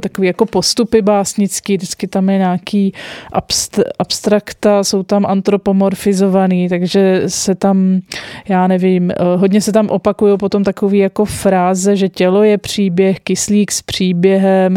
takový 0.00 0.26
jako 0.26 0.46
postupy 0.46 1.02
básnický, 1.02 1.76
vždycky 1.76 2.06
tam 2.06 2.30
je 2.30 2.38
nějaký 2.38 2.92
abst- 3.32 3.82
abstrakta, 3.98 4.84
jsou 4.84 5.02
tam 5.02 5.26
antropomorfizovaný, 5.26 6.68
takže 6.68 7.22
se 7.26 7.54
tam, 7.54 8.00
já 8.48 8.66
nevím, 8.66 9.10
eh, 9.10 9.14
hodně 9.36 9.60
se 9.60 9.72
tam 9.72 9.88
opakují 9.88 10.38
potom 10.38 10.64
takový 10.64 10.98
jako 10.98 11.24
fráze, 11.24 11.96
že 11.96 12.08
tělo 12.08 12.42
je 12.42 12.58
příběh, 12.58 13.20
kyslík 13.20 13.72
s 13.72 13.82
příběhem, 13.82 14.76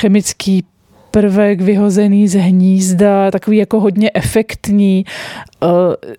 chemický 0.00 0.64
prvek 1.10 1.60
vyhozený 1.60 2.28
z 2.28 2.38
hnízda, 2.38 3.30
takový 3.30 3.56
jako 3.56 3.80
hodně 3.80 4.10
efektní. 4.14 5.04
Eh, 5.62 6.18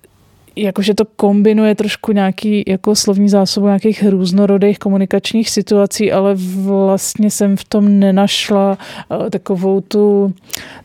jakože 0.56 0.94
to 0.94 1.06
kombinuje 1.06 1.76
trošku 1.76 2.12
nějaký 2.12 2.64
jako 2.68 2.96
slovní 2.96 3.30
zásobu 3.30 3.66
nějakých 3.68 4.04
různorodých 4.10 4.80
komunikačních 4.80 5.50
situací, 5.50 6.12
ale 6.12 6.36
vlastně 6.56 7.32
jsem 7.32 7.58
v 7.58 7.64
tom 7.64 8.00
nenašla 8.00 8.78
uh, 9.10 9.30
takovou 9.30 9.82
tu, 9.82 10.34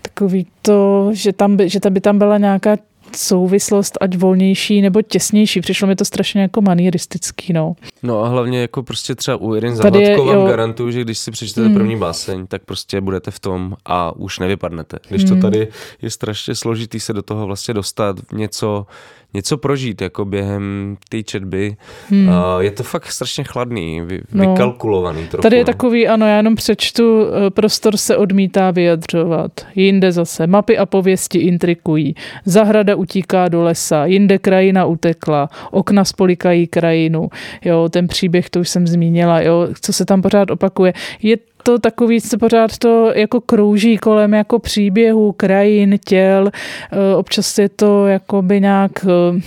takový 0.02 0.46
to, 0.62 1.10
že 1.12 1.32
tam 1.32 1.56
by, 1.56 1.68
že 1.68 1.80
tam 1.80 1.92
by 1.92 2.00
tam 2.00 2.18
byla 2.18 2.38
nějaká 2.38 2.76
souvislost, 3.16 3.98
ať 4.00 4.16
volnější 4.16 4.82
nebo 4.82 5.02
těsnější. 5.02 5.60
Přišlo 5.60 5.88
mi 5.88 5.96
to 5.96 6.04
strašně 6.04 6.42
jako 6.42 6.60
manieristický, 6.60 7.52
no. 7.52 7.76
No 8.02 8.24
a 8.24 8.28
hlavně 8.28 8.60
jako 8.60 8.82
prostě 8.82 9.14
třeba 9.14 9.36
u 9.36 9.54
Irin 9.54 9.76
Zavadko 9.76 10.24
vám 10.24 10.46
garantuju, 10.46 10.90
že 10.90 11.00
když 11.00 11.18
si 11.18 11.30
přečtete 11.30 11.66
hmm. 11.66 11.74
první 11.74 11.96
báseň, 11.96 12.46
tak 12.46 12.64
prostě 12.64 13.00
budete 13.00 13.30
v 13.30 13.40
tom 13.40 13.76
a 13.84 14.16
už 14.16 14.38
nevypadnete. 14.38 14.98
Když 15.08 15.24
hmm. 15.24 15.40
to 15.40 15.46
tady 15.46 15.68
je 16.02 16.10
strašně 16.10 16.54
složitý 16.54 17.00
se 17.00 17.12
do 17.12 17.22
toho 17.22 17.46
vlastně 17.46 17.74
dostat 17.74 18.16
něco, 18.32 18.86
něco 19.34 19.56
prožít 19.56 20.00
jako 20.00 20.24
během 20.24 20.96
té 21.08 21.22
četby. 21.22 21.76
Hmm. 22.08 22.28
Uh, 22.28 22.34
je 22.60 22.70
to 22.70 22.82
fakt 22.82 23.12
strašně 23.12 23.44
chladný, 23.44 24.00
vy, 24.00 24.20
no. 24.32 24.50
vykalkulovaný 24.50 25.26
trochu. 25.28 25.42
Tady 25.42 25.56
je 25.56 25.62
no. 25.62 25.66
takový, 25.66 26.08
ano, 26.08 26.26
já 26.26 26.36
jenom 26.36 26.54
přečtu, 26.54 27.26
eh, 27.26 27.50
prostor 27.50 27.96
se 27.96 28.16
odmítá 28.16 28.70
vyjadřovat. 28.70 29.66
Jinde 29.74 30.12
zase 30.12 30.46
mapy 30.46 30.78
a 30.78 30.86
pověsti 30.86 31.38
intrikují. 31.38 32.14
Zahrada 32.44 32.94
utíká 32.94 33.48
do 33.48 33.62
lesa, 33.62 34.06
jinde 34.06 34.38
krajina 34.38 34.84
utekla, 34.86 35.48
okna 35.70 36.04
spolikají 36.04 36.66
krajinu. 36.66 37.28
Jo, 37.64 37.88
ten 37.88 38.08
příběh, 38.08 38.50
to 38.50 38.60
už 38.60 38.68
jsem 38.68 38.86
zmínila, 38.86 39.40
jo, 39.40 39.68
co 39.80 39.92
se 39.92 40.04
tam 40.04 40.22
pořád 40.22 40.50
opakuje. 40.50 40.92
Je 41.22 41.36
to 41.64 41.78
takový, 41.78 42.20
co 42.20 42.38
pořád 42.38 42.78
to 42.78 43.12
jako 43.14 43.40
krouží 43.40 43.98
kolem 43.98 44.34
jako 44.34 44.58
příběhů, 44.58 45.32
krajin, 45.32 45.98
těl. 46.04 46.50
Eh, 46.92 47.16
občas 47.16 47.58
je 47.58 47.68
to 47.68 48.06
jakoby 48.06 48.60
nějak 48.60 48.92
eh, 49.04 49.40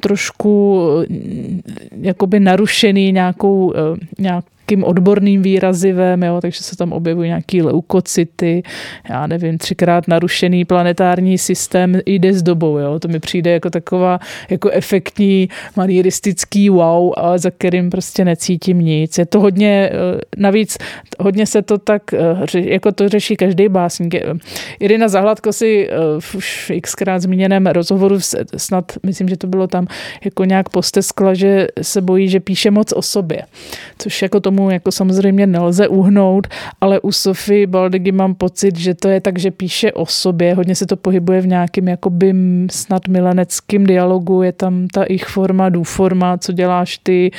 trošku 0.00 0.88
eh, 1.00 1.14
jakoby 2.00 2.40
narušený 2.40 3.12
nějakou, 3.12 3.72
nějak 4.18 4.44
nějakým 4.68 4.84
odborným 4.84 5.42
výrazivem, 5.42 6.22
jo, 6.22 6.40
takže 6.40 6.62
se 6.62 6.76
tam 6.76 6.92
objevují 6.92 7.28
nějaký 7.28 7.62
leukocity, 7.62 8.62
já 9.08 9.26
nevím, 9.26 9.58
třikrát 9.58 10.08
narušený 10.08 10.64
planetární 10.64 11.38
systém 11.38 12.00
jde 12.06 12.32
s 12.32 12.42
dobou, 12.42 12.78
jo. 12.78 12.98
To 12.98 13.08
mi 13.08 13.20
přijde 13.20 13.50
jako 13.50 13.70
taková 13.70 14.18
jako 14.50 14.70
efektní 14.70 15.48
manieristický 15.76 16.70
wow, 16.70 17.12
a 17.16 17.38
za 17.38 17.50
kterým 17.50 17.90
prostě 17.90 18.24
necítím 18.24 18.80
nic. 18.80 19.18
Je 19.18 19.26
to 19.26 19.40
hodně, 19.40 19.90
eh, 19.92 20.20
navíc 20.36 20.78
hodně 21.18 21.46
se 21.46 21.62
to 21.62 21.78
tak, 21.78 22.12
eh, 22.12 22.60
jako 22.60 22.92
to 22.92 23.08
řeší 23.08 23.36
každý 23.36 23.68
básník. 23.68 24.14
Irina 24.80 25.08
Zahladko 25.08 25.52
si 25.52 25.88
eh, 25.88 26.36
už 26.36 26.72
xkrát 26.82 27.22
zmíněném 27.22 27.66
rozhovoru 27.66 28.20
snad, 28.56 28.92
myslím, 29.06 29.28
že 29.28 29.36
to 29.36 29.46
bylo 29.46 29.66
tam 29.66 29.86
jako 30.24 30.44
nějak 30.44 30.68
posteskla, 30.68 31.34
že 31.34 31.66
se 31.82 32.00
bojí, 32.00 32.28
že 32.28 32.40
píše 32.40 32.70
moc 32.70 32.92
o 32.92 33.02
sobě, 33.02 33.42
což 33.98 34.22
jako 34.22 34.40
tomu 34.40 34.57
tomu 34.58 34.70
jako 34.70 34.92
samozřejmě 34.92 35.46
nelze 35.46 35.88
uhnout, 35.88 36.46
ale 36.80 37.00
u 37.00 37.12
Sofie 37.12 37.66
Baldigy 37.66 38.12
mám 38.12 38.34
pocit, 38.34 38.78
že 38.78 38.94
to 38.94 39.08
je 39.08 39.20
tak, 39.20 39.38
že 39.38 39.50
píše 39.50 39.92
o 39.92 40.06
sobě, 40.06 40.54
hodně 40.54 40.74
se 40.74 40.86
to 40.86 40.96
pohybuje 40.96 41.40
v 41.40 41.46
nějakém 41.46 41.88
jakoby 41.88 42.34
snad 42.70 43.08
mileneckém 43.08 43.86
dialogu, 43.86 44.42
je 44.42 44.52
tam 44.52 44.88
ta 44.88 45.04
ich 45.04 45.24
forma, 45.24 45.70
forma, 45.82 46.38
co 46.38 46.52
děláš 46.52 46.98
ty, 46.98 47.30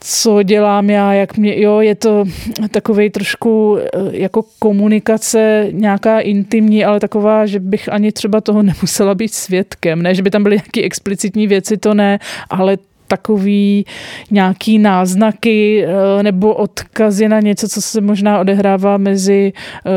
co 0.00 0.42
dělám 0.42 0.90
já, 0.90 1.12
jak 1.12 1.36
mě, 1.36 1.60
jo, 1.60 1.80
je 1.80 1.94
to 1.94 2.24
takový 2.70 3.10
trošku 3.10 3.78
eh, 3.78 3.88
jako 4.12 4.44
komunikace 4.58 5.68
nějaká 5.70 6.20
intimní, 6.20 6.84
ale 6.84 7.00
taková, 7.00 7.46
že 7.46 7.60
bych 7.60 7.92
ani 7.92 8.12
třeba 8.12 8.40
toho 8.40 8.62
nemusela 8.62 9.14
být 9.14 9.34
svědkem, 9.34 10.02
ne, 10.02 10.14
že 10.14 10.22
by 10.22 10.30
tam 10.30 10.42
byly 10.42 10.56
nějaké 10.56 10.82
explicitní 10.82 11.46
věci, 11.46 11.76
to 11.76 11.94
ne, 11.94 12.18
ale 12.50 12.76
takový 13.06 13.84
nějaký 14.30 14.78
náznaky 14.78 15.84
eh, 15.84 16.22
nebo 16.22 16.54
odkazy 16.54 17.28
na 17.28 17.40
něco, 17.40 17.68
co 17.68 17.82
se 17.82 18.00
možná 18.00 18.40
odehrává 18.40 18.96
mezi 18.96 19.52
eh, 19.86 19.90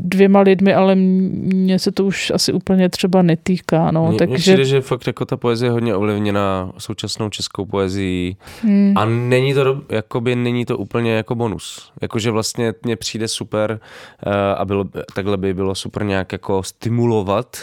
dvěma 0.00 0.40
lidmi, 0.40 0.74
ale 0.74 0.94
mně 0.94 1.78
se 1.78 1.92
to 1.92 2.04
už 2.04 2.30
asi 2.34 2.52
úplně 2.52 2.88
třeba 2.88 3.22
netýká. 3.22 3.90
No. 3.90 4.08
Mně, 4.08 4.18
Takže... 4.18 4.36
přijde, 4.36 4.64
že 4.64 4.80
fakt 4.80 5.06
jako 5.06 5.24
ta 5.24 5.36
poezie 5.36 5.66
je 5.66 5.72
hodně 5.72 5.94
ovlivněna 5.94 6.72
současnou 6.78 7.28
českou 7.28 7.64
poezí 7.64 8.36
hmm. 8.62 8.92
a 8.96 9.04
není 9.04 9.54
to, 9.54 9.82
jakoby, 9.88 10.36
není 10.36 10.64
to 10.64 10.78
úplně 10.78 11.12
jako 11.12 11.34
bonus. 11.34 11.92
Jakože 12.02 12.30
vlastně 12.30 12.74
mně 12.82 12.96
přijde 12.96 13.28
super 13.28 13.80
eh, 14.26 14.54
a 14.54 14.64
bylo, 14.64 14.84
takhle 15.14 15.36
by 15.36 15.54
bylo 15.54 15.74
super 15.74 16.04
nějak 16.04 16.32
jako 16.32 16.62
stimulovat 16.62 17.56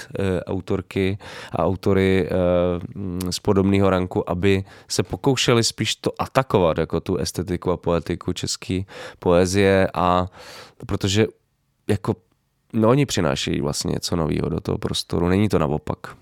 autorky 0.45 1.17
a 1.51 1.65
autory 1.65 2.29
z 3.29 3.39
podobného 3.39 3.89
ranku, 3.89 4.29
aby 4.29 4.63
se 4.89 5.03
pokoušeli 5.03 5.63
spíš 5.63 5.95
to 5.95 6.21
atakovat, 6.21 6.77
jako 6.77 6.99
tu 6.99 7.17
estetiku 7.17 7.71
a 7.71 7.77
poetiku 7.77 8.33
české 8.33 8.81
poezie 9.19 9.87
a 9.93 10.27
protože 10.85 11.27
jako 11.87 12.15
no 12.73 12.89
oni 12.89 13.05
přinášejí 13.05 13.61
vlastně 13.61 13.91
něco 13.91 14.15
nového 14.15 14.49
do 14.49 14.59
toho 14.59 14.77
prostoru, 14.77 15.27
není 15.27 15.49
to 15.49 15.59
naopak. 15.59 16.17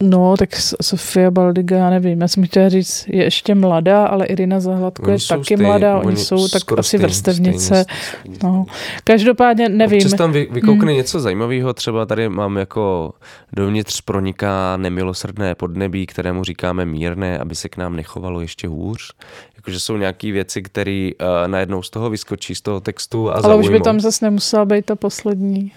No, 0.00 0.36
tak 0.36 0.56
Sofia 0.82 1.30
Baldiga, 1.30 1.76
já 1.76 1.90
nevím, 1.90 2.20
já 2.20 2.28
jsem 2.28 2.46
chtěla 2.46 2.68
říct, 2.68 3.04
je 3.08 3.24
ještě 3.24 3.54
mladá, 3.54 4.06
ale 4.06 4.26
Irina 4.26 4.60
Zahladko 4.60 5.10
je 5.10 5.18
taky 5.28 5.44
stejný, 5.44 5.62
mladá, 5.62 5.98
oni, 5.98 6.06
oni 6.06 6.16
jsou 6.16 6.48
tak 6.48 6.78
asi 6.78 6.88
stejný, 6.88 7.04
vrstevnice. 7.04 7.84
Stejný, 8.18 8.38
no. 8.42 8.66
Každopádně 9.04 9.68
nevím. 9.68 9.98
Občas 9.98 10.14
tam 10.18 10.32
vy, 10.32 10.48
vykoukne 10.50 10.92
hmm. 10.92 10.96
něco 10.96 11.20
zajímavého, 11.20 11.74
třeba 11.74 12.06
tady 12.06 12.28
mám 12.28 12.56
jako 12.56 13.12
dovnitř 13.52 14.00
proniká 14.00 14.76
nemilosrdné 14.76 15.54
podnebí, 15.54 16.06
kterému 16.06 16.44
říkáme 16.44 16.84
mírné, 16.84 17.38
aby 17.38 17.54
se 17.54 17.68
k 17.68 17.76
nám 17.76 17.96
nechovalo 17.96 18.40
ještě 18.40 18.68
hůř. 18.68 19.12
Jakože 19.56 19.80
jsou 19.80 19.96
nějaké 19.96 20.32
věci, 20.32 20.62
které 20.62 21.10
uh, 21.20 21.48
najednou 21.48 21.82
z 21.82 21.90
toho 21.90 22.10
vyskočí, 22.10 22.54
z 22.54 22.60
toho 22.60 22.80
textu 22.80 23.30
a 23.30 23.32
Ale 23.32 23.42
zaujmou. 23.42 23.64
už 23.64 23.68
by 23.68 23.80
tam 23.80 24.00
zase 24.00 24.24
nemusela 24.24 24.64
být 24.64 24.84
ta 24.84 24.96
poslední 24.96 25.72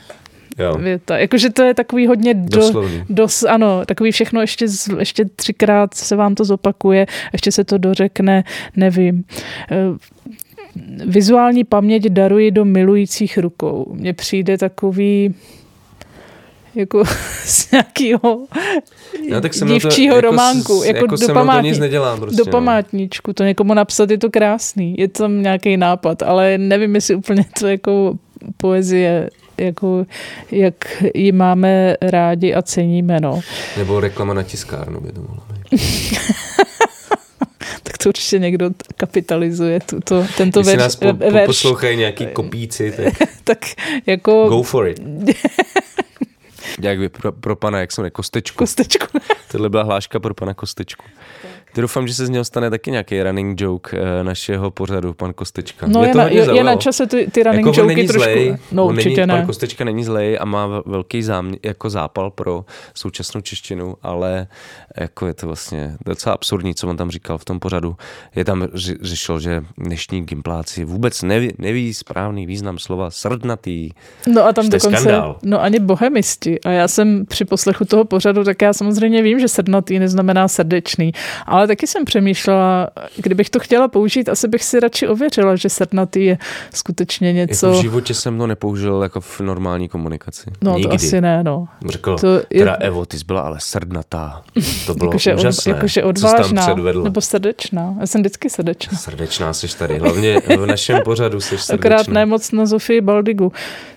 jo. 0.57 0.77
věta. 0.77 1.17
Jakože 1.17 1.49
to 1.49 1.63
je 1.63 1.73
takový 1.73 2.07
hodně 2.07 2.33
do, 2.33 2.89
dos, 3.09 3.43
ano, 3.43 3.85
takový 3.85 4.11
všechno 4.11 4.41
ještě, 4.41 4.65
ještě 4.99 5.25
třikrát 5.35 5.93
se 5.93 6.15
vám 6.15 6.35
to 6.35 6.45
zopakuje, 6.45 7.05
ještě 7.33 7.51
se 7.51 7.63
to 7.63 7.77
dořekne, 7.77 8.43
nevím. 8.75 9.23
Eh, 9.71 9.77
vizuální 11.05 11.63
paměť 11.63 12.07
daruji 12.07 12.51
do 12.51 12.65
milujících 12.65 13.37
rukou. 13.37 13.91
Mně 13.93 14.13
přijde 14.13 14.57
takový 14.57 15.35
jako 16.75 17.03
z 17.45 17.71
nějakého 17.71 18.47
no, 19.29 19.41
tak 19.41 19.53
jsem 19.53 19.67
dívčího 19.67 20.13
to, 20.13 20.17
jako 20.17 20.31
románku. 20.31 20.81
S, 20.81 20.85
jako, 20.85 20.97
jako 20.97 21.15
do, 21.15 21.33
památni, 21.33 21.69
nic 21.69 21.79
nedělám 21.79 22.19
prostě, 22.19 22.37
do 22.37 22.43
no. 22.45 22.51
památníčku. 22.51 23.33
To 23.33 23.43
někomu 23.43 23.73
napsat 23.73 24.11
je 24.11 24.17
to 24.17 24.29
krásný. 24.29 24.95
Je 24.97 25.07
tam 25.07 25.41
nějaký 25.41 25.77
nápad, 25.77 26.23
ale 26.23 26.57
nevím, 26.57 26.95
jestli 26.95 27.15
úplně 27.15 27.45
to 27.59 27.67
jako 27.67 28.13
poezie 28.57 29.29
jako, 29.57 30.05
jak 30.51 31.03
ji 31.13 31.31
máme 31.31 31.95
rádi 32.01 32.53
a 32.53 32.61
ceníme. 32.61 33.19
No. 33.19 33.41
Nebo 33.77 33.99
reklama 33.99 34.33
na 34.33 34.43
tiskárnu 34.43 35.01
by 35.01 35.11
to 35.11 35.21
mohlo 35.21 35.43
být. 35.49 35.81
tak 37.83 37.97
to 37.97 38.09
určitě 38.09 38.39
někdo 38.39 38.69
kapitalizuje 38.97 39.79
tuto, 39.79 40.25
tento 40.37 40.59
Když 40.59 40.67
verš. 40.67 40.79
nás 40.79 40.95
po, 40.95 41.13
po, 41.13 41.45
poslouchají 41.45 41.97
nějaký 41.97 42.25
kopíci, 42.25 42.91
tak, 42.91 43.29
tak 43.43 43.57
jako... 44.05 44.45
Go 44.49 44.63
for 44.63 44.87
it. 44.87 45.01
Jak 46.81 46.99
by 46.99 47.09
pro, 47.09 47.31
pro 47.31 47.55
pana, 47.55 47.79
jak 47.79 47.91
jsem 47.91 48.09
Kostečku. 48.09 48.57
Kostečku. 48.57 49.19
Tohle 49.51 49.69
byla 49.69 49.83
hláška 49.83 50.19
pro 50.19 50.33
pana 50.33 50.53
Kostečku. 50.53 51.05
Ty 51.73 51.81
doufám, 51.81 52.07
že 52.07 52.13
se 52.13 52.25
z 52.25 52.29
něho 52.29 52.45
stane 52.45 52.69
taky 52.69 52.91
nějaký 52.91 53.23
running 53.23 53.61
joke 53.61 53.97
eh, 53.97 54.23
našeho 54.23 54.71
pořadu, 54.71 55.13
pan 55.13 55.33
Kostečka. 55.33 55.87
No 55.87 56.03
je, 56.03 56.11
to 56.11 56.17
na, 56.17 56.27
je, 56.27 56.55
je 56.55 56.63
na 56.63 56.75
čase 56.75 57.07
ty, 57.07 57.27
ty 57.31 57.43
running 57.43 57.67
jako 57.67 57.81
joky 57.81 58.07
trošku. 58.07 58.23
Zlej, 58.23 58.57
no 58.71 58.85
určitě 58.85 59.09
není, 59.09 59.27
ne. 59.27 59.37
Pan 59.37 59.45
Kostečka 59.45 59.83
není 59.83 60.03
zlej 60.03 60.37
a 60.41 60.45
má 60.45 60.81
velký 60.85 61.23
zám, 61.23 61.53
jako 61.63 61.89
zápal 61.89 62.31
pro 62.31 62.65
současnou 62.93 63.41
češtinu, 63.41 63.95
ale 64.03 64.47
jako 64.97 65.27
je 65.27 65.33
to 65.33 65.47
vlastně 65.47 65.97
docela 66.05 66.35
absurdní, 66.35 66.75
co 66.75 66.87
on 66.87 66.97
tam 66.97 67.11
říkal 67.11 67.37
v 67.37 67.45
tom 67.45 67.59
pořadu. 67.59 67.95
Je 68.35 68.45
tam 68.45 68.67
řešil, 69.01 69.39
že 69.39 69.63
dnešní 69.77 70.21
gimpláci 70.21 70.85
vůbec 70.85 71.21
neví, 71.23 71.53
neví 71.57 71.93
správný 71.93 72.45
význam 72.45 72.79
slova 72.79 73.11
srdnatý. 73.11 73.89
No 74.27 74.45
a 74.45 74.53
tam 74.53 74.69
dokonce, 74.69 74.99
skandál. 75.01 75.39
no 75.43 75.61
ani 75.61 75.79
bohemisti. 75.79 76.59
A 76.61 76.69
já 76.69 76.87
jsem 76.87 77.25
při 77.25 77.45
poslechu 77.45 77.85
toho 77.85 78.05
pořadu, 78.05 78.43
tak 78.43 78.61
já 78.61 78.73
samozřejmě 78.73 79.21
vím, 79.21 79.39
že 79.39 79.47
srdnatý 79.47 79.99
neznamená 79.99 80.47
srdečný, 80.47 81.11
ale 81.45 81.56
taky 81.65 81.87
jsem 81.87 82.05
přemýšlela, 82.05 82.89
kdybych 83.15 83.49
to 83.49 83.59
chtěla 83.59 83.87
použít, 83.87 84.29
asi 84.29 84.47
bych 84.47 84.63
si 84.63 84.79
radši 84.79 85.07
ověřila, 85.07 85.55
že 85.55 85.69
srdnatý 85.69 86.25
je 86.25 86.37
skutečně 86.73 87.33
něco... 87.33 87.67
Jako 87.67 87.79
v 87.79 87.81
životě 87.81 88.13
jsem 88.13 88.37
to 88.37 88.47
nepoužil 88.47 89.03
jako 89.03 89.21
v 89.21 89.39
normální 89.39 89.89
komunikaci. 89.89 90.51
No 90.61 90.73
Nikdy. 90.73 90.89
to 90.89 90.95
asi 90.95 91.21
ne, 91.21 91.43
no. 91.43 91.67
Řekl, 91.89 92.17
to 92.17 92.33
je... 92.33 92.43
teda 92.49 92.73
Evo, 92.73 93.05
ty 93.05 93.19
jsi 93.19 93.25
byla 93.25 93.41
ale 93.41 93.57
srdnatá. 93.59 94.43
To 94.85 94.93
bylo 94.93 95.09
jakože 95.09 95.35
úžasné. 95.35 95.73
Od, 95.73 95.75
jakože 95.75 96.03
odvážná, 96.03 96.75
nebo 97.03 97.21
srdečná. 97.21 97.95
Já 97.99 98.07
jsem 98.07 98.21
vždycky 98.21 98.49
srdečná. 98.49 98.97
Srdečná 98.97 99.53
jsi 99.53 99.77
tady, 99.77 99.99
hlavně 99.99 100.41
v 100.57 100.65
našem 100.65 100.99
pořadu 101.05 101.41
jsi 101.41 101.57
srdečná. 101.57 101.75
Akorát 101.75 102.07
nemoc 102.07 102.51
na 102.51 102.65
Zofii 102.65 103.01
Baldigu. 103.01 103.51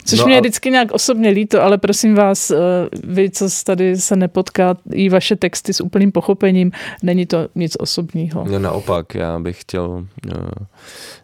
Což 0.04 0.18
no 0.18 0.26
mě 0.26 0.34
je 0.34 0.40
vždycky 0.40 0.70
nějak 0.70 0.92
osobně 0.92 1.30
líto, 1.30 1.62
ale 1.62 1.78
prosím 1.78 2.14
vás, 2.14 2.50
eh, 2.50 2.56
vy, 3.04 3.30
co 3.30 3.48
tady 3.64 3.96
se 3.96 4.16
nepotká, 4.16 4.76
i 4.92 5.08
vaše 5.08 5.36
texty 5.36 5.74
s 5.74 5.80
úplným 5.80 6.12
pochopením, 6.12 6.72
není 7.02 7.26
to 7.26 7.48
nic 7.54 7.76
osobního. 7.78 8.44
No 8.50 8.58
naopak, 8.58 9.14
já 9.14 9.38
bych 9.38 9.60
chtěl, 9.60 10.06
no, 10.26 10.48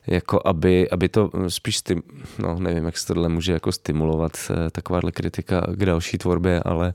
jako 0.06 0.40
aby, 0.44 0.90
aby 0.90 1.08
to 1.08 1.30
spíš, 1.48 1.76
stim, 1.76 2.02
no 2.38 2.56
nevím, 2.58 2.84
jak 2.84 2.98
se 2.98 3.06
tohle 3.06 3.28
může 3.28 3.52
jako 3.52 3.72
stimulovat 3.72 4.32
eh, 4.50 4.70
takováhle 4.70 5.12
kritika 5.12 5.66
k 5.70 5.84
další 5.84 6.18
tvorbě, 6.18 6.60
ale 6.64 6.94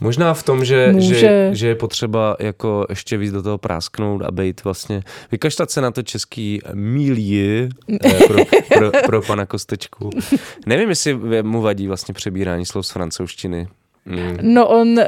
možná 0.00 0.34
v 0.34 0.42
tom, 0.42 0.64
že, 0.64 0.94
že, 0.98 1.50
že 1.52 1.68
je 1.68 1.74
potřeba 1.74 2.36
jako 2.40 2.86
ještě 2.88 3.16
víc 3.16 3.32
do 3.32 3.42
toho 3.42 3.58
prásknout 3.58 4.22
a 4.22 4.30
být 4.30 4.64
vlastně, 4.64 5.02
vykaštat 5.32 5.70
se 5.70 5.80
na 5.80 5.90
to 5.90 6.02
český 6.02 6.60
eh, 6.64 8.26
pro, 8.26 8.44
pro, 8.78 8.90
pro 9.06 9.22
pana 9.22 9.46
Kostečku. 9.46 10.10
Nevím, 10.66 10.88
jestli 10.88 11.18
mu 11.42 11.60
vadí 11.60 11.88
vlastně 11.88 12.14
přebírání 12.14 12.66
slov 12.66 12.86
z 12.86 12.90
francouzštiny. 12.90 13.68
Mm. 14.06 14.38
No 14.42 14.68
on, 14.68 14.88
uh, 14.88 14.98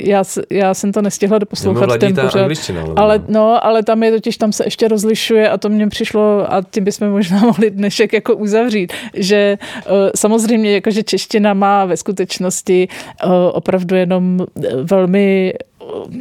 já, 0.00 0.24
já 0.50 0.74
jsem 0.74 0.92
to 0.92 1.02
nestihla 1.02 1.38
doposlouchat 1.38 2.00
ten 2.00 2.14
pořad, 2.14 2.50
ale, 2.96 3.24
no, 3.28 3.64
ale 3.66 3.82
tam 3.82 4.02
je 4.02 4.10
totiž, 4.10 4.36
tam 4.36 4.52
se 4.52 4.64
ještě 4.66 4.88
rozlišuje 4.88 5.48
a 5.48 5.58
to 5.58 5.68
mně 5.68 5.88
přišlo 5.88 6.52
a 6.52 6.62
tím 6.70 6.84
bychom 6.84 7.10
možná 7.10 7.40
mohli 7.44 7.70
dnešek 7.70 8.12
jako 8.12 8.36
uzavřít, 8.36 8.92
že 9.14 9.58
uh, 9.86 9.92
samozřejmě 10.16 10.72
jakože 10.72 11.02
čeština 11.02 11.54
má 11.54 11.84
ve 11.84 11.96
skutečnosti 11.96 12.88
uh, 13.24 13.30
opravdu 13.52 13.96
jenom 13.96 14.46
velmi 14.82 15.54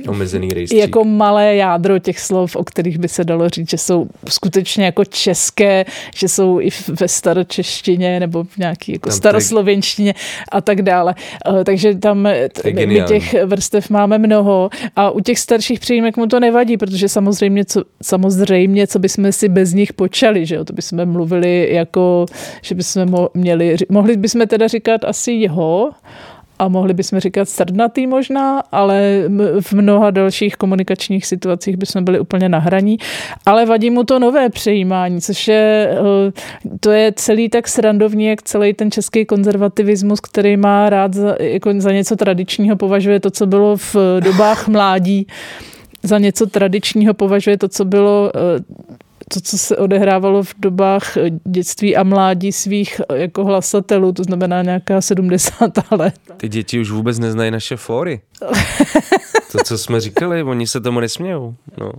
omezený 0.07 0.49
rejstřík. 0.49 0.79
Jako 0.79 1.03
malé 1.03 1.55
jádro 1.55 1.99
těch 1.99 2.19
slov, 2.19 2.55
o 2.55 2.63
kterých 2.63 2.97
by 2.97 3.07
se 3.07 3.23
dalo 3.23 3.49
říct, 3.49 3.69
že 3.69 3.77
jsou 3.77 4.07
skutečně 4.29 4.85
jako 4.85 5.05
české, 5.05 5.85
že 6.15 6.27
jsou 6.27 6.59
i 6.61 6.69
ve 6.99 7.07
staročeštině 7.07 8.19
nebo 8.19 8.43
v 8.43 8.57
nějaký 8.57 8.91
jako 8.91 9.09
tam 9.09 9.17
staroslovenštině 9.17 10.13
a 10.51 10.61
tak 10.61 10.81
dále. 10.81 11.15
Eh, 11.59 11.63
takže 11.63 11.95
tam 11.95 12.27
my 12.85 13.01
těch 13.07 13.35
vrstev 13.45 13.89
máme 13.89 14.17
mnoho 14.17 14.69
a 14.95 15.11
u 15.11 15.19
těch 15.19 15.39
starších 15.39 15.79
příjmek 15.79 16.17
mu 16.17 16.27
to 16.27 16.39
nevadí, 16.39 16.77
protože 16.77 17.09
samozřejmě, 17.09 17.65
co, 17.65 17.83
samozřejmě, 18.03 18.87
co 18.87 18.99
bychom 18.99 19.31
si 19.31 19.49
bez 19.49 19.73
nich 19.73 19.93
počali, 19.93 20.45
že 20.45 20.55
jo? 20.55 20.65
to 20.65 20.73
bychom 20.73 21.05
mluvili 21.05 21.73
jako, 21.73 22.25
že 22.61 22.75
bychom 22.75 23.27
měli, 23.33 23.75
mohli 23.89 24.17
bychom 24.17 24.47
teda 24.47 24.67
říkat 24.67 25.03
asi 25.03 25.31
jeho, 25.31 25.91
a 26.63 26.67
mohli 26.67 26.93
bychom 26.93 27.19
říkat 27.19 27.49
srdnatý 27.49 28.07
možná, 28.07 28.59
ale 28.71 29.23
v 29.61 29.73
mnoha 29.73 30.11
dalších 30.11 30.55
komunikačních 30.55 31.25
situacích 31.25 31.77
bychom 31.77 32.03
byli 32.03 32.19
úplně 32.19 32.49
na 32.49 32.59
hraní. 32.59 32.97
Ale 33.45 33.65
vadí 33.65 33.89
mu 33.89 34.03
to 34.03 34.19
nové 34.19 34.49
přejímání, 34.49 35.21
což 35.21 35.47
je, 35.47 35.89
eh, 35.91 36.31
to 36.79 36.91
je 36.91 37.13
celý 37.15 37.49
tak 37.49 37.67
srandovní, 37.67 38.25
jak 38.25 38.43
celý 38.43 38.73
ten 38.73 38.91
český 38.91 39.25
konzervativismus, 39.25 40.19
který 40.19 40.57
má 40.57 40.89
rád 40.89 41.13
za, 41.13 41.35
jako 41.39 41.73
za 41.77 41.91
něco 41.91 42.15
tradičního, 42.15 42.75
považuje 42.75 43.19
to, 43.19 43.31
co 43.31 43.45
bylo 43.45 43.77
v 43.77 43.95
dobách 44.19 44.67
mládí, 44.67 45.27
za 46.03 46.17
něco 46.17 46.45
tradičního 46.45 47.13
považuje 47.13 47.57
to, 47.57 47.67
co 47.67 47.85
bylo 47.85 48.31
eh, 48.35 48.39
to, 49.33 49.41
co 49.41 49.57
se 49.57 49.77
odehrávalo 49.77 50.43
v 50.43 50.53
dobách 50.59 51.17
dětství 51.47 51.95
a 51.95 52.03
mládí 52.03 52.51
svých 52.51 53.01
jako 53.13 53.45
hlasatelů, 53.45 54.11
to 54.11 54.23
znamená 54.23 54.61
nějaká 54.61 55.01
70. 55.01 55.91
let. 55.91 56.15
Ty 56.37 56.49
děti 56.49 56.79
už 56.79 56.91
vůbec 56.91 57.19
neznají 57.19 57.51
naše 57.51 57.75
fóry. 57.75 58.21
To, 59.51 59.59
co 59.63 59.77
jsme 59.77 59.99
říkali, 59.99 60.43
oni 60.43 60.67
se 60.67 60.81
tomu 60.81 60.99
nesmějou. 60.99 61.55
No. 61.77 61.91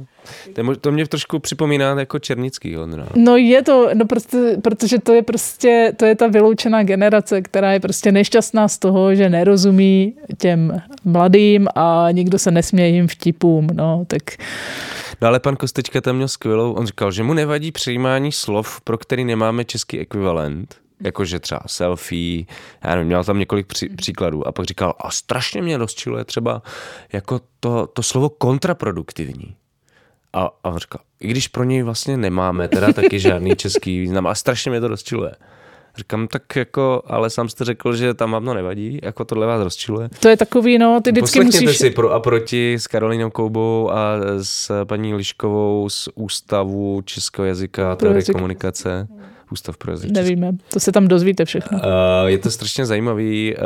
To, 0.54 0.76
to 0.76 0.92
mě 0.92 1.06
trošku 1.06 1.38
připomíná 1.38 1.98
jako 1.98 2.18
Černický. 2.18 2.74
No. 2.74 3.06
no 3.14 3.36
je 3.36 3.62
to, 3.62 3.90
no 3.94 4.04
prostě, 4.04 4.56
protože 4.62 4.98
to 4.98 5.12
je 5.12 5.22
prostě, 5.22 5.92
to 5.96 6.04
je 6.04 6.16
ta 6.16 6.26
vyloučená 6.26 6.82
generace, 6.82 7.42
která 7.42 7.72
je 7.72 7.80
prostě 7.80 8.12
nešťastná 8.12 8.68
z 8.68 8.78
toho, 8.78 9.14
že 9.14 9.30
nerozumí 9.30 10.14
těm 10.38 10.82
mladým 11.04 11.68
a 11.74 12.08
nikdo 12.12 12.38
se 12.38 12.50
nesměje 12.50 12.88
jim 12.88 13.08
vtipům. 13.08 13.66
No, 13.74 14.04
tak 14.06 14.22
No 15.20 15.28
ale 15.28 15.40
pan 15.40 15.56
Kostečka 15.56 16.00
tam 16.00 16.16
měl 16.16 16.28
skvělou, 16.28 16.72
on 16.72 16.86
říkal, 16.86 17.12
že 17.12 17.22
mu 17.22 17.34
nevadí 17.34 17.72
přijímání 17.72 18.32
slov, 18.32 18.80
pro 18.80 18.98
který 18.98 19.24
nemáme 19.24 19.64
český 19.64 19.98
ekvivalent, 20.00 20.76
jakože 21.00 21.40
třeba 21.40 21.60
selfie, 21.66 22.44
já 22.84 22.90
nevím, 22.90 23.06
měl 23.06 23.24
tam 23.24 23.38
několik 23.38 23.66
pří, 23.66 23.88
příkladů 23.88 24.46
a 24.46 24.52
pak 24.52 24.66
říkal, 24.66 24.94
a 24.98 25.10
strašně 25.10 25.62
mě 25.62 25.76
rozčiluje 25.76 26.24
třeba 26.24 26.62
jako 27.12 27.40
to, 27.60 27.86
to 27.86 28.02
slovo 28.02 28.28
kontraproduktivní. 28.28 29.56
A, 30.32 30.50
a 30.64 30.68
on 30.68 30.78
říkal, 30.78 31.00
i 31.20 31.28
když 31.28 31.48
pro 31.48 31.64
něj 31.64 31.82
vlastně 31.82 32.16
nemáme 32.16 32.68
teda 32.68 32.92
taky 32.92 33.20
žádný 33.20 33.56
český 33.56 34.00
význam, 34.00 34.26
a 34.26 34.34
strašně 34.34 34.70
mě 34.70 34.80
to 34.80 34.88
rozčiluje. 34.88 35.32
Říkám, 35.96 36.28
tak 36.28 36.56
jako, 36.56 37.02
ale 37.06 37.30
sám 37.30 37.48
jste 37.48 37.64
řekl, 37.64 37.96
že 37.96 38.14
tam 38.14 38.30
vám 38.30 38.44
to 38.44 38.54
nevadí, 38.54 38.98
jako 39.02 39.24
tohle 39.24 39.46
vás 39.46 39.62
rozčiluje. 39.62 40.08
To 40.20 40.28
je 40.28 40.36
takový, 40.36 40.78
no, 40.78 41.00
ty 41.04 41.10
vždycky 41.10 41.38
Poslechněte 41.38 41.64
musíš... 41.64 41.78
si 41.78 41.90
pro 41.90 42.10
a 42.10 42.20
proti 42.20 42.74
s 42.74 42.86
Karolínou 42.86 43.30
Koubou 43.30 43.90
a 43.90 44.16
s 44.42 44.84
paní 44.84 45.14
Liškovou 45.14 45.88
z 45.88 46.08
Ústavu 46.14 47.02
českého 47.04 47.46
jazyka, 47.46 47.96
teorie 47.96 48.24
komunikace. 48.24 49.08
Ústav 49.52 49.76
pro 49.76 49.92
jazyk. 49.92 50.10
Nevíme, 50.10 50.52
to 50.72 50.80
se 50.80 50.92
tam 50.92 51.08
dozvíte 51.08 51.44
všechno. 51.44 51.78
Uh, 51.78 51.84
je 52.26 52.38
to 52.38 52.50
strašně 52.50 52.86
zajímavý, 52.86 53.54
uh, 53.56 53.62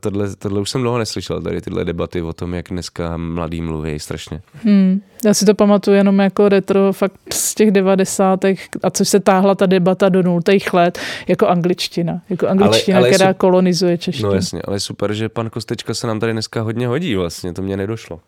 tohle, 0.00 0.36
tohle 0.36 0.60
už 0.60 0.70
jsem 0.70 0.80
dlouho 0.80 0.98
neslyšel, 0.98 1.42
tady 1.42 1.60
tyhle 1.60 1.84
debaty 1.84 2.22
o 2.22 2.32
tom, 2.32 2.54
jak 2.54 2.68
dneska 2.70 3.16
mladý 3.16 3.60
mluví 3.62 3.98
strašně. 3.98 4.40
Hmm. 4.64 5.00
Já 5.24 5.34
si 5.34 5.44
to 5.46 5.54
pamatuju 5.54 5.96
jenom 5.96 6.18
jako 6.18 6.48
retro 6.48 6.92
fakt 6.92 7.20
z 7.32 7.54
těch 7.54 7.70
devadesátek, 7.70 8.58
a 8.82 8.90
což 8.90 9.08
se 9.08 9.20
táhla 9.20 9.54
ta 9.54 9.66
debata 9.66 10.08
do 10.08 10.22
nultých 10.22 10.74
let, 10.74 10.98
jako 11.28 11.46
angličtina. 11.46 12.20
Jako 12.30 12.48
angličtina, 12.48 12.98
ale, 12.98 13.08
ale 13.08 13.14
která 13.14 13.32
su... 13.32 13.36
kolonizuje 13.36 13.98
češtinu. 13.98 14.28
No 14.28 14.34
jasně, 14.34 14.62
ale 14.64 14.80
super, 14.80 15.14
že 15.14 15.28
pan 15.28 15.50
Kostečka 15.50 15.94
se 15.94 16.06
nám 16.06 16.20
tady 16.20 16.32
dneska 16.32 16.62
hodně 16.62 16.88
hodí 16.88 17.14
vlastně, 17.14 17.52
to 17.52 17.62
mě 17.62 17.76
nedošlo. 17.76 18.20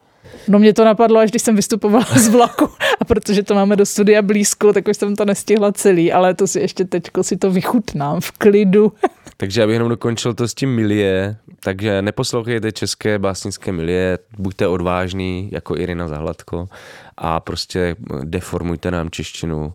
No 0.48 0.58
mě 0.58 0.72
to 0.72 0.84
napadlo, 0.84 1.20
až 1.20 1.30
když 1.30 1.42
jsem 1.42 1.56
vystupovala 1.56 2.06
z 2.16 2.28
vlaku 2.28 2.68
a 3.00 3.04
protože 3.04 3.42
to 3.42 3.54
máme 3.54 3.76
do 3.76 3.86
studia 3.86 4.22
blízko, 4.22 4.72
tak 4.72 4.88
už 4.88 4.96
jsem 4.96 5.16
to 5.16 5.24
nestihla 5.24 5.72
celý, 5.72 6.12
ale 6.12 6.34
to 6.34 6.46
si 6.46 6.60
ještě 6.60 6.84
teďko 6.84 7.22
si 7.22 7.36
to 7.36 7.50
vychutnám 7.50 8.20
v 8.20 8.30
klidu. 8.30 8.92
Takže 9.36 9.62
abych 9.62 9.72
jenom 9.72 9.88
dokončil 9.88 10.34
to 10.34 10.48
s 10.48 10.54
tím 10.54 10.74
milie, 10.74 11.36
takže 11.60 12.02
neposlouchejte 12.02 12.72
české 12.72 13.18
básnické 13.18 13.72
milie, 13.72 14.18
buďte 14.38 14.68
odvážný 14.68 15.48
jako 15.52 15.76
Irina 15.76 16.08
Zahladko 16.08 16.68
a 17.16 17.40
prostě 17.40 17.96
deformujte 18.24 18.90
nám 18.90 19.10
češtinu 19.10 19.72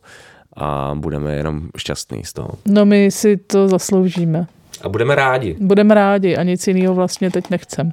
a 0.58 0.92
budeme 0.96 1.36
jenom 1.36 1.62
šťastní 1.78 2.24
z 2.24 2.34
toho. 2.34 2.50
No 2.66 2.86
my 2.86 3.12
si 3.12 3.38
to 3.38 3.68
zasloužíme. 3.68 4.48
A 4.82 4.90
budeme 4.90 5.16
rádi. 5.16 5.56
Budeme 5.60 5.96
rádi 5.96 6.38
a 6.38 6.44
nic 6.44 6.68
jiného 6.68 6.94
vlastně 6.94 7.32
teď 7.32 7.50
nechcem. 7.50 7.92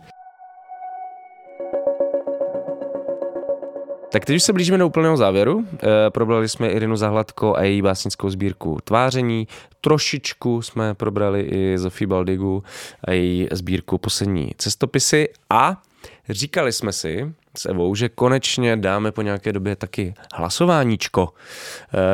Tak 4.12 4.24
teď 4.24 4.36
už 4.36 4.42
se 4.42 4.52
blížíme 4.52 4.78
do 4.78 4.86
úplného 4.86 5.16
závěru. 5.16 5.64
E, 6.06 6.10
probrali 6.10 6.48
jsme 6.48 6.68
Irinu 6.68 6.96
Zahladko 6.96 7.56
a 7.56 7.62
její 7.62 7.82
básnickou 7.82 8.30
sbírku 8.30 8.78
Tváření. 8.84 9.48
Trošičku 9.80 10.62
jsme 10.62 10.94
probrali 10.94 11.40
i 11.40 11.78
Zofii 11.78 12.06
Baldigu 12.06 12.62
a 13.04 13.12
její 13.12 13.48
sbírku 13.52 13.98
Poslední 13.98 14.50
cestopisy 14.58 15.28
a 15.50 15.82
říkali 16.28 16.72
jsme 16.72 16.92
si 16.92 17.32
s 17.56 17.66
Evou, 17.66 17.94
že 17.94 18.08
konečně 18.08 18.76
dáme 18.76 19.12
po 19.12 19.22
nějaké 19.22 19.52
době 19.52 19.76
taky 19.76 20.14
hlasováníčko. 20.34 21.28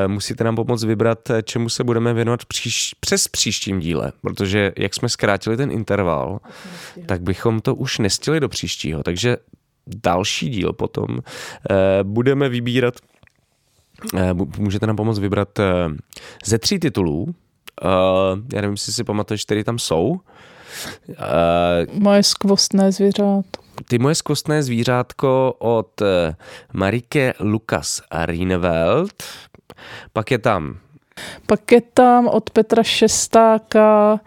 E, 0.05 0.09
musíte 0.09 0.44
nám 0.44 0.56
pomoct 0.56 0.85
vybrat, 0.85 1.18
čemu 1.44 1.68
se 1.68 1.85
budeme 1.85 2.14
věnovat 2.14 2.44
příš, 2.44 2.94
přes 3.01 3.28
příštím 3.28 3.81
díle, 3.81 4.12
protože 4.20 4.73
jak 4.77 4.94
jsme 4.94 5.09
zkrátili 5.09 5.56
ten 5.56 5.70
interval, 5.70 6.40
tak 7.06 7.23
bychom 7.23 7.60
to 7.60 7.74
už 7.74 7.98
nestili 7.98 8.40
do 8.40 8.48
příštího. 8.48 9.02
Takže 9.02 9.36
další 9.87 10.49
díl 10.49 10.73
potom 10.73 11.07
eh, 11.71 11.75
budeme 12.03 12.49
vybírat, 12.49 12.95
eh, 14.17 14.35
můžete 14.59 14.87
nám 14.87 14.97
pomoct 14.97 15.19
vybrat 15.19 15.59
eh, 15.59 15.65
ze 16.45 16.59
tří 16.59 16.79
titulů. 16.79 17.35
Já 18.55 18.61
nevím, 18.61 18.71
jestli 18.71 18.93
si 18.93 19.05
pamatuješ, 19.05 19.45
který 19.45 19.65
tam 19.65 19.79
jsou. 19.79 20.21
Moje 21.93 22.23
skvostné 22.23 22.93
zvířátko. 22.93 23.63
Ty 23.89 23.99
moje 23.99 24.15
skvostné 24.15 24.63
zvířátko 24.63 25.55
od 25.59 26.03
Marike 26.73 27.35
Lukas 27.41 28.03
Rineveld. 28.25 29.23
Pak 30.13 30.31
je 30.31 30.39
tam 30.39 30.79
pak 31.47 31.73
je 31.73 31.81
tam 31.81 32.29
od 32.29 32.51
Petra 32.51 32.83
Šestáka 32.83 34.21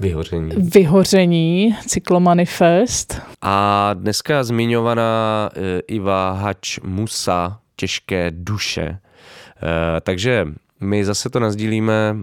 Vyhoření. 0.00 0.50
Vyhoření, 0.56 1.76
cyklomanifest. 1.86 3.22
A 3.42 3.90
dneska 3.94 4.44
zmiňovaná 4.44 5.50
e, 5.54 5.80
Iva 5.80 6.32
Hač 6.32 6.78
Musa, 6.82 7.58
těžké 7.76 8.30
duše. 8.30 8.82
E, 8.82 8.98
takže 10.00 10.46
my 10.84 11.04
zase 11.04 11.30
to 11.30 11.40
nazdílíme, 11.40 12.16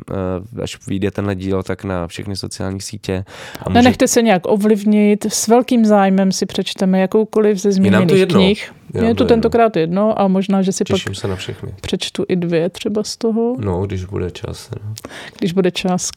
eh, 0.58 0.62
až 0.62 0.88
vyjde 0.88 1.12
tenhle 1.12 1.36
díl, 1.36 1.64
tak 1.64 1.84
na 1.84 2.08
všechny 2.08 2.36
sociální 2.36 2.82
sítě. 2.82 3.26
A 3.60 3.70
může... 3.70 3.74
Nenechte 3.74 4.08
se 4.08 4.22
nějak 4.22 4.42
ovlivnit, 4.46 5.26
s 5.26 5.48
velkým 5.48 5.86
zájmem 5.86 6.32
si 6.32 6.46
přečteme 6.46 7.00
jakoukoliv 7.00 7.58
ze 7.58 7.72
zmíněných 7.72 8.28
knih. 8.28 8.72
Je, 8.94 9.04
je 9.04 9.16
to, 9.16 9.24
to 9.24 9.26
tentokrát 9.26 9.76
jedno. 9.78 10.02
jedno 10.02 10.22
a 10.22 10.28
možná, 10.28 10.62
že 10.62 10.72
si 10.72 10.84
Těším 10.84 11.12
pak 11.12 11.16
se 11.16 11.28
na 11.28 11.36
všechny. 11.36 11.74
přečtu 11.82 12.26
i 12.28 12.36
dvě 12.36 12.70
třeba 12.70 13.04
z 13.04 13.18
toho. 13.18 13.56
No, 13.60 13.86
když 13.86 14.06
bude 14.06 14.32
čas. 14.32 14.70
No. 14.86 14.94
Když 15.40 15.54
bude 15.54 15.72
čas. 15.72 16.10